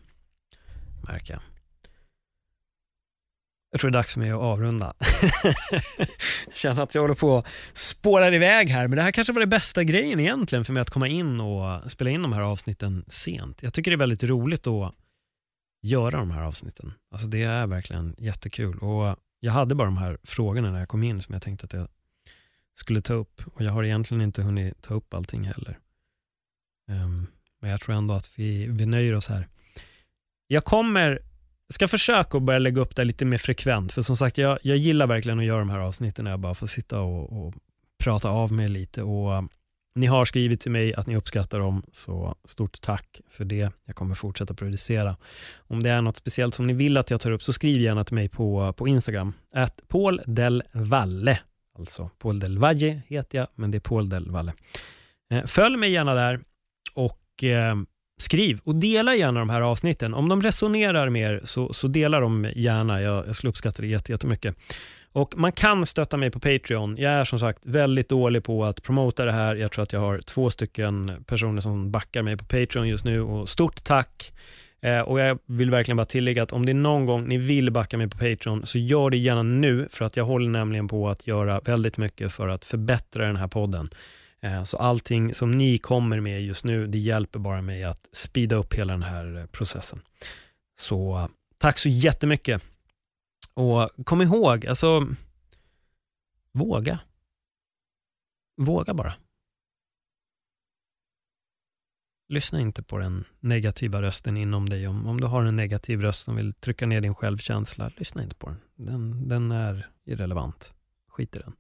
Märker 1.08 1.34
jag. 1.34 1.53
Jag 3.74 3.80
tror 3.80 3.92
det 3.92 3.96
är 3.96 4.00
dags 4.00 4.14
för 4.14 4.20
mig 4.20 4.32
att 4.32 4.40
avrunda. 4.40 4.94
jag 6.46 6.54
känner 6.54 6.84
att 6.84 6.96
jag 6.96 7.02
håller 7.02 7.16
på 7.16 7.38
att 7.38 7.48
spåra 7.74 8.36
iväg 8.36 8.70
här, 8.70 8.88
men 8.88 8.96
det 8.96 9.02
här 9.02 9.12
kanske 9.12 9.34
var 9.34 9.40
det 9.40 9.48
bästa 9.48 9.84
grejen 9.84 10.20
egentligen 10.20 10.66
för 10.66 10.74
mig 10.74 10.82
att 10.82 10.90
komma 10.90 11.08
in 11.08 11.42
och 11.42 11.92
spela 11.92 12.10
in 12.10 12.22
de 12.22 12.34
här 12.34 12.42
avsnitten 12.42 13.06
sent. 13.08 13.64
Jag 13.64 13.74
tycker 13.74 13.92
det 13.92 13.96
är 13.96 14.00
väldigt 14.00 14.24
roligt 14.24 14.68
att 14.68 14.94
göra 15.82 16.18
de 16.18 16.32
här 16.32 16.42
avsnitten. 16.42 16.94
Alltså 17.12 17.28
det 17.28 17.44
är 17.44 17.68
verkligen 17.68 18.16
jättekul 18.18 18.78
och 18.78 19.16
jag 19.40 19.52
hade 19.52 19.76
bara 19.76 19.86
de 19.86 19.98
här 19.98 20.18
frågorna 20.24 20.72
när 20.72 20.80
jag 20.80 20.90
kom 20.90 21.04
in 21.04 21.22
som 21.22 21.34
jag 21.34 21.42
tänkte 21.42 21.66
att 21.66 21.74
jag 21.74 21.88
skulle 22.76 23.02
ta 23.02 23.14
upp 23.14 23.42
och 23.54 23.64
jag 23.64 23.72
har 23.72 23.84
egentligen 23.84 24.22
inte 24.22 24.42
hunnit 24.42 24.82
ta 24.82 24.94
upp 24.94 25.14
allting 25.14 25.44
heller. 25.44 25.80
Um, 26.92 27.28
men 27.62 27.70
jag 27.70 27.82
tror 27.82 27.96
ändå 27.96 28.14
att 28.14 28.40
vi, 28.40 28.68
vi 28.68 28.86
nöjer 28.86 29.14
oss 29.14 29.28
här. 29.28 29.48
Jag 30.48 30.66
kommer 30.66 31.33
ska 31.74 31.88
försöka 31.88 32.38
att 32.38 32.44
börja 32.44 32.60
lägga 32.60 32.82
upp 32.82 32.96
det 32.96 33.04
lite 33.04 33.26
mer 33.26 33.38
frekvent. 33.38 33.94
För 33.94 34.02
som 34.02 34.18
sagt, 34.18 34.38
jag, 34.38 34.60
jag 34.62 34.78
gillar 34.78 35.08
verkligen 35.08 35.40
att 35.40 35.46
göra 35.46 35.60
de 35.60 35.70
här 35.70 35.80
avsnitten 35.80 36.26
när 36.26 36.32
jag 36.32 36.40
bara 36.40 36.54
får 36.54 36.68
sitta 36.68 37.00
och, 37.00 37.46
och 37.46 37.54
prata 38.04 38.30
av 38.30 38.52
mig 38.52 38.70
lite. 38.70 39.04
Och 39.04 39.32
um, 39.32 39.50
Ni 39.96 40.06
har 40.06 40.26
skrivit 40.26 40.62
till 40.62 40.72
mig 40.72 40.94
att 40.94 41.08
ni 41.08 41.16
uppskattar 41.16 41.60
dem, 41.60 41.84
så 41.92 42.36
stort 42.46 42.82
tack 42.82 43.22
för 43.30 43.46
det. 43.46 43.72
Jag 43.86 43.96
kommer 43.96 44.16
fortsätta 44.16 44.54
producera. 44.54 45.18
Om 45.58 45.84
det 45.84 45.90
är 45.90 46.02
något 46.02 46.18
speciellt 46.18 46.56
som 46.56 46.68
ni 46.68 46.74
vill 46.74 46.98
att 46.98 47.10
jag 47.10 47.22
tar 47.22 47.32
upp 47.32 47.44
så 47.44 47.54
skriv 47.54 47.82
gärna 47.82 48.04
till 48.04 48.16
mig 48.16 48.30
på, 48.30 48.74
på 48.74 48.88
Instagram. 48.88 49.34
Att 49.54 49.82
Paul 49.88 50.22
del 50.26 50.64
Valle. 50.72 51.40
Alltså 51.80 52.10
Paul 52.20 52.40
del 52.40 52.58
Valle 52.58 53.02
heter 53.08 53.38
jag, 53.38 53.48
men 53.56 53.72
det 53.72 53.78
är 53.78 53.80
Paul 53.80 54.10
del 54.10 54.32
Valle. 54.32 54.54
Eh, 55.32 55.46
följ 55.46 55.78
mig 55.78 55.92
gärna 55.92 56.14
där 56.14 56.40
och 56.94 57.44
eh, 57.44 57.76
skriv 58.18 58.60
och 58.64 58.76
dela 58.76 59.16
gärna 59.16 59.40
de 59.40 59.50
här 59.50 59.62
avsnitten. 59.62 60.14
Om 60.14 60.30
de 60.30 60.42
resonerar 60.42 61.10
med 61.10 61.34
er 61.34 61.42
så, 61.44 61.74
så 61.74 61.88
dela 61.88 62.20
dem 62.20 62.48
gärna. 62.56 63.02
Jag, 63.02 63.28
jag 63.28 63.36
skulle 63.36 63.50
uppskatta 63.50 63.82
det 63.82 63.88
jättemycket. 63.88 64.56
Och 65.12 65.34
man 65.38 65.52
kan 65.52 65.86
stötta 65.86 66.18
mig 66.18 66.32
på 66.32 66.40
Patreon. 66.40 66.98
Jag 66.98 67.14
är 67.14 67.26
som 67.26 67.40
sagt 67.40 67.60
väldigt 67.66 68.10
dålig 68.10 68.44
på 68.44 68.66
att 68.66 68.84
promota 68.84 69.26
det 69.26 69.32
här. 69.32 69.56
Jag 69.56 69.72
tror 69.72 69.84
att 69.84 69.94
jag 69.94 70.00
har 70.00 70.20
två 70.20 70.50
stycken 70.50 71.24
personer 71.26 71.62
som 71.62 71.92
backar 71.92 72.22
mig 72.22 72.38
på 72.38 72.46
Patreon 72.46 72.88
just 72.88 73.06
nu 73.06 73.22
och 73.22 73.50
stort 73.50 73.84
tack. 73.84 74.34
Eh, 74.82 75.00
och 75.00 75.20
jag 75.20 75.40
vill 75.46 75.72
verkligen 75.72 75.98
bara 75.98 76.06
tillägga 76.06 76.44
att 76.44 76.54
om 76.54 76.66
det 76.66 76.72
är 76.72 76.74
någon 76.74 77.06
gång 77.06 77.28
ni 77.28 77.38
vill 77.38 77.72
backa 77.72 77.98
mig 77.98 78.10
på 78.10 78.18
Patreon 78.18 78.66
så 78.66 78.78
gör 78.78 79.10
det 79.10 79.18
gärna 79.18 79.44
nu 79.44 79.88
för 79.92 80.06
att 80.06 80.18
jag 80.18 80.26
håller 80.26 80.50
nämligen 80.50 80.88
på 80.88 81.10
att 81.10 81.28
göra 81.28 81.60
väldigt 81.60 81.98
mycket 81.98 82.34
för 82.34 82.48
att 82.48 82.66
förbättra 82.66 83.28
den 83.28 83.36
här 83.36 83.48
podden. 83.48 83.90
Eh, 84.44 84.64
så 84.64 84.78
allting 84.78 85.34
som 85.34 85.52
ni 85.52 85.78
kommer 85.78 86.20
med 86.20 86.42
just 86.42 86.64
nu, 86.64 86.88
det 86.88 86.98
hjälper 86.98 87.40
bara 87.40 87.62
mig 87.62 87.84
att 87.84 88.10
speeda 88.12 88.56
upp 88.56 88.74
hela 88.74 88.94
den 88.94 89.04
här 89.04 89.38
eh, 89.38 89.46
processen. 89.46 90.02
Så 90.80 91.30
tack 91.58 91.78
så 91.78 91.90
jättemycket. 91.90 92.64
Och 93.54 93.90
kom 94.06 94.22
ihåg, 94.22 94.68
alltså, 94.68 95.08
våga. 96.52 97.00
Våga 98.58 98.94
bara. 98.94 99.14
Lyssna 102.30 102.60
inte 102.60 102.84
på 102.84 102.98
den 102.98 103.26
negativa 103.40 104.02
rösten 104.02 104.38
inom 104.38 104.70
dig. 104.70 104.88
Om, 104.88 105.08
om 105.08 105.22
du 105.22 105.28
har 105.28 105.46
en 105.46 105.56
negativ 105.56 106.02
röst 106.02 106.24
som 106.24 106.36
vill 106.36 106.54
trycka 106.54 106.86
ner 106.86 107.02
din 107.02 107.16
självkänsla, 107.16 107.92
lyssna 107.98 108.24
inte 108.24 108.36
på 108.36 108.50
den. 108.50 108.60
Den, 108.76 109.28
den 109.28 109.52
är 109.52 109.90
irrelevant. 110.06 110.74
Skit 111.08 111.36
i 111.36 111.40
den. 111.40 111.54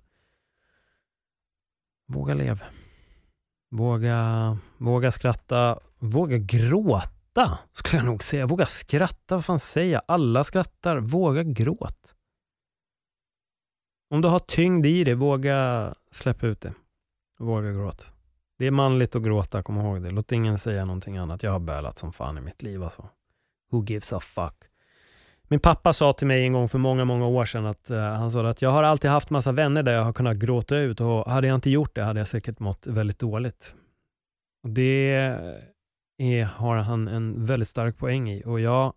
Våga 2.07 2.33
lev. 2.33 2.63
Våga, 3.71 4.57
våga 4.77 5.11
skratta. 5.11 5.79
Våga 5.99 6.37
gråta, 6.37 7.59
skulle 7.71 7.99
jag 7.99 8.05
nog 8.05 8.23
säga. 8.23 8.45
Våga 8.45 8.65
skratta, 8.65 9.35
vad 9.35 9.45
fan 9.45 9.59
säger 9.59 9.93
jag? 9.93 10.01
Alla 10.07 10.43
skrattar. 10.43 10.97
Våga 10.97 11.43
gråt. 11.43 12.15
Om 14.09 14.21
du 14.21 14.27
har 14.27 14.39
tyngd 14.39 14.85
i 14.85 15.03
dig, 15.03 15.13
våga 15.13 15.93
släppa 16.11 16.47
ut 16.47 16.61
det. 16.61 16.73
Våga 17.39 17.71
gråt. 17.71 18.11
Det 18.57 18.67
är 18.67 18.71
manligt 18.71 19.15
att 19.15 19.23
gråta, 19.23 19.63
kom 19.63 19.77
ihåg 19.77 20.03
det. 20.03 20.09
Låt 20.09 20.31
ingen 20.31 20.57
säga 20.57 20.85
någonting 20.85 21.17
annat. 21.17 21.43
Jag 21.43 21.51
har 21.51 21.59
bölat 21.59 21.99
som 21.99 22.13
fan 22.13 22.37
i 22.37 22.41
mitt 22.41 22.61
liv 22.61 22.83
alltså. 22.83 23.09
Who 23.71 23.83
gives 23.85 24.13
a 24.13 24.19
fuck? 24.19 24.72
Min 25.53 25.59
pappa 25.59 25.93
sa 25.93 26.13
till 26.13 26.27
mig 26.27 26.45
en 26.45 26.53
gång 26.53 26.69
för 26.69 26.77
många, 26.77 27.05
många 27.05 27.27
år 27.27 27.45
sedan 27.45 27.65
att 27.65 27.91
uh, 27.91 27.97
han 27.97 28.31
sa 28.31 28.49
att 28.49 28.61
jag 28.61 28.69
har 28.69 28.83
alltid 28.83 29.11
haft 29.11 29.29
massa 29.29 29.51
vänner 29.51 29.83
där 29.83 29.93
jag 29.93 30.03
har 30.03 30.13
kunnat 30.13 30.37
gråta 30.37 30.77
ut 30.77 31.01
och 31.01 31.31
hade 31.31 31.47
jag 31.47 31.55
inte 31.55 31.69
gjort 31.69 31.95
det 31.95 32.03
hade 32.03 32.19
jag 32.19 32.27
säkert 32.27 32.59
mått 32.59 32.87
väldigt 32.87 33.19
dåligt. 33.19 33.75
Och 34.63 34.69
det 34.69 35.11
är, 36.17 36.43
har 36.43 36.75
han 36.75 37.07
en 37.07 37.45
väldigt 37.45 37.67
stark 37.67 37.97
poäng 37.97 38.29
i 38.29 38.43
och 38.45 38.59
jag, 38.59 38.93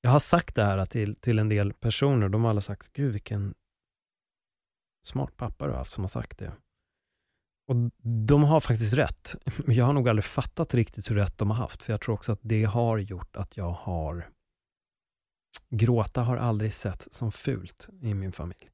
jag 0.00 0.10
har 0.10 0.18
sagt 0.18 0.54
det 0.54 0.64
här 0.64 0.84
till, 0.84 1.16
till 1.16 1.38
en 1.38 1.48
del 1.48 1.72
personer 1.72 2.28
de 2.28 2.44
har 2.44 2.50
alla 2.50 2.60
sagt, 2.60 2.92
gud 2.92 3.12
vilken 3.12 3.54
smart 5.06 5.36
pappa 5.36 5.64
du 5.64 5.70
har 5.70 5.78
haft 5.78 5.92
som 5.92 6.04
har 6.04 6.08
sagt 6.08 6.38
det. 6.38 6.52
Och 7.68 7.76
de 8.26 8.44
har 8.44 8.60
faktiskt 8.60 8.94
rätt. 8.94 9.36
Jag 9.66 9.84
har 9.84 9.92
nog 9.92 10.08
aldrig 10.08 10.24
fattat 10.24 10.74
riktigt 10.74 11.10
hur 11.10 11.16
rätt 11.16 11.38
de 11.38 11.50
har 11.50 11.56
haft, 11.56 11.84
för 11.84 11.92
jag 11.92 12.00
tror 12.00 12.14
också 12.14 12.32
att 12.32 12.40
det 12.42 12.64
har 12.64 12.98
gjort 12.98 13.36
att 13.36 13.56
jag 13.56 13.70
har... 13.70 14.35
Gråta 15.68 16.22
har 16.22 16.36
aldrig 16.36 16.74
sett 16.74 17.14
som 17.14 17.32
fult 17.32 17.88
i 18.00 18.14
min 18.14 18.32
familj. 18.32 18.70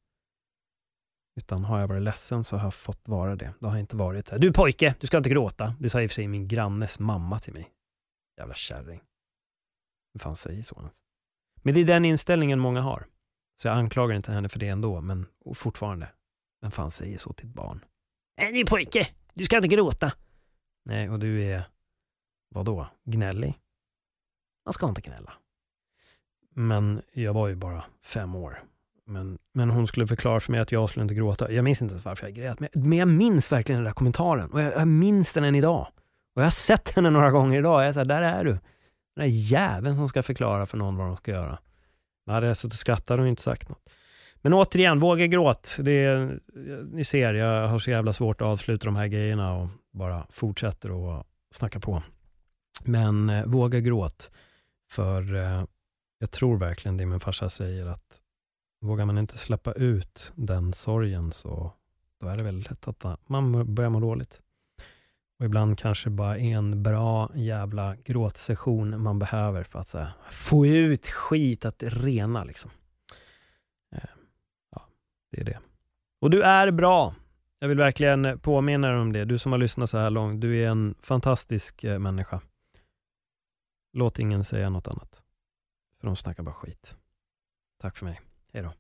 Utan 1.37 1.65
har 1.65 1.81
jag 1.81 1.89
varit 1.89 2.03
ledsen 2.03 2.45
så 2.45 2.57
har 2.57 2.67
jag 2.67 2.75
fått 2.75 3.09
vara 3.09 3.37
det. 3.37 3.55
Det 3.61 3.67
har 3.67 3.79
inte 3.79 3.97
varit 3.97 4.29
så 4.29 4.35
här, 4.35 4.41
du 4.41 4.53
pojke, 4.53 4.95
du 5.01 5.07
ska 5.07 5.17
inte 5.17 5.31
gråta. 5.31 5.77
Det 5.81 5.91
sa 5.91 6.03
i 6.03 6.07
och 6.07 6.11
för 6.11 6.15
sig 6.15 6.29
min 6.29 6.49
grannes 6.49 6.99
mamma 6.99 7.39
till 7.39 7.53
mig. 7.53 7.71
Jävla 8.39 8.55
kärring. 8.55 9.01
Vem 10.13 10.19
fan 10.19 10.37
säger 10.37 10.63
så 10.63 10.77
ens? 10.77 11.03
Men 11.63 11.75
det 11.75 11.81
är 11.81 11.85
den 11.85 12.05
inställningen 12.05 12.59
många 12.59 12.81
har. 12.81 13.07
Så 13.61 13.69
jag 13.69 13.77
anklagar 13.77 14.17
inte 14.17 14.33
henne 14.33 14.49
för 14.49 14.59
det 14.59 14.69
ändå, 14.69 15.01
men 15.01 15.27
fortfarande. 15.55 16.09
Vem 16.61 16.71
fan 16.71 16.91
säger 16.91 17.19
så 17.19 17.33
till 17.33 17.49
ett 17.49 17.55
barn? 17.55 17.85
Äh, 18.41 18.49
du 18.49 18.67
pojke, 18.67 19.09
du 19.35 19.45
ska 19.45 19.57
inte 19.57 19.69
gråta. 19.69 20.13
Nej, 20.85 21.11
och 21.11 21.19
du 21.19 21.45
är, 21.45 21.65
vadå, 22.49 22.87
gnällig? 23.05 23.59
Man 24.65 24.73
ska 24.73 24.89
inte 24.89 25.01
gnälla. 25.01 25.33
Men 26.55 27.03
jag 27.13 27.35
var 27.35 27.49
ju 27.49 27.55
bara 27.55 27.85
fem 28.05 28.35
år. 28.35 28.63
Men, 29.07 29.39
men 29.55 29.71
hon 29.71 29.87
skulle 29.87 30.07
förklara 30.07 30.41
för 30.41 30.53
mig 30.53 30.61
att 30.61 30.73
jag 30.73 30.91
skulle 30.91 31.03
inte 31.03 31.15
gråta. 31.15 31.53
Jag 31.53 31.65
minns 31.65 31.83
inte 31.83 31.95
varför 31.95 32.27
jag 32.27 32.35
grät, 32.35 32.61
men, 32.61 32.69
men 32.73 32.99
jag 32.99 33.09
minns 33.09 33.53
verkligen 33.53 33.79
den 33.79 33.85
där 33.85 33.93
kommentaren. 33.93 34.51
Och 34.51 34.63
jag, 34.63 34.73
jag 34.73 34.89
minns 34.89 35.33
den 35.33 35.45
än 35.45 35.55
idag. 35.55 35.87
Och 36.35 36.43
jag 36.43 36.47
har 36.47 36.51
sett 36.51 36.89
henne 36.89 37.11
några 37.11 37.31
gånger 37.31 37.59
idag. 37.59 37.83
Jag 37.83 37.89
är 37.89 37.93
så 37.93 38.01
här, 38.01 38.07
där 38.07 38.23
är 38.23 38.45
du. 38.45 38.51
Den 38.51 38.61
där 39.15 39.25
jäveln 39.27 39.97
som 39.97 40.09
ska 40.09 40.23
förklara 40.23 40.67
för 40.67 40.79
någon 40.79 40.97
vad 40.97 41.07
de 41.07 41.17
ska 41.17 41.31
göra. 41.31 41.59
Jag 42.27 42.33
hade 42.33 42.47
jag 42.47 42.57
suttit 42.57 42.73
och 42.73 42.79
skrattat 42.79 43.21
och 43.21 43.29
inte 43.29 43.43
sagt 43.43 43.69
något. 43.69 43.89
Men 44.37 44.53
återigen, 44.53 45.01
våga 45.01 45.27
gråt. 45.27 45.77
Det 45.81 46.05
är, 46.05 46.41
ni 46.93 47.05
ser, 47.05 47.35
jag 47.35 47.69
har 47.69 47.79
så 47.79 47.91
jävla 47.91 48.13
svårt 48.13 48.41
att 48.41 48.47
avsluta 48.47 48.85
de 48.85 48.97
här 48.97 49.07
grejerna 49.07 49.55
och 49.55 49.69
bara 49.93 50.27
fortsätter 50.31 51.19
att 51.19 51.27
snacka 51.51 51.81
på. 51.81 52.03
Men 52.85 53.31
eh, 53.31 53.45
våga 53.45 53.81
gråt. 53.81 54.31
För 54.91 55.35
eh, 55.35 55.65
jag 56.23 56.31
tror 56.31 56.57
verkligen 56.57 56.97
det 56.97 57.07
min 57.07 57.21
farsa 57.21 57.49
säger 57.49 57.87
att 57.87 58.21
vågar 58.81 59.07
man 59.07 59.19
inte 59.19 59.39
släppa 59.39 59.73
ut 59.73 60.33
den 60.35 60.73
sorgen 60.73 61.33
så 61.33 61.73
då 62.21 62.29
är 62.29 62.37
det 62.37 62.43
väldigt 62.43 62.71
lätt 62.71 62.89
att 62.89 63.29
man 63.29 63.75
börjar 63.75 63.91
må 63.91 64.01
dåligt. 64.01 64.43
Och 65.39 65.45
ibland 65.45 65.79
kanske 65.79 66.11
bara 66.11 66.39
en 66.39 66.83
bra 66.83 67.31
jävla 67.35 67.97
gråtsession 67.97 69.03
man 69.03 69.19
behöver 69.19 69.63
för 69.63 69.79
att 69.79 69.89
så 69.89 69.99
här, 69.99 70.13
få 70.31 70.67
ut 70.67 71.07
skit, 71.07 71.65
att 71.65 71.83
rena 71.83 72.45
liksom. 72.45 72.71
Eh, 73.95 74.11
ja, 74.71 74.87
det 75.31 75.41
är 75.41 75.45
det. 75.45 75.59
Och 76.21 76.31
du 76.31 76.43
är 76.43 76.71
bra. 76.71 77.15
Jag 77.59 77.69
vill 77.69 77.79
verkligen 77.79 78.39
påminna 78.39 78.89
dig 78.89 79.01
om 79.01 79.13
det. 79.13 79.25
Du 79.25 79.39
som 79.39 79.53
har 79.53 79.59
lyssnat 79.59 79.91
så 79.91 79.99
här 79.99 80.11
långt, 80.11 80.41
du 80.41 80.63
är 80.63 80.69
en 80.69 80.95
fantastisk 81.01 81.85
eh, 81.85 81.99
människa. 81.99 82.41
Låt 83.93 84.19
ingen 84.19 84.45
säga 84.45 84.71
något 84.71 84.89
annat. 84.89 85.23
För 86.03 86.07
de 86.07 86.17
snackar 86.17 86.43
bara 86.43 86.55
skit. 86.55 86.97
Tack 87.79 87.97
för 87.97 88.05
mig. 88.05 88.21
Hej 88.53 88.63
då. 88.63 88.73